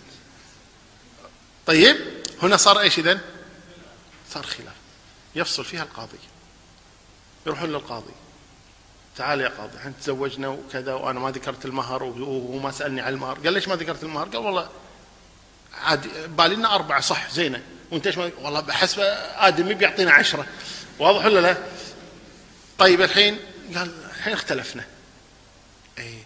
طيب 1.66 1.96
هنا 2.42 2.56
صار 2.56 2.80
إيش 2.80 2.98
إذن؟ 2.98 3.20
صار 4.30 4.46
خلاف. 4.46 4.74
يفصل 5.34 5.64
فيها 5.64 5.82
القاضي. 5.82 6.18
يروحون 7.46 7.70
للقاضي. 7.70 8.12
تعال 9.16 9.40
يا 9.40 9.48
قاضي 9.48 9.78
إحنا 9.78 9.92
تزوجنا 10.00 10.48
وكذا 10.48 10.94
وأنا 10.94 11.20
ما 11.20 11.30
ذكرت 11.30 11.64
المهر 11.64 12.02
وهو 12.02 12.58
ما 12.58 12.70
سألني 12.70 13.00
عن 13.00 13.12
المهر. 13.12 13.38
قال 13.38 13.52
ليش 13.52 13.68
ما 13.68 13.76
ذكرت 13.76 14.02
المهر؟ 14.02 14.28
قال 14.28 14.36
والله 14.36 14.68
عادي 15.74 16.08
بالي 16.26 16.54
لنا 16.54 16.74
أربعة 16.74 17.00
صح 17.00 17.30
زينة. 17.30 17.62
وأنت 17.90 18.06
إيش 18.06 18.16
والله 18.16 18.60
بحسب 18.60 19.00
آدمي 19.36 19.74
بيعطينا 19.74 20.12
عشرة. 20.12 20.46
واضح 20.98 21.24
ولا 21.24 21.40
لا؟ 21.40 21.56
طيب 22.78 23.02
الحين؟ 23.02 23.38
قال 23.76 23.92
الحين 24.16 24.32
اختلفنا. 24.32 24.84
اي 25.98 26.18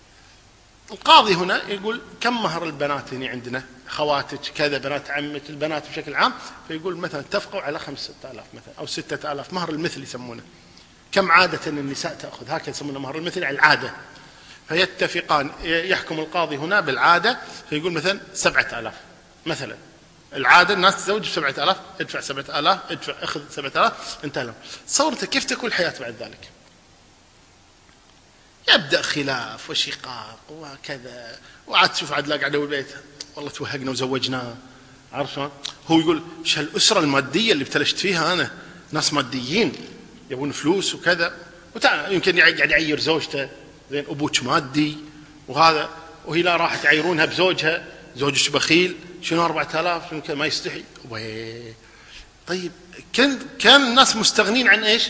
القاضي 0.92 1.34
هنا 1.34 1.68
يقول 1.68 2.00
كم 2.20 2.42
مهر 2.42 2.64
البنات 2.64 3.14
هنا 3.14 3.28
عندنا؟ 3.28 3.62
خواتك 3.88 4.40
كذا 4.54 4.78
بنات 4.78 5.10
عمك 5.10 5.50
البنات 5.50 5.88
بشكل 5.88 6.14
عام. 6.14 6.32
فيقول 6.68 6.96
مثلا 6.96 7.20
اتفقوا 7.20 7.60
على 7.60 7.78
خمسة 7.78 8.14
آلاف 8.24 8.44
مثلا 8.54 8.74
أو 8.78 8.86
ستة 8.86 9.32
آلاف 9.32 9.52
مهر 9.52 9.70
المثل 9.70 10.02
يسمونه. 10.02 10.42
كم 11.12 11.30
عادة 11.30 11.60
النساء 11.66 12.14
تأخذ؟ 12.14 12.50
هكذا 12.50 12.70
يسمونه 12.70 12.98
مهر 12.98 13.16
المثل 13.16 13.44
على 13.44 13.54
العادة. 13.54 13.92
فيتفقان 14.68 15.50
يحكم 15.64 16.18
القاضي 16.20 16.56
هنا 16.56 16.80
بالعادة. 16.80 17.38
فيقول 17.70 17.92
مثلا 17.92 18.20
سبعة 18.34 18.78
آلاف 18.78 18.94
مثلا. 19.46 19.76
العادة 20.34 20.74
الناس 20.74 20.96
تزوج 20.96 21.28
بسبعة 21.28 21.54
آلاف 21.64 21.76
ادفع 22.00 22.20
سبعة 22.20 22.58
آلاف 22.58 22.78
ادفع 22.90 23.14
اخذ 23.22 23.40
سبعة 23.50 23.70
آلاف 23.70 24.18
انتهى 24.24 24.44
لهم 24.44 25.14
كيف 25.14 25.44
تكون 25.44 25.68
الحياة 25.68 25.94
بعد 26.00 26.14
ذلك؟ 26.20 26.51
يبدأ 28.68 29.02
خلاف 29.02 29.70
وشقاق 29.70 30.38
وكذا. 30.50 31.38
وعاد 31.66 31.92
تشوف 31.92 32.12
عاد 32.12 32.32
قاعد 32.32 32.56
بالبيت 32.56 32.86
والله 33.36 33.50
توهقنا 33.50 33.90
وزوجناه 33.90 34.54
عارف؟ 35.12 35.38
هو 35.88 36.00
يقول 36.00 36.22
إيش 36.44 36.58
هالاسره 36.58 37.00
المادية 37.00 37.52
اللي 37.52 37.64
ابتلشت 37.64 37.98
فيها 37.98 38.32
أنا؟ 38.32 38.50
ناس 38.92 39.12
ماديين 39.12 39.72
يبون 40.30 40.52
فلوس 40.52 40.94
وكذا. 40.94 41.32
يمكن 42.08 42.40
قاعد 42.40 42.58
يعير 42.70 43.00
زوجته. 43.00 43.48
زين 43.90 44.04
أبوك 44.08 44.42
مادي 44.42 44.96
وهذا. 45.48 45.90
وهي 46.24 46.42
لا 46.42 46.56
راح 46.56 46.76
تعيرونها 46.76 47.24
بزوجها. 47.24 47.84
زوجك 48.16 48.50
بخيل. 48.50 48.96
شنو 49.22 49.44
4000 49.44 50.02
شنو 50.10 50.36
ما 50.36 50.46
يستحي. 50.46 50.84
طيب 52.46 52.72
كان 53.12 53.38
كان 53.58 53.82
الناس 53.82 54.16
مستغنين 54.16 54.68
عن 54.68 54.84
إيش؟ 54.84 55.08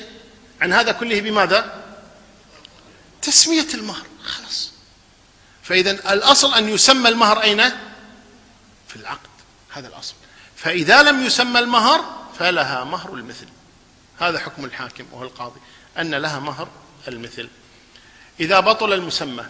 عن 0.61 0.73
هذا 0.73 0.93
كله 0.93 1.21
بماذا؟ 1.21 1.83
تسميه 3.23 3.67
المهر. 3.75 4.07
خلاص. 4.25 4.73
فاذا 5.63 5.91
الأصل 5.91 6.55
أن 6.55 6.69
يسمى 6.69 7.09
المهر 7.09 7.43
أين؟ 7.43 7.63
في 8.89 8.97
العقد. 8.97 9.31
هذا 9.71 9.89
الأصل. 9.89 10.15
فإذا 10.57 11.03
لم 11.03 11.23
يسمى 11.23 11.59
المهر 11.59 12.23
فلها 12.39 12.85
مهر 12.85 13.15
المثل. 13.15 13.47
هذا 14.21 14.39
حكم 14.39 14.65
الحاكم 14.65 15.05
وهو 15.13 15.23
القاضي 15.23 15.61
أن 15.99 16.15
لها 16.15 16.39
مهر 16.39 16.69
المثل. 17.09 17.49
إذا 18.41 18.61
بطل 18.61 18.93
المسمى 18.93 19.45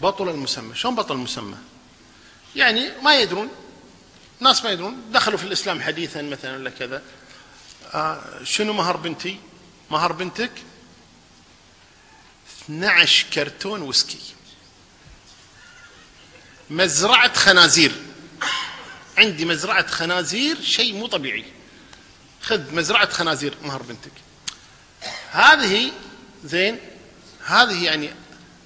بطل 0.00 0.28
المسمى. 0.28 0.74
شلون 0.74 0.94
بطل 0.94 1.14
المسمى؟ 1.14 1.56
يعني 2.56 2.90
ما 3.02 3.14
يدرون. 3.14 3.48
ناس 4.40 4.64
ما 4.64 4.70
يدرون. 4.70 5.02
دخلوا 5.12 5.38
في 5.38 5.44
الإسلام 5.44 5.82
حديثا 5.82 6.22
مثلا 6.22 6.56
ولا 6.56 6.70
كذا 6.70 7.02
آه 7.94 8.44
شنو 8.44 8.72
مهر 8.72 8.96
بنتي؟ 8.96 9.40
مهر 9.90 10.12
بنتك؟ 10.12 10.50
12 12.68 13.26
كرتون 13.32 13.82
ويسكي 13.82 14.18
مزرعة 16.70 17.34
خنازير. 17.34 17.92
عندي 19.18 19.44
مزرعة 19.44 19.86
خنازير 19.86 20.60
شيء 20.62 20.94
مو 20.94 21.06
طبيعي. 21.06 21.44
خذ 22.42 22.74
مزرعة 22.74 23.10
خنازير 23.10 23.54
مهر 23.62 23.82
بنتك. 23.82 24.12
هذه 25.30 25.92
زين 26.44 26.78
هذه 27.44 27.84
يعني 27.84 28.10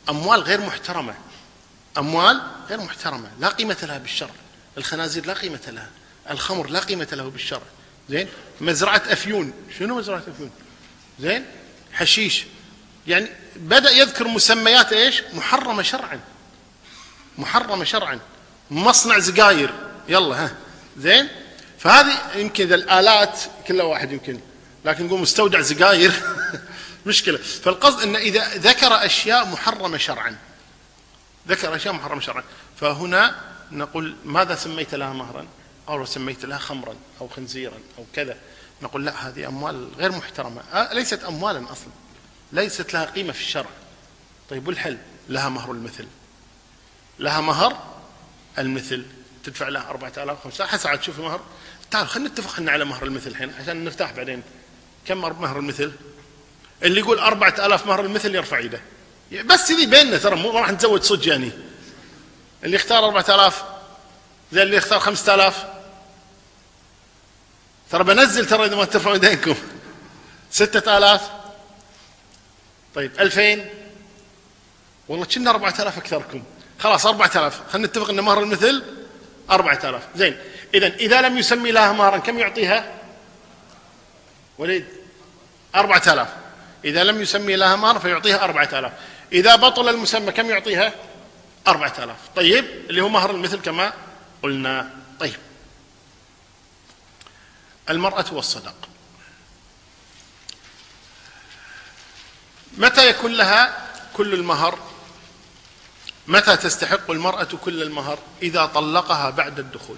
أموال 0.09 0.41
غير 0.41 0.61
محترمة. 0.61 1.15
أموال 1.99 2.43
غير 2.69 2.81
محترمة. 2.81 3.31
لا 3.41 3.49
قيمة 3.49 3.77
لها 3.83 3.99
بالشرع. 3.99 4.35
الخنازير 4.79 5.27
لا 5.27 5.33
قيمة 5.33 5.61
لها. 5.67 5.91
الخمر 6.31 6.67
لا 6.67 6.81
قيمة 6.81 7.09
له 7.13 7.31
بالشرع. 7.31 7.67
زين؟ 8.09 8.29
مزرعة 8.61 9.03
أفيون. 9.07 9.53
شنو 9.79 9.99
مزرعة 9.99 10.23
أفيون؟ 10.29 10.51
زين؟ 11.21 11.47
حشيش. 11.93 12.45
يعني 13.07 13.29
بدأ 13.57 13.91
يذكر 13.91 14.29
مسميات 14.29 14.93
إيش؟ 14.93 15.23
محرمة 15.35 15.83
شرعا. 15.83 16.21
محرمة 17.39 17.85
شرعا. 17.85 18.21
مصنع 18.71 19.21
سجاير 19.21 19.75
يلا 20.09 20.45
ها. 20.45 20.55
زين؟ 20.99 21.29
فهذه 21.79 22.19
يمكن 22.35 22.65
إذا 22.65 22.75
الآلات 22.75 23.41
كل 23.67 23.83
واحد 23.83 24.13
يمكن 24.13 24.41
لكن 24.85 25.07
نقول 25.07 25.21
مستودع 25.21 25.63
سجاير 25.63 26.13
مشكلة. 27.07 27.39
فالقصد 27.39 28.03
إن 28.03 28.17
إذا 28.17 28.49
ذكر 28.55 29.07
أشياء 29.07 29.47
محرمة 29.47 29.99
شرعا. 29.99 30.37
ذكر 31.49 31.77
أشياء 31.77 31.95
محرمة 31.95 32.21
شرعا. 32.21 32.45
فهنا 32.81 33.35
نقول 33.73 34.17
ماذا 34.25 34.55
سميت 34.55 34.95
لها 34.95 35.13
مهرا؟ 35.13 35.47
أو 35.89 36.05
سميت 36.05 36.45
لها 36.45 36.59
خمرا 36.59 36.95
أو 37.21 37.29
خنزيرا 37.29 37.79
أو 37.99 38.05
كذا. 38.15 38.37
نقول 38.83 39.05
لا 39.05 39.29
هذه 39.29 39.47
أموال 39.47 39.89
غير 39.99 40.13
محترمة. 40.13 40.63
آه، 40.73 40.93
ليست 40.95 41.25
أموالا 41.25 41.73
أصلا. 41.73 41.93
ليست 42.53 42.95
لها 42.95 43.05
قيمة 43.05 43.33
في 43.33 43.41
الشرع. 43.41 43.71
طيب 44.51 44.69
والحل 44.69 44.99
لها 45.29 45.49
مهر 45.49 45.71
المثل. 45.71 46.07
لها 47.19 47.41
مهر 47.41 47.79
المثل. 48.59 49.05
تدفع 49.45 49.69
لها 49.69 49.91
4000 49.91 50.43
5000 50.45 50.71
حسب 50.71 50.89
عاد 50.89 51.01
تشوف 51.01 51.19
المهر. 51.19 51.41
تعال 51.91 52.09
خلينا 52.09 52.29
نتفق 52.29 52.53
إحنا 52.53 52.73
على 52.73 52.85
مهر 52.85 53.05
المثل 53.05 53.31
الحين 53.31 53.53
عشان 53.61 53.85
نرتاح 53.85 54.13
بعدين. 54.13 54.43
كم 55.07 55.19
مهر 55.19 55.59
المثل؟ 55.59 55.93
اللي 56.83 57.01
يقول 57.01 57.19
4000 57.19 57.87
مهر 57.87 58.01
المثل 58.01 58.35
يرفع 58.35 58.59
يده. 58.59 58.81
بس 59.45 59.73
ذي 59.73 59.87
بيننا 59.87 60.19
ترى 60.19 60.37
مو 60.37 60.51
راح 60.51 60.71
نتزوج 60.71 61.03
صدق 61.03 61.29
يعني. 61.29 61.51
اللي 62.65 62.77
يختار 62.77 63.05
4000 63.05 63.65
زي 64.53 64.63
اللي 64.63 64.77
يختار 64.77 65.01
5000 65.01 65.65
ترى 67.91 68.05
بنزل 68.05 68.47
ترى 68.47 68.65
إذا 68.67 68.77
ما 68.77 68.85
ترفعوا 68.85 69.17
يدينكم. 69.17 69.55
6000 70.51 71.31
طيب 72.95 73.21
2000 73.21 73.65
والله 75.09 75.25
كنا 75.25 75.51
4000 75.51 75.99
أكثركم. 75.99 76.43
خلاص 76.79 77.07
4000 77.07 77.61
خلينا 77.73 77.89
نتفق 77.89 78.11
إن 78.11 78.21
مهر 78.21 78.43
المثل 78.43 78.85
4000 79.51 80.03
زين. 80.17 80.37
اذا 80.75 80.87
إذا 80.87 81.21
لم 81.21 81.39
يسمي 81.39 81.71
لها 81.71 81.93
مهرا 81.93 82.19
كم 82.19 82.39
يعطيها؟ 82.39 82.93
وليد 84.59 84.85
4000 85.75 86.29
إذا 86.85 87.05
لم 87.05 87.23
يسمي 87.23 87.57
لها 87.57 87.77
مهر 87.77 87.99
فيعطيها 87.99 88.45
4000 88.45 88.93
إذا 89.33 89.57
بطل 89.57 89.89
المسمى 89.89 90.33
كم 90.33 90.51
يعطيها؟ 90.51 90.93
أربعة 91.67 91.93
آلاف. 91.99 92.17
طيب 92.37 92.65
اللي 92.91 93.03
هو 93.03 93.09
مهر 93.09 93.31
المثل 93.31 93.61
كما 93.61 93.93
قلنا. 94.43 94.91
طيب. 95.21 95.37
المرأة 97.91 98.25
والصدق. 98.33 98.75
متى 102.79 103.09
يكون 103.09 103.33
لها 103.33 103.89
كل 104.15 104.35
المهر؟ 104.35 104.79
متى 106.27 106.57
تستحق 106.57 107.11
المرأة 107.11 107.49
كل 107.65 107.83
المهر؟ 107.83 108.19
إذا 108.43 108.67
طلقها 108.67 109.31
بعد 109.31 109.59
الدخول. 109.59 109.97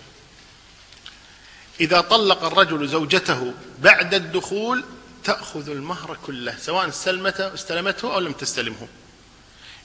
إذا 1.80 2.00
طلق 2.00 2.44
الرجل 2.44 2.88
زوجته 2.88 3.54
بعد 3.78 4.14
الدخول 4.14 4.84
تأخذ 5.24 5.68
المهر 5.70 6.18
كله 6.26 6.56
سواء 6.60 6.88
استلمته 6.88 7.54
استلمته 7.54 8.14
أو 8.14 8.20
لم 8.20 8.32
تستلمه. 8.32 8.88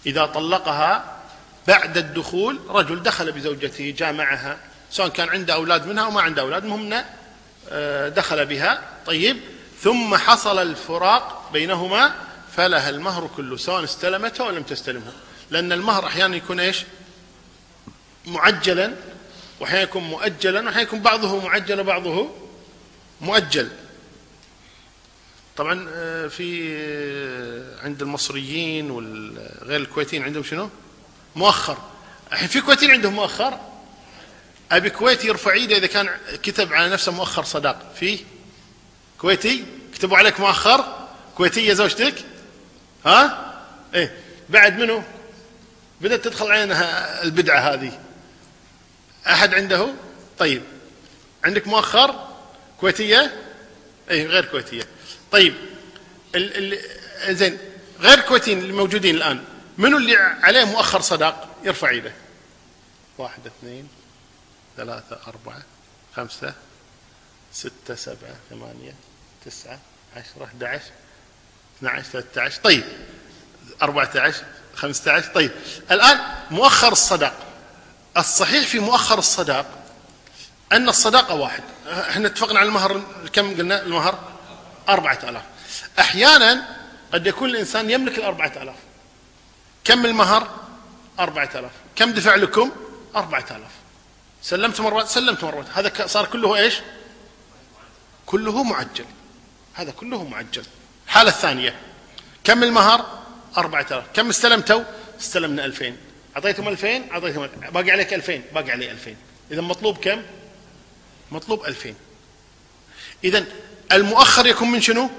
إذا 0.05 0.25
طلقها 0.25 1.17
بعد 1.67 1.97
الدخول 1.97 2.59
رجل 2.69 3.03
دخل 3.03 3.31
بزوجته 3.31 3.95
جامعها 3.97 4.57
سواء 4.91 5.07
كان 5.09 5.29
عنده 5.29 5.53
أولاد 5.53 5.87
منها 5.87 6.03
أو 6.03 6.11
ما 6.11 6.21
عنده 6.21 6.41
أولاد 6.41 6.63
المهم 6.63 7.03
آه، 7.69 8.09
دخل 8.09 8.45
بها. 8.45 8.81
طيب 9.05 9.37
ثم 9.81 10.15
حصل 10.15 10.59
الفراق 10.61 11.49
بينهما 11.53 12.28
فلها 12.55 12.89
المهر 12.89 13.29
كله 13.37 13.57
سواء 13.57 13.83
استلمته 13.83 14.45
أو 14.45 14.49
لم 14.49 14.63
تستلمه. 14.63 15.13
لأن 15.49 15.71
المهر 15.71 16.07
أحيانا 16.07 16.35
يكون 16.35 16.59
إيش؟ 16.59 16.83
معجلا 18.25 18.93
وأحيانا 19.59 19.83
يكون 19.83 20.03
مؤجلا 20.03 20.59
وأحيانا 20.59 20.81
يكون 20.81 20.99
بعضه 21.01 21.45
معجل 21.45 21.79
وبعضه 21.79 22.29
مؤجل. 23.21 23.69
طبعا 25.57 25.89
آه، 25.89 26.27
في 26.27 26.69
آه، 26.77 27.85
عند 27.85 28.01
المصريين 28.01 28.91
وغير 28.91 29.81
الكويتيين 29.81 30.23
عندهم 30.23 30.43
شنو؟ 30.43 30.69
مؤخر. 31.35 31.77
الحين 32.31 32.47
في 32.47 32.61
كويتيين 32.61 32.91
عندهم 32.91 33.13
مؤخر؟ 33.13 33.59
أبي 34.71 34.89
كويتي 34.89 35.27
يرفع 35.27 35.53
إيده 35.53 35.77
إذا 35.77 35.87
كان 35.87 36.09
كتب 36.43 36.73
على 36.73 36.89
نفسه 36.89 37.11
مؤخر 37.11 37.43
صداق. 37.43 37.93
في 37.99 38.19
كويتي؟ 39.17 39.65
كتبوا 39.93 40.17
عليك 40.17 40.39
مؤخر؟ 40.39 40.99
كويتية 41.35 41.73
زوجتك؟ 41.73 42.15
ها؟ 43.05 43.53
إيه. 43.93 44.17
بعد 44.49 44.79
منه 44.79 45.03
بدأت 46.01 46.23
تدخل 46.23 46.51
علينا 46.51 47.23
البدعة 47.23 47.59
هذه. 47.59 47.99
أحد 49.27 49.53
عنده؟ 49.53 49.93
طيب. 50.39 50.61
عندك 51.43 51.67
مؤخر؟ 51.67 52.27
كويتية؟ 52.79 53.41
اي 54.11 54.25
غير 54.25 54.45
كويتية. 54.45 54.83
طيب. 55.31 55.53
ال 56.35 56.73
ال 56.73 57.35
زين. 57.35 57.57
غير 57.99 58.17
الكويتيين 58.17 58.59
الموجودين 58.59 59.15
الآن 59.15 59.43
منو 59.77 59.97
اللي 59.97 60.15
عليه 60.17 60.63
مؤخر 60.63 61.01
صداق؟ 61.01 61.55
يرفع 61.63 61.91
يده 61.91 62.11
واحد 63.17 63.39
اثنين 63.45 63.87
ثلاثة 64.77 65.19
أربعة 65.27 65.61
خمسة 66.15 66.53
ستة 67.53 67.95
سبعة 67.95 68.35
ثمانية 68.49 68.93
تسعة 69.45 69.79
عشرة 70.15 70.43
11 70.43 70.81
12 71.79 72.03
13 72.03 72.61
طيب. 72.63 72.83
14 73.81 74.43
15 74.75 75.33
طيب. 75.33 75.51
الآن 75.91 76.19
مؤخر 76.51 76.91
الصداق. 76.91 77.33
الصحيح 78.17 78.67
في 78.67 78.79
مؤخر 78.79 79.19
الصداق 79.19 79.65
أن 80.71 80.89
الصداقة 80.89 81.35
واحد. 81.35 81.63
إحنا 81.87 82.27
اتفقنا 82.27 82.59
على 82.59 82.67
المهر 82.67 83.01
كم 83.33 83.57
قلنا؟ 83.57 83.81
المهر؟ 83.81 84.19
أربعة 84.89 85.19
آلاف. 85.23 85.43
أحيانا 85.99 86.77
قد 87.13 87.27
يكون 87.27 87.49
الإنسان 87.49 87.89
يملك 87.89 88.17
الأربعة 88.17 88.51
آلاف. 88.61 88.75
كم 89.83 90.05
المهر؟ 90.05 90.47
أربعة 91.19 91.49
آلاف. 91.55 91.71
كم 91.95 92.11
دفع 92.11 92.35
لكم؟ 92.35 92.71
أربعة 93.15 93.45
آلاف. 93.51 93.71
سلمت 94.41 94.81
مرات؟ 94.81 95.07
سلمت 95.07 95.43
مرات. 95.43 95.65
هذا 95.73 96.07
صار 96.07 96.25
كله 96.25 96.55
إيش؟ 96.55 96.75
كله 98.25 98.63
معجل. 98.63 99.05
هذا 99.73 99.91
كله 99.91 100.23
معجل. 100.23 100.63
الحالة 101.09 101.29
الثانية 101.29 101.75
كم 102.43 102.63
المهر؟ 102.63 103.19
أربعة 103.57 103.85
آلاف. 103.91 104.03
كم 104.13 104.29
استلمتوا؟ 104.29 104.83
استلمنا 105.19 105.65
ألفين. 105.65 105.97
أعطيتم 106.35 106.67
ألفين؟ 106.67 107.11
أعطيتم 107.11 107.47
باقي 107.47 107.91
عليك 107.91 108.13
ألفين. 108.13 108.43
باقي 108.53 108.71
علي 108.71 108.91
ألفين. 108.91 109.17
إذا 109.51 109.61
مطلوب 109.61 109.97
كم؟ 109.97 110.21
مطلوب 111.31 111.65
ألفين. 111.65 111.95
إذا 113.23 113.45
المؤخر 113.91 114.47
يكون 114.47 114.71
من 114.71 114.81
شنو؟ 114.81 115.09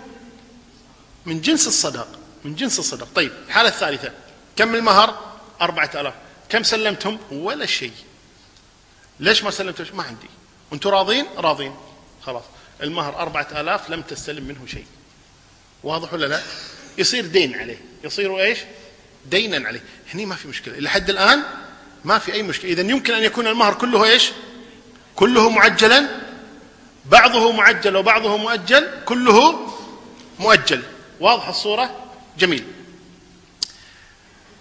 من 1.26 1.40
جنس 1.40 1.66
الصداق 1.66 2.08
من 2.44 2.54
جنس 2.54 2.78
الصداق 2.78 3.08
طيب 3.14 3.32
الحالة 3.48 3.68
الثالثة 3.68 4.12
كم 4.56 4.74
المهر؟ 4.74 5.34
أربعة 5.60 5.90
آلاف. 5.94 6.14
كم 6.48 6.62
سلمتم؟ 6.62 7.18
ولا 7.30 7.66
شيء. 7.66 7.92
ليش 9.20 9.44
ما 9.44 9.50
سلمتم 9.50 9.96
ما 9.96 10.02
عندي. 10.02 10.30
وأنتم 10.70 10.90
راضين؟ 10.90 11.26
راضين. 11.36 11.76
خلاص. 12.22 12.44
المهر 12.82 13.16
أربعة 13.16 13.48
آلاف 13.60 13.90
لم 13.90 14.02
تستلم 14.02 14.44
منه 14.44 14.66
شيء. 14.66 14.86
واضح 15.84 16.12
ولا 16.12 16.26
لا؟ 16.26 16.42
يصير 16.98 17.26
دين 17.26 17.54
عليه. 17.54 17.80
يصير 18.04 18.40
إيش؟ 18.40 18.58
دينا 19.26 19.68
عليه. 19.68 19.82
هني 20.14 20.26
ما 20.26 20.36
في 20.36 20.48
مشكلة. 20.48 20.78
إلى 20.78 20.90
حد 20.90 21.10
الآن 21.10 21.42
ما 22.04 22.18
في 22.18 22.32
أي 22.32 22.42
مشكلة. 22.42 22.72
إذا 22.72 22.80
يمكن 22.80 23.14
أن 23.14 23.22
يكون 23.22 23.46
المهر 23.46 23.74
كله 23.74 24.04
إيش؟ 24.04 24.30
كله 25.16 25.50
معجلا. 25.50 26.08
بعضه 27.06 27.52
معجل 27.52 27.96
وبعضه 27.96 28.36
مؤجل. 28.36 28.88
كله 29.04 29.70
مؤجل. 30.38 30.82
واضح 31.20 31.48
الصورة؟ 31.48 32.12
جميل. 32.38 32.64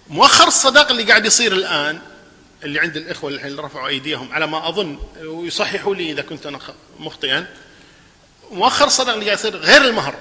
مؤخر 0.09 0.47
الصداق 0.47 0.91
اللي 0.91 1.03
قاعد 1.03 1.25
يصير 1.25 1.53
الآن 1.53 1.99
اللي 2.63 2.79
عند 2.79 2.97
الإخوة 2.97 3.29
اللي 3.29 3.61
رفعوا 3.61 3.87
أيديهم 3.87 4.33
على 4.33 4.47
ما 4.47 4.69
أظن 4.69 4.99
ويصححوا 5.23 5.95
لي 5.95 6.11
إذا 6.11 6.21
كنت 6.21 6.45
أنا 6.45 6.59
مخطئا. 6.99 7.47
مؤخر 8.51 8.85
الصداق 8.85 9.13
اللي 9.13 9.25
قاعد 9.25 9.37
يصير 9.37 9.57
غير 9.57 9.81
المهر. 9.81 10.15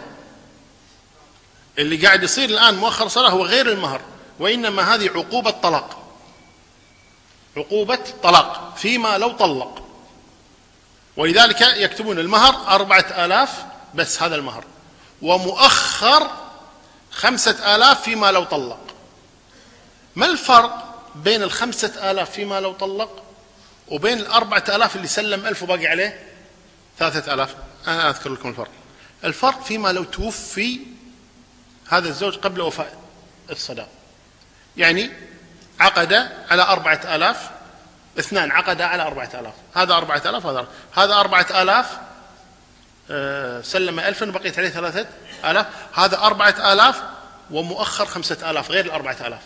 اللي 1.78 1.96
قاعد 2.06 2.22
يصير 2.22 2.48
الآن 2.48 2.74
مؤخر 2.74 3.08
صلاة 3.08 3.30
هو 3.30 3.44
غير 3.44 3.68
المهر 3.72 4.00
وإنما 4.38 4.94
هذه 4.94 5.10
عقوبة 5.14 5.50
طلاق. 5.50 5.98
عقوبة 7.56 7.98
طلاق 8.22 8.74
فيما 8.76 9.18
لو 9.18 9.32
طلق. 9.32 9.84
ولذلك 11.16 11.60
يكتبون 11.60 12.18
المهر 12.18 12.74
أربعة 12.74 13.24
آلاف 13.24 13.64
بس 13.94 14.22
هذا 14.22 14.34
المهر 14.34 14.64
ومؤخر 15.22 16.30
خمسة 17.10 17.74
آلاف 17.74 18.02
فيما 18.02 18.32
لو 18.32 18.44
طلق. 18.44 18.80
ما 20.16 20.26
الفرق 20.26 21.04
بين 21.14 21.42
الخمسة 21.42 22.10
آلاف 22.10 22.30
فيما 22.30 22.60
لو 22.60 22.72
طلق 22.72 23.22
وبين 23.88 24.18
الأربعة 24.18 24.64
آلاف 24.68 24.96
اللي 24.96 25.06
سلم 25.06 25.46
ألف 25.46 25.62
وباقي 25.62 25.86
عليه؟ 25.86 26.28
ثلاثة 26.98 27.34
آلاف. 27.34 27.54
أنا 27.86 28.10
أذكر 28.10 28.30
لكم 28.30 28.48
الفرق. 28.48 28.70
الفرق 29.24 29.62
فيما 29.62 29.92
لو 29.92 30.04
توفي 30.04 30.80
هذا 31.88 32.08
الزوج 32.08 32.36
قبل 32.36 32.60
وفاء 32.60 32.96
الصداق. 33.50 33.88
يعني 34.76 35.10
عقد 35.80 36.12
على 36.50 36.62
أربعة 36.62 37.00
آلاف 37.14 37.50
اثنان 38.18 38.50
عقد 38.50 38.80
على 38.80 39.02
أربعة 39.02 39.30
آلاف. 39.34 39.54
هذا 39.74 39.94
أربعة 39.94 40.22
آلاف 40.26 40.46
هذا 40.46 40.68
هذا 40.96 41.14
أربعة 41.14 41.62
آلاف 41.62 41.98
آه، 43.10 43.62
سلم 43.62 44.00
ألفا 44.00 44.26
بقيت 44.26 44.58
عليه 44.58 44.68
ثلاثة 44.68 45.06
آلاف. 45.44 45.66
هذا 45.94 46.18
أربعة 46.18 46.72
آلاف 46.72 47.02
ومؤخر 47.50 48.06
خمسة 48.06 48.50
آلاف 48.50 48.70
غير 48.70 48.84
الأربعة 48.84 49.16
آلاف. 49.26 49.42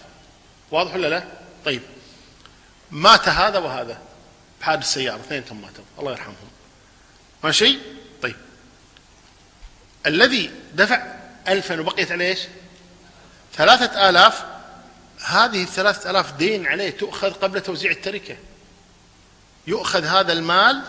واضح 0.71 0.95
ولا 0.95 1.07
لا؟ 1.07 1.25
طيب. 1.65 1.83
مات 2.91 3.29
هذا 3.29 3.59
وهذا. 3.59 3.99
بحادث 4.61 4.87
سيارة 4.87 5.17
اثنين 5.17 5.45
ماتوا. 5.63 5.85
الله 5.99 6.11
يرحمهم. 6.13 6.37
ماشي؟ 7.45 7.79
طيب. 8.23 8.37
الذي 10.07 10.51
دفع 10.75 11.22
ألفا 11.49 11.81
وبقيت 11.81 12.13
عليه 12.13 12.29
إيش؟ 12.29 12.41
ثلاثة 13.57 14.09
آلاف. 14.09 14.45
هذه 15.25 15.63
الثلاثة 15.63 16.11
آلاف 16.11 16.33
دين 16.33 16.67
عليه 16.67 16.91
تؤخذ 16.91 17.33
قبل 17.33 17.61
توزيع 17.61 17.91
التركة. 17.91 18.37
يؤخذ 19.67 20.05
هذا 20.05 20.33
المال 20.33 20.83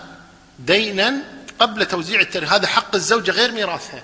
دينا 0.59 1.13
قبل 1.59 1.85
توزيع 1.85 2.21
التركة. 2.21 2.55
هذا 2.55 2.67
حق 2.67 2.95
الزوجة 2.95 3.31
غير 3.31 3.51
ميراثها. 3.51 4.03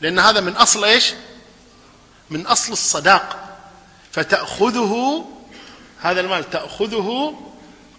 لأن 0.00 0.18
هذا 0.18 0.40
من 0.40 0.52
أصل 0.52 0.84
إيش؟ 0.84 1.12
من 2.30 2.46
أصل 2.46 2.72
الصداق. 2.72 3.58
فتأخذه 4.12 5.24
هذا 6.00 6.20
المال 6.20 6.50
تأخذه 6.50 7.40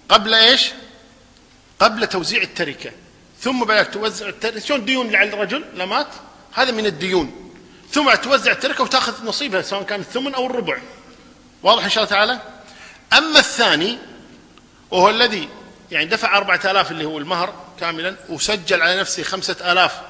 قبل 0.10 0.34
إيش؟ 0.34 0.72
قبل 1.80 2.08
توزيع 2.08 2.42
التركة. 2.42 2.92
ثم 3.42 3.64
بعد 3.66 3.92
توزع 3.92 4.30
التركة. 4.30 4.60
شلون 4.60 4.86
ديون 4.86 5.16
على 5.16 5.30
الرجل؟ 5.30 5.66
لمات 5.74 6.08
هذا 6.56 6.72
من 6.72 6.86
الديون. 6.86 7.52
ثم 7.92 8.14
توزع 8.14 8.52
التركة 8.52 8.84
وتأخذ 8.84 9.26
نصيبها 9.26 9.62
سواء 9.62 9.84
كان 9.84 10.00
الثمن 10.00 10.34
أو 10.36 10.46
الربع. 10.46 10.78
واضح 11.64 11.84
إن 11.84 11.90
شاء 11.90 12.04
الله 12.04 12.16
تعالى؟ 12.16 12.40
أما 13.14 13.40
الثاني 13.40 13.98
وهو 14.92 15.10
الذي 15.10 15.50
يعني 15.92 16.06
دفع 16.06 16.38
أربعة 16.38 16.60
آلاف 16.66 16.92
اللي 16.92 17.06
هو 17.06 17.18
المهر 17.18 17.54
كاملا 17.80 18.16
وسجل 18.30 18.82
على 18.82 19.00
نفسه 19.00 19.24
خمسة 19.24 19.72
آلاف 19.72 20.02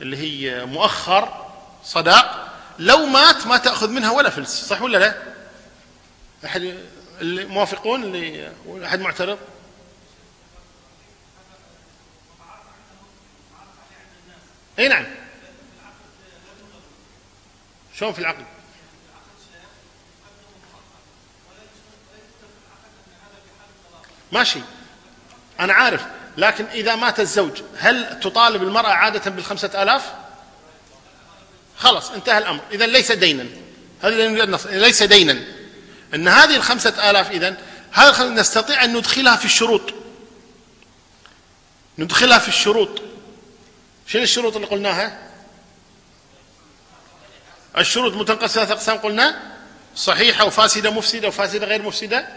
اللي 0.00 0.16
هي 0.16 0.64
مؤخر 0.64 1.46
صداق 1.84 2.52
لو 2.78 3.06
مات 3.06 3.46
ما 3.46 3.56
تأخذ 3.56 3.90
منها 3.90 4.10
ولا 4.10 4.30
فلس 4.30 4.64
صح 4.64 4.82
ولا 4.82 4.98
لا؟ 4.98 5.22
أحد 6.44 6.74
اللي 7.20 7.44
موافقون؟ 7.44 8.02
اللي 8.04 8.52
أحد 8.84 9.00
معترض؟ 9.00 9.38
إي 14.78 14.88
نعم. 14.88 15.04
شلون 17.98 18.12
في 18.12 18.18
العقد 18.18 18.44
ماشي. 24.32 24.60
أنا 25.60 25.72
عارف 25.72 26.06
لكن 26.36 26.64
إذا 26.64 26.96
مات 26.96 27.20
الزوج 27.20 27.62
هل 27.78 28.20
تطالب 28.20 28.62
المرأة 28.62 28.88
عادة 28.88 29.30
بالخمسة 29.30 29.82
آلاف؟ 29.82 30.12
خلاص 31.76 32.10
انتهى 32.10 32.38
الأمر. 32.38 32.60
إذا 32.72 32.86
ليس 32.86 33.12
دينا. 33.12 33.46
هذا 34.02 34.46
ليس 34.66 35.02
دينا. 35.02 35.44
أن 36.14 36.28
هذه 36.28 36.56
الخمسة 36.56 37.10
آلاف 37.10 37.30
إذا 37.30 37.56
هذا 37.92 38.24
نستطيع 38.24 38.84
أن 38.84 38.96
ندخلها 38.96 39.36
في 39.36 39.44
الشروط؟ 39.44 39.94
ندخلها 41.98 42.38
في 42.38 42.48
الشروط. 42.48 43.02
شنو 44.06 44.22
الشروط 44.22 44.54
اللي 44.54 44.66
قلناها؟ 44.66 45.26
الشروط 47.78 48.12
متنقسمة 48.14 48.64
ثلاث 48.64 48.70
أقسام 48.70 48.96
قلنا 48.96 49.42
صحيحة 49.96 50.44
وفاسدة 50.44 50.90
مفسدة 50.90 51.28
وفاسدة 51.28 51.66
غير 51.66 51.82
مفسدة. 51.82 52.28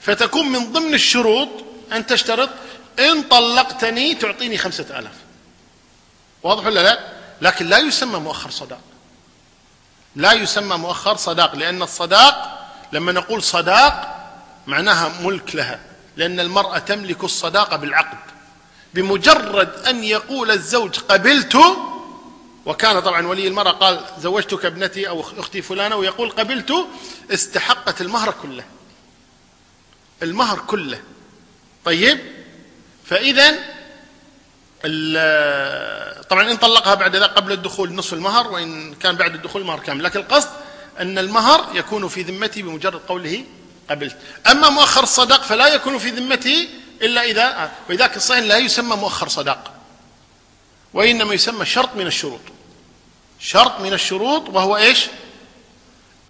فتكون 0.00 0.48
من 0.48 0.72
ضمن 0.72 0.94
الشروط 0.94 1.48
أن 1.92 2.06
تشترط 2.06 2.50
إن 2.98 3.22
طلقتني 3.22 4.14
تعطيني 4.14 4.58
خمسة 4.58 4.98
آلاف. 4.98 5.14
واضح 6.42 6.66
ولا 6.66 6.80
لا؟ 6.80 6.98
لكن 7.40 7.66
لا 7.66 7.78
يسمى 7.78 8.18
مؤخر 8.18 8.50
صداق. 8.50 8.80
لا 10.16 10.32
يسمى 10.32 10.76
مؤخر 10.76 11.16
صداق 11.16 11.54
لأن 11.54 11.82
الصداق 11.82 12.66
لما 12.92 13.12
نقول 13.12 13.42
صداق 13.42 14.20
معناها 14.66 15.12
ملك 15.20 15.54
لها 15.54 15.80
لأن 16.16 16.40
المرأة 16.40 16.78
تملك 16.78 17.24
الصداقة 17.24 17.76
بالعقد. 17.76 18.18
بمجرد 18.94 19.86
أن 19.86 20.04
يقول 20.04 20.50
الزوج 20.50 20.98
قبلت 20.98 21.58
وكان 22.66 23.00
طبعا 23.00 23.26
ولي 23.26 23.48
المرأة 23.48 23.70
قال 23.70 24.00
زوجتك 24.18 24.64
ابنتي 24.64 25.08
أو 25.08 25.20
أختي 25.20 25.62
فلانة 25.62 25.96
ويقول 25.96 26.30
قبلت 26.30 26.86
استحقت 27.30 28.00
المهر 28.00 28.34
كله. 28.42 28.64
المهر 30.22 30.58
كله. 30.58 31.00
طيب؟ 31.84 32.18
فإذا 33.04 33.50
طبعا 36.30 36.50
إن 36.50 36.56
طلقها 36.56 36.94
بعد 36.94 37.16
ذلك 37.16 37.30
قبل 37.30 37.52
الدخول 37.52 37.92
نصف 37.92 38.12
المهر 38.12 38.52
وإن 38.52 38.94
كان 38.94 39.16
بعد 39.16 39.34
الدخول 39.34 39.62
المهر 39.62 39.80
كامل. 39.80 40.04
لكن 40.04 40.20
القصد 40.20 40.50
أن 41.00 41.18
المهر 41.18 41.66
يكون 41.74 42.08
في 42.08 42.22
ذمتي 42.22 42.62
بمجرد 42.62 43.00
قوله 43.08 43.44
قبلت. 43.90 44.16
أما 44.50 44.68
مؤخر 44.68 45.02
الصدق 45.02 45.42
فلا 45.42 45.66
يكون 45.66 45.98
في 45.98 46.10
ذمته 46.10 46.68
إلا 47.02 47.22
إذا 47.22 47.72
ولذلك 47.90 48.16
الصحيح 48.16 48.44
لا 48.44 48.56
يسمى 48.58 48.96
مؤخر 48.96 49.28
صداق. 49.28 49.73
وإنما 50.94 51.34
يسمى 51.34 51.64
شرط 51.64 51.96
من 51.96 52.06
الشروط. 52.06 52.40
شرط 53.40 53.80
من 53.80 53.92
الشروط 53.92 54.48
وهو 54.48 54.76
إيش؟ 54.76 55.06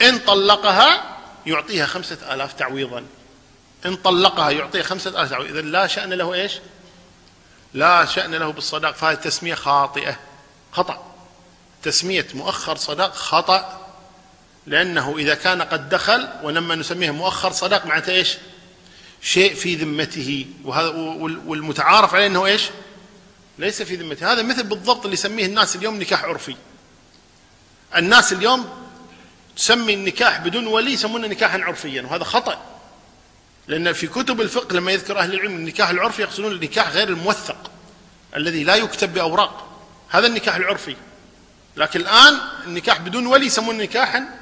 إن 0.03 0.19
طلقها 0.19 1.19
يعطيها 1.47 1.87
خمسة 1.87 2.35
آلاف 2.35 2.53
تعويضا. 2.53 3.05
إن 3.87 3.97
طلقها 3.97 4.51
يعطيها 4.51 4.83
خمسة 4.83 5.11
آلاف 5.11 5.31
تعويضا. 5.31 5.53
إذا 5.53 5.61
لا 5.61 5.87
شأن 5.87 6.13
له 6.13 6.35
إيش؟ 6.35 6.53
لا 7.75 8.05
شأن 8.05 8.35
له 8.35 8.53
بالصداق. 8.53 8.95
فهذه 8.95 9.15
تسمية 9.15 9.55
خاطئة. 9.55 10.17
خطأ. 10.73 11.15
تسمية 11.83 12.27
مؤخر 12.35 12.77
صداق 12.77 13.15
خطأ. 13.15 13.87
لأنه 14.67 15.15
إذا 15.19 15.35
كان 15.35 15.63
قد 15.63 15.89
دخل 15.89 16.29
ولما 16.43 16.75
نسميه 16.75 17.11
مؤخر 17.11 17.53
صداق 17.53 17.87
معناته 17.87 18.13
إيش؟ 18.13 18.37
شيء 19.23 19.55
في 19.55 19.75
ذمته. 19.75 20.47
وهذا 20.65 20.89
والمتعارف 21.47 22.15
عليه 22.15 22.27
أنه 22.27 22.47
إيش؟ 22.47 22.63
ليس 23.59 23.83
في 23.83 23.97
ذمته 23.97 24.33
هذا 24.33 24.43
مثل 24.43 24.63
بالضبط 24.63 25.05
اللي 25.05 25.15
يسميه 25.15 25.47
الناس 25.47 25.77
اليوم 25.77 26.01
نكاح 26.01 26.25
عرفي. 26.25 26.57
الناس 27.97 28.33
اليوم 28.33 28.69
تسمي 29.57 29.95
النكاح 29.95 30.39
بدون 30.39 30.67
ولي 30.67 30.93
يسمونه 30.93 31.29
نكاحا 31.29 31.59
عرفيا 31.59 32.03
وهذا 32.03 32.25
خطأ. 32.25 32.63
لأن 33.69 33.93
في 33.93 34.07
كتب 34.07 34.41
الفقه 34.41 34.75
لما 34.75 34.93
يذكر 34.93 35.19
أهل 35.19 35.35
العلم 35.35 35.57
النكاح 35.57 35.91
العرفي 35.91 36.23
يقصدون 36.23 36.53
النكاح 36.53 36.89
غير 36.91 37.09
الموثق 37.09 37.71
الذي 38.37 38.65
لا 38.65 38.75
يكتب 38.75 39.15
بأوراق. 39.15 39.69
هذا 40.09 40.27
النكاح 40.27 40.57
العرفي. 40.57 40.97
لكن 41.77 42.01
الآن 42.01 42.39
النكاح 42.67 43.01
بدون 43.01 43.27
ولي 43.27 43.47
يسمونه 43.47 43.83
نكاحا 43.85 44.39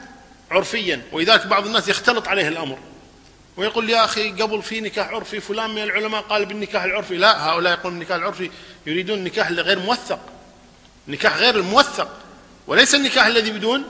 عرفيا 0.51 1.03
ولذلك 1.13 1.47
بعض 1.47 1.67
الناس 1.67 1.89
يختلط 1.89 2.29
عليه 2.29 2.49
الأمر. 2.49 2.79
ويقول 3.57 3.91
يا 3.91 4.05
أخي 4.05 4.31
قبل 4.31 4.63
في 4.63 4.81
نكاح 4.81 5.09
عرفي 5.09 5.41
فلان 5.41 5.71
من 5.71 5.83
العلماء 5.83 6.23
قال 6.23 6.45
بالنكاح 6.45 6.83
العرفي. 6.83 7.17
لا 7.17 7.49
هؤلاء 7.49 7.73
يقولون 7.73 7.99
النكاح 7.99 8.17
العرفي 8.17 8.51
يريدون 8.87 9.19
النكاح 9.19 9.51
غير 9.51 9.79
موثق. 9.79 10.21
نكاح 11.09 11.37
غير 11.37 11.57
الموثق. 11.57 12.09
وليس 12.67 12.95
النكاح 12.95 13.27
الذي 13.27 13.51
بدون 13.51 13.85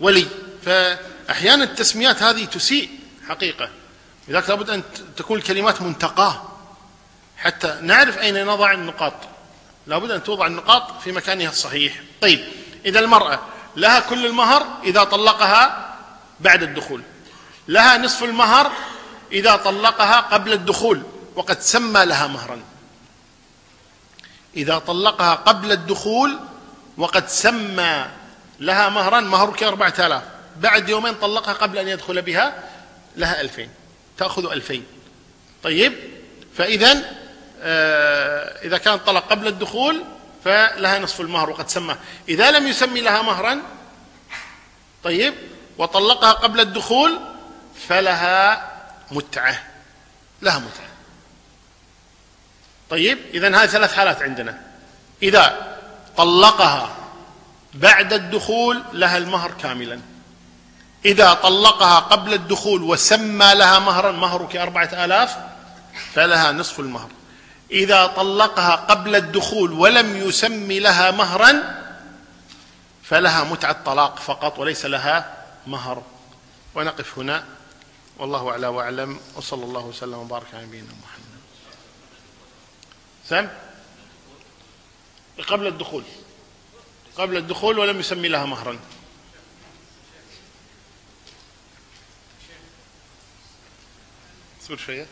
ولي. 0.00 0.26
فأحيانا 0.64 1.64
التسميات 1.64 2.22
هذه 2.22 2.44
تسيء 2.44 2.90
حقيقة. 3.28 3.68
لذلك 4.28 4.50
لابد 4.50 4.70
أن 4.70 4.82
تكون 5.16 5.38
الكلمات 5.38 5.82
منتقاة. 5.82 6.48
حتى 7.36 7.78
نعرف 7.82 8.18
أين 8.18 8.46
نضع 8.46 8.72
النقاط. 8.72 9.14
لابد 9.86 10.10
أن 10.10 10.22
توضع 10.22 10.46
النقاط 10.46 11.00
في 11.00 11.12
مكانها 11.12 11.48
الصحيح. 11.48 12.02
طيب 12.20 12.44
إذا 12.84 13.00
المرأة 13.00 13.40
لها 13.76 14.00
كل 14.00 14.26
المهر 14.26 14.66
إذا 14.84 15.04
طلقها 15.04 15.94
بعد 16.40 16.62
الدخول. 16.62 17.02
لها 17.68 17.98
نصف 17.98 18.22
المهر 18.22 18.72
إذا 19.32 19.56
طلقها 19.56 20.20
قبل 20.20 20.52
الدخول 20.52 21.02
وقد 21.36 21.60
سمى 21.60 22.04
لها 22.04 22.26
مهرا. 22.26 22.62
إذا 24.56 24.78
طلقها 24.78 25.34
قبل 25.34 25.72
الدخول 25.72 26.38
وقد 26.96 27.28
سمى 27.28 28.06
لها 28.60 28.88
مهرا 28.88 29.20
مهرك 29.20 29.62
أربعة 29.62 29.94
آلاف. 29.98 30.22
بعد 30.56 30.88
يومين 30.88 31.14
طلقها 31.14 31.52
قبل 31.52 31.78
أن 31.78 31.88
يدخل 31.88 32.22
بها 32.22 32.62
لها 33.16 33.40
ألفين. 33.40 33.70
تأخذ 34.18 34.52
ألفين. 34.52 34.84
طيب 35.62 35.92
فإذا 36.56 37.04
آه 37.62 38.66
إذا 38.66 38.78
كان 38.78 38.98
طلق 38.98 39.28
قبل 39.30 39.46
الدخول 39.46 40.04
فلها 40.44 40.98
نصف 40.98 41.20
المهر 41.20 41.50
وقد 41.50 41.68
سمى. 41.68 41.96
إذا 42.28 42.50
لم 42.50 42.66
يسمي 42.66 43.00
لها 43.00 43.22
مهرا 43.22 43.62
طيب 45.04 45.34
وطلقها 45.78 46.32
قبل 46.32 46.60
الدخول 46.60 47.20
فلها 47.88 48.68
متعة 49.10 49.62
لها 50.42 50.58
متعة. 50.58 50.88
طيب 52.90 53.18
إذا 53.34 53.48
هذه 53.48 53.66
ثلاث 53.66 53.94
حالات 53.94 54.22
عندنا. 54.22 54.60
إذا 55.22 55.76
طلقها 56.16 56.96
بعد 57.74 58.12
الدخول 58.12 58.82
لها 58.92 59.18
المهر 59.18 59.50
كاملا. 59.50 60.00
إذا 61.04 61.34
طلقها 61.34 61.98
قبل 61.98 62.34
الدخول 62.34 62.82
وسمى 62.82 63.54
لها 63.54 63.78
مهرا 63.78 64.12
مهرك 64.12 64.56
أربعة 64.56 65.04
آلاف 65.04 65.36
فلها 66.14 66.52
نصف 66.52 66.80
المهر. 66.80 67.08
إذا 67.70 68.06
طلقها 68.06 68.74
قبل 68.74 69.16
الدخول 69.16 69.72
ولم 69.72 70.16
يسمي 70.16 70.80
لها 70.80 71.10
مهرا 71.10 71.82
فلها 73.02 73.44
متعة 73.44 73.76
طلاق 73.84 74.18
فقط 74.18 74.58
وليس 74.58 74.86
لها 74.86 75.32
مهر. 75.66 76.02
ونقف 76.74 77.18
هنا. 77.18 77.44
والله 78.22 78.50
أعلى 78.50 78.66
وأعلم 78.66 79.20
وصلى 79.34 79.64
الله 79.64 79.80
وسلم 79.80 80.14
وبارك 80.14 80.54
على 80.54 80.66
نبينا 80.66 80.92
محمد. 81.02 81.40
سم 83.28 83.48
قبل 85.48 85.66
الدخول. 85.66 86.04
قبل 87.16 87.36
الدخول 87.36 87.78
ولم 87.78 88.00
يسمي 88.00 88.28
لها 88.28 88.44
مهرا. 88.44 88.78
صور 94.60 94.76
شوية. 94.76 95.06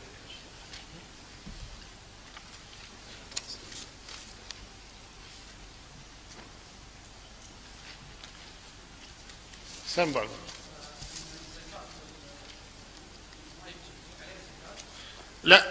سم 9.86 10.12
بعض 10.12 10.28
لا 15.44 15.64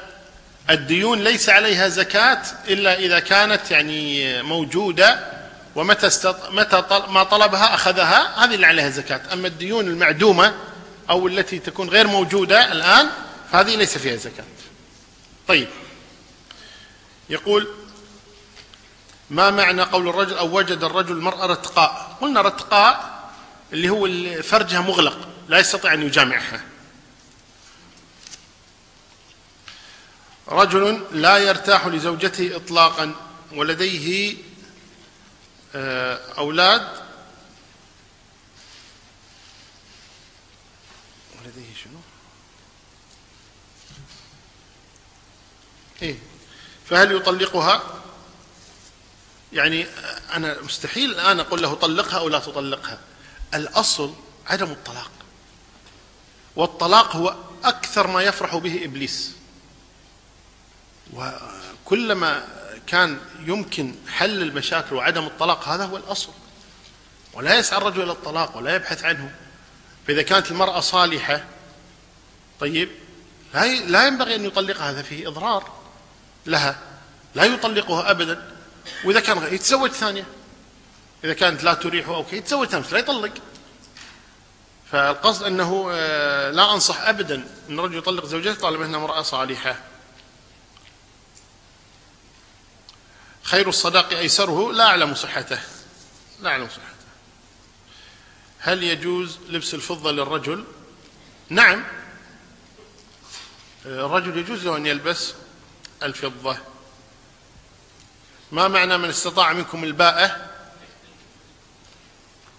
الديون 0.69 1.23
ليس 1.23 1.49
عليها 1.49 1.87
زكاة 1.87 2.41
إلا 2.67 2.99
إذا 2.99 3.19
كانت 3.19 3.71
يعني 3.71 4.43
موجودة 4.43 5.39
ومتى 5.75 6.07
استط... 6.07 6.49
متى 6.49 6.81
طل... 6.81 7.09
ما 7.09 7.23
طلبها 7.23 7.73
أخذها 7.73 8.45
هذه 8.45 8.55
اللي 8.55 8.65
عليها 8.65 8.89
زكاة. 8.89 9.21
أما 9.33 9.47
الديون 9.47 9.87
المعدومة 9.87 10.53
أو 11.09 11.27
التي 11.27 11.59
تكون 11.59 11.89
غير 11.89 12.07
موجودة 12.07 12.71
الآن 12.71 13.09
فهذه 13.51 13.75
ليس 13.75 13.97
فيها 13.97 14.15
زكاة. 14.15 14.43
طيب. 15.47 15.67
يقول 17.29 17.67
ما 19.29 19.51
معنى 19.51 19.81
قول 19.81 20.09
الرجل 20.09 20.37
أو 20.37 20.57
وجد 20.57 20.83
الرجل 20.83 21.11
المرأة 21.11 21.45
رتقاء؟ 21.45 22.17
قلنا 22.21 22.41
رتقاء 22.41 23.19
اللي 23.73 23.89
هو 23.89 24.07
فرجها 24.43 24.81
مغلق 24.81 25.17
لا 25.47 25.59
يستطيع 25.59 25.93
أن 25.93 26.01
يجامعها. 26.01 26.61
رجل 30.49 31.05
لا 31.11 31.37
يرتاح 31.37 31.87
لزوجته 31.87 32.55
إطلاقا 32.55 33.15
ولديه 33.53 34.37
آه، 35.75 36.19
أولاد. 36.37 36.87
ولديه 41.39 41.75
شنو؟ 41.83 41.99
إيه. 46.01 46.15
فهل 46.85 47.15
يطلقها؟ 47.15 47.83
يعني 49.53 49.85
أنا 50.33 50.61
مستحيل 50.61 51.11
الآن 51.11 51.39
أقول 51.39 51.61
له 51.61 51.73
طلقها 51.73 52.19
أو 52.19 52.29
لا 52.29 52.39
تطلقها. 52.39 52.99
الأصل 53.53 54.13
عدم 54.47 54.71
الطلاق. 54.71 55.11
والطلاق 56.55 57.15
هو 57.15 57.35
أكثر 57.63 58.07
ما 58.07 58.23
يفرح 58.23 58.55
به 58.55 58.85
إبليس. 58.85 59.38
وكلما 61.13 62.47
كان 62.87 63.17
يمكن 63.39 63.95
حل 64.07 64.41
المشاكل 64.41 64.95
وعدم 64.95 65.25
الطلاق 65.25 65.67
هذا 65.67 65.85
هو 65.85 65.97
الأصل. 65.97 66.29
ولا 67.33 67.55
يسعى 67.55 67.77
الرجل 67.77 68.01
إلى 68.01 68.11
الطلاق 68.11 68.57
ولا 68.57 68.75
يبحث 68.75 69.03
عنه. 69.03 69.35
فإذا 70.07 70.21
كانت 70.21 70.51
المرأة 70.51 70.79
صالحة 70.79 71.45
طيب 72.59 72.89
لا 73.87 74.07
ينبغي 74.07 74.35
أن 74.35 74.45
يطلقها 74.45 74.89
هذا 74.89 75.01
فيه 75.01 75.27
إضرار 75.27 75.71
لها. 76.45 76.79
لا 77.35 77.43
يطلقها 77.43 78.11
أبدا. 78.11 78.55
وإذا 79.03 79.19
كان 79.19 79.53
يتزوج 79.53 79.91
ثانية. 79.91 80.25
إذا 81.23 81.33
كانت 81.33 81.63
لا 81.63 81.73
تريحه 81.73 82.15
أو 82.15 82.23
كي 82.23 82.37
يتزوج 82.37 82.67
ثانية 82.67 82.87
لا 82.91 82.97
يطلق. 82.97 83.33
فالقصد 84.91 85.43
أنه 85.43 85.89
آه، 85.91 86.51
لا 86.51 86.73
أنصح 86.73 87.01
أبدا 87.01 87.43
أن 87.69 87.79
الرجل 87.79 87.97
يطلق 87.97 88.25
زوجته 88.25 88.61
طالما 88.61 88.85
أنها 88.85 88.99
امرأة 88.99 89.21
صالحة. 89.21 89.88
خير 93.49 93.69
الصداق 93.69 94.13
أيسره 94.13 94.71
لا 94.71 94.83
أعلم 94.83 95.15
صحته. 95.15 95.59
لا 96.41 96.49
أعلم 96.49 96.67
صحته. 96.67 96.83
هل 98.59 98.83
يجوز 98.83 99.37
لبس 99.49 99.73
الفضة 99.73 100.11
للرجل؟ 100.11 100.63
نعم. 101.49 101.83
الرجل 103.85 104.37
يجوز 104.37 104.65
له 104.65 104.77
أن 104.77 104.85
يلبس 104.85 105.33
الفضة. 106.03 106.57
ما 108.51 108.67
معنى 108.67 108.97
من 108.97 109.09
استطاع 109.09 109.53
منكم 109.53 109.83
الباءة؟ 109.83 110.49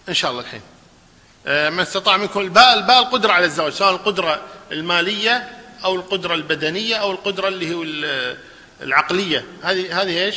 إن 0.09 0.13
شاء 0.13 0.31
الله 0.31 0.41
الحين. 0.41 0.61
من 1.45 1.79
استطاع 1.79 2.17
منكم 2.17 2.39
الباء 2.39 2.73
الباء 2.73 2.99
القدرة 2.99 3.31
على 3.31 3.45
الزواج 3.45 3.73
سواء 3.73 3.91
القدرة 3.91 4.45
المالية 4.71 5.61
أو 5.83 5.95
القدرة 5.95 6.33
البدنية 6.33 6.95
أو 6.95 7.11
القدرة 7.11 7.47
اللي 7.47 7.73
هو 7.73 7.83
العقلية. 8.81 9.45
هذه 9.63 10.01
هذه 10.01 10.25
إيش؟ 10.25 10.35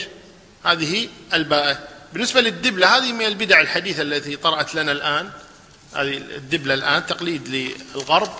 هذه 0.64 1.08
الباءة 1.34 1.78
بالنسبة 2.12 2.40
للدبلة 2.40 2.96
هذه 2.96 3.12
من 3.12 3.26
البدع 3.26 3.60
الحديثة 3.60 4.02
التي 4.02 4.36
طرأت 4.36 4.74
لنا 4.74 4.92
الآن. 4.92 5.30
هذه 5.94 6.16
الدبلة 6.16 6.74
الآن 6.74 7.06
تقليد 7.06 7.48
للغرب 7.48 8.30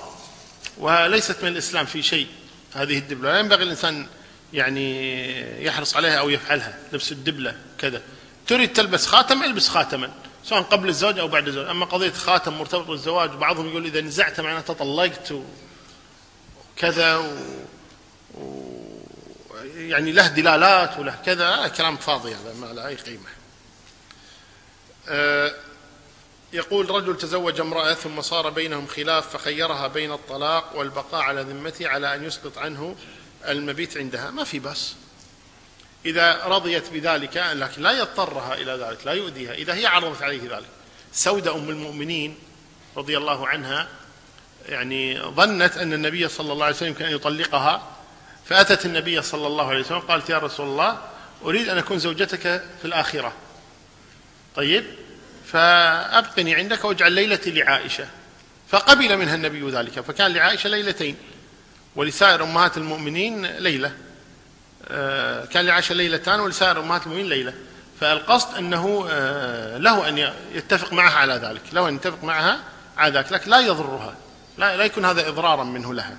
وليست 0.79 1.43
من 1.43 1.49
الإسلام 1.49 1.87
في 1.87 2.03
شيء 2.03 2.27
هذه 2.75 2.99
الدبلة. 2.99 3.33
لا 3.33 3.39
ينبغي 3.39 3.63
الإنسان 3.63 4.07
يعني 4.53 5.65
يحرص 5.65 5.97
عليها 5.97 6.19
أو 6.19 6.31
يفعلها. 6.31 6.79
لبس 6.93 7.13
الدبلة 7.13 7.57
كذا. 7.79 8.03
تريد 8.47 8.73
تلبس 8.73 9.07
خاتم 9.07 9.43
البس 9.43 9.69
خاتما 9.69 10.11
سواء 10.45 10.63
قبل 10.63 10.89
الزواج 10.89 11.19
أو 11.19 11.29
بعد 11.29 11.49
الزواج 11.49 11.69
أما 11.69 11.87
قضية 11.87 12.11
خاتم 12.11 12.59
مرتبط 12.59 12.87
بالزواج 12.87 13.31
بعضهم 13.31 13.69
يقول 13.69 13.85
إذا 13.85 14.01
نزعت 14.01 14.41
معناته 14.41 14.75
طلقت 14.75 15.33
وكذا 16.77 17.17
و... 17.17 17.37
و... 18.35 18.84
يعني 19.65 20.13
له 20.13 20.29
دلالات 20.29 20.99
وله 20.99 21.19
كذا 21.27 21.69
كلام 21.69 21.97
فاضي 21.97 22.35
هذا 22.35 22.55
ما 22.61 22.67
له 22.67 22.87
أي 22.87 22.95
قيمة. 22.95 23.29
أه 25.09 25.55
يقول 26.53 26.91
رجل 26.91 27.19
تزوج 27.19 27.61
امرأة 27.61 27.95
ثم 27.95 28.21
صار 28.21 28.51
بينهم 28.51 28.87
خلاف 28.87 29.37
فخيرها 29.37 29.87
بين 29.87 30.13
الطلاق 30.13 30.77
والبقاء 30.77 31.23
على 31.23 31.41
ذمته 31.41 31.89
على 31.89 32.15
أن 32.15 32.25
يسقط 32.25 32.59
عنه 32.59 32.97
المبيت 33.49 33.97
عندها. 33.97 34.31
ما 34.31 34.45
في 34.45 34.59
بس. 34.59 34.95
إذا 36.07 36.45
رضيت 36.45 36.91
بذلك 36.91 37.37
لكن 37.37 37.83
لا 37.83 37.91
يضطرها 37.91 38.55
إلى 38.55 38.73
ذلك 38.73 39.07
لا 39.07 39.13
يؤذيها. 39.13 39.53
إذا 39.53 39.75
هي 39.75 39.87
عرضت 39.87 40.23
عليه 40.23 40.57
ذلك. 40.57 40.69
سودة 41.13 41.55
أم 41.55 41.69
المؤمنين 41.69 42.39
رضي 42.97 43.19
الله 43.19 43.49
عنها 43.49 43.89
يعني 44.69 45.21
ظنت 45.21 45.77
أن 45.77 45.93
النبي 45.93 46.29
صلى 46.29 46.53
الله 46.53 46.65
عليه 46.65 46.77
وسلم 46.77 46.93
كان 46.93 47.11
يطلقها 47.11 47.94
فأتت 48.47 48.87
النبي 48.87 49.23
صلى 49.23 49.47
الله 49.47 49.69
عليه 49.69 49.81
وسلم 49.81 49.99
قالت 49.99 50.31
يا 50.31 50.39
رسول 50.39 50.67
الله 50.67 50.99
أريد 51.45 51.69
أن 51.69 51.79
أكون 51.79 51.99
زوجتك 51.99 52.41
في 52.81 52.85
الآخرة. 52.85 53.33
طيب؟ 54.57 54.85
فأبقني 55.47 56.55
عندك 56.55 56.85
وأجعل 56.85 57.13
ليلتي 57.13 57.51
لعائشة. 57.51 58.07
فقبل 58.69 59.17
منها 59.17 59.35
النبي 59.35 59.71
ذلك 59.71 60.01
فكان 60.01 60.33
لعائشة 60.33 60.69
ليلتين. 60.69 61.17
ولسائر 61.97 62.45
أمهات 62.45 62.77
المؤمنين 62.77 63.47
ليلة. 63.47 63.93
آه، 64.89 65.45
كان 65.45 65.67
لعائشة 65.67 65.95
ليلتان 65.95 66.41
ولسائر 66.41 66.81
أمهات 66.81 67.03
المؤمنين 67.03 67.29
ليلة. 67.29 67.55
فالقصد 68.01 68.55
أنه 68.55 69.07
آه، 69.11 69.79
له 69.79 70.09
أن 70.09 70.33
يتفق 70.55 70.93
معها 70.93 71.19
على 71.19 71.35
ذلك 71.35 71.63
له 71.73 71.89
أن 71.89 71.95
يتفق 71.95 72.25
معها 72.25 72.61
على 72.97 73.19
ذلك 73.19 73.33
لكن 73.33 73.51
لا 73.51 73.61
يضرها 73.61 74.15
لا, 74.59 74.77
لا 74.77 74.85
يكون 74.85 75.05
هذا 75.05 75.29
إضرارا 75.29 75.65
منه 75.65 75.95
لها. 75.95 76.17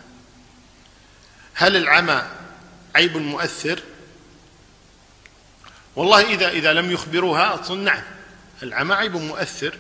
هل 1.56 1.76
العمى 1.76 2.24
عيب 2.95 3.18
مؤثر؟ 3.18 3.80
والله 5.95 6.22
إذا 6.22 6.49
إذا 6.49 6.74
لم 6.74 6.91
يخبروها 6.91 7.53
أظن 7.53 7.84
نعم 7.84 8.01
العمى 8.64 8.93
عيب 8.93 9.16
مؤثر. 9.16 9.78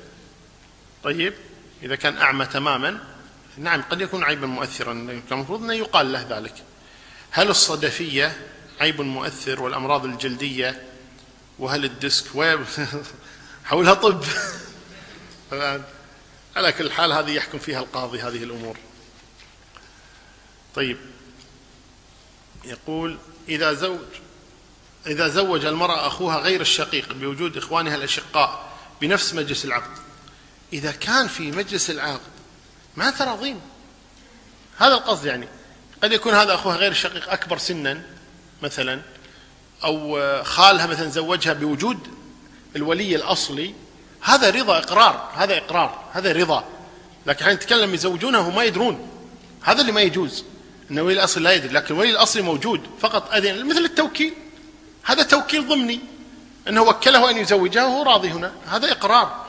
طيب 1.03 1.33
إذا 1.83 1.95
كان 1.95 2.17
أعمى 2.17 2.45
تماما 2.45 2.99
نعم 3.57 3.81
قد 3.81 4.01
يكون 4.01 4.23
عيبا 4.23 4.47
مؤثرا 4.47 4.91
المفروض 5.31 5.63
أنه 5.63 5.73
يقال 5.73 6.13
له 6.13 6.25
ذلك. 6.29 6.53
هل 7.31 7.49
الصدفية 7.49 8.37
عيب 8.81 9.01
مؤثر 9.01 9.61
والأمراض 9.61 10.05
الجلدية؟ 10.05 10.83
وهل 11.59 11.85
الديسك 11.85 12.25
حولها 13.65 13.93
طب. 13.93 14.23
على 16.55 16.71
كل 16.71 16.91
حال 16.91 17.13
هذه 17.13 17.31
يحكم 17.31 17.59
فيها 17.59 17.79
القاضي 17.79 18.21
هذه 18.21 18.43
الأمور. 18.43 18.77
طيب. 20.75 20.97
يقول 22.65 23.17
إذا 23.49 23.73
زوج 23.73 23.99
إذا 25.07 25.27
زوج 25.27 25.65
المرأة 25.65 26.07
أخوها 26.07 26.37
غير 26.39 26.61
الشقيق 26.61 27.13
بوجود 27.13 27.57
إخوانها 27.57 27.95
الأشقاء 27.95 28.69
بنفس 29.01 29.33
مجلس 29.33 29.65
العقد 29.65 29.97
إذا 30.73 30.91
كان 30.91 31.27
في 31.27 31.51
مجلس 31.51 31.89
العقد 31.89 32.31
ما 32.95 33.09
تراضين؟ 33.11 33.61
هذا 34.77 34.93
القصد 34.93 35.25
يعني 35.25 35.47
قد 36.03 36.11
يكون 36.11 36.33
هذا 36.33 36.53
أخوها 36.53 36.75
غير 36.75 36.91
الشقيق 36.91 37.31
أكبر 37.31 37.57
سنا 37.57 38.01
مثلا 38.61 39.01
أو 39.83 40.19
خالها 40.43 40.85
مثلا 40.87 41.09
زوجها 41.09 41.53
بوجود 41.53 42.07
الولي 42.75 43.15
الأصلي 43.15 43.73
هذا 44.21 44.49
رضا 44.49 44.77
إقرار 44.77 45.31
هذا 45.35 45.57
إقرار 45.57 46.03
هذا 46.13 46.31
رضا. 46.31 46.65
لكن 47.25 47.45
حين 47.45 47.53
نتكلم 47.53 47.93
يزوجونه 47.93 48.47
وما 48.47 48.63
يدرون؟ 48.63 49.09
هذا 49.61 49.81
اللي 49.81 49.91
ما 49.91 50.01
يجوز. 50.01 50.43
أن 50.91 50.99
ولي 50.99 51.13
الأصل 51.13 51.43
لا 51.43 51.53
يدري 51.53 51.73
لكن 51.73 51.95
ولي 51.95 52.09
الأصل 52.09 52.41
موجود 52.41 52.81
فقط 52.99 53.33
أذن. 53.33 53.65
مثل 53.65 53.85
التوكيل. 53.85 54.33
هذا 55.03 55.23
توكيل 55.23 55.67
ضمني. 55.67 55.99
أنه 56.67 56.81
وكله 56.81 57.29
أن 57.29 57.37
يزوجها 57.37 57.85
وهو 57.85 58.03
راضي 58.03 58.29
هنا. 58.29 58.53
هذا 58.67 58.91
إقرار. 58.91 59.45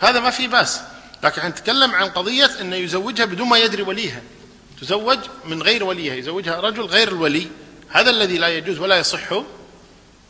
هذا 0.00 0.20
ما 0.20 0.30
في 0.30 0.46
بأس. 0.46 0.80
لكن 1.22 1.42
نتكلم 1.42 1.94
عن 1.94 2.08
قضية 2.08 2.50
أنه 2.60 2.76
يزوجها 2.76 3.24
بدون 3.24 3.48
ما 3.48 3.58
يدري 3.58 3.82
وليها. 3.82 4.22
تزوج 4.80 5.18
من 5.44 5.62
غير 5.62 5.84
وليها. 5.84 6.14
يزوجها 6.14 6.60
رجل 6.60 6.82
غير 6.82 7.08
الولي. 7.08 7.48
هذا 7.88 8.10
الذي 8.10 8.38
لا 8.38 8.48
يجوز 8.48 8.78
ولا 8.78 8.98
يصح 8.98 9.42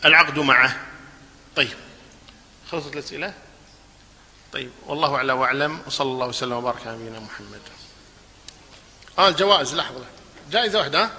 العقد 0.04 0.38
معه. 0.38 0.80
طيب. 1.56 1.76
خلصت 2.70 2.92
الأسئلة؟ 2.92 3.34
طيب. 4.52 4.70
والله 4.86 5.16
أعلى 5.16 5.32
وأعلم. 5.32 5.80
وصلى 5.86 6.10
الله 6.10 6.26
وسلم 6.26 6.52
وبارك 6.52 6.86
على 6.86 6.96
نبينا 6.96 7.20
محمد. 7.20 7.60
آه 9.18 9.28
الجوائز. 9.28 9.74
لحظة. 9.74 10.04
جائزة 10.52 10.78
واحدة 10.78 11.10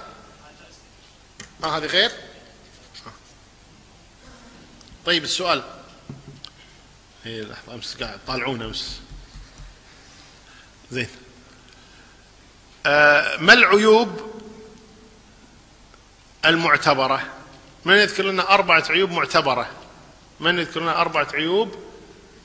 ما 1.60 1.68
هذه 1.68 1.86
غير؟ 1.86 2.10
طيب 5.06 5.24
السؤال. 5.24 5.62
هي 7.24 7.40
لحظة 7.40 7.74
أمس 7.74 8.02
قاعد 8.02 8.18
طالعونا 8.26 8.64
أمس 8.64 9.00
زين. 10.90 11.08
آه 12.86 13.36
ما 13.36 13.52
العيوب 13.52 14.34
المعتبرة؟ 16.44 17.32
من 17.84 17.94
يذكر 17.94 18.24
لنا 18.24 18.54
أربعة 18.54 18.84
عيوب 18.90 19.10
معتبرة؟ 19.10 19.70
من 20.40 20.58
يذكر 20.58 20.80
لنا 20.80 21.00
أربعة 21.00 21.28
عيوب 21.34 21.74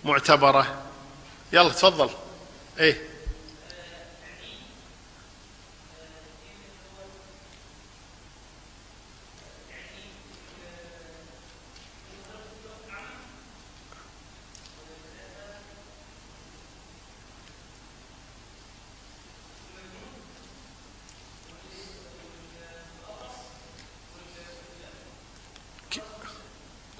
معتبرة؟ 0.03 0.81
يلا 1.53 1.69
تفضل. 1.69 2.09
إيه. 2.79 3.08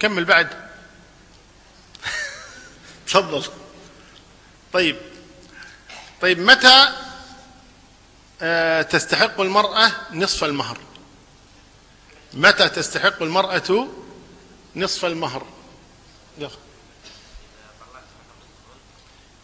كمل 0.00 0.24
بعد. 0.24 0.48
تفضل. 3.06 3.44
طيب. 4.72 4.96
طيب 6.20 6.38
متى 6.38 6.88
آه، 8.42 8.82
تستحق 8.82 9.40
المرأة 9.40 9.92
نصف 10.12 10.44
المهر؟ 10.44 10.78
متى 12.34 12.68
تستحق 12.68 13.22
المرأة 13.22 13.88
نصف 14.76 15.04
المهر؟ 15.04 15.46
يلا 16.38 16.50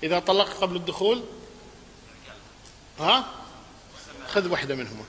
إذا 0.03 0.19
طلق 0.19 0.49
قبل 0.49 0.77
الدخول؟ 0.77 1.25
ها؟ 3.01 3.27
خذ 4.29 4.49
واحدة 4.49 4.75
منهما. 4.75 5.05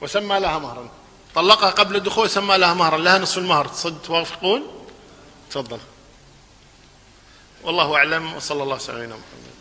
وسمى 0.00 0.40
لها 0.40 0.58
مهرا. 0.58 0.90
طلقها 1.36 1.70
قبل 1.70 1.96
الدخول 1.96 2.30
سمى 2.30 2.58
لها 2.58 2.74
مهرا 2.74 2.98
لها 2.98 3.18
نصف 3.18 3.38
المهر. 3.38 3.66
توافقون؟ 4.04 4.62
تفضل. 5.50 5.78
والله 7.62 7.96
أعلم 7.96 8.34
وصلى 8.34 8.62
الله 8.62 8.74
على 8.74 8.82
سيدنا 8.82 9.06
محمد. 9.06 9.55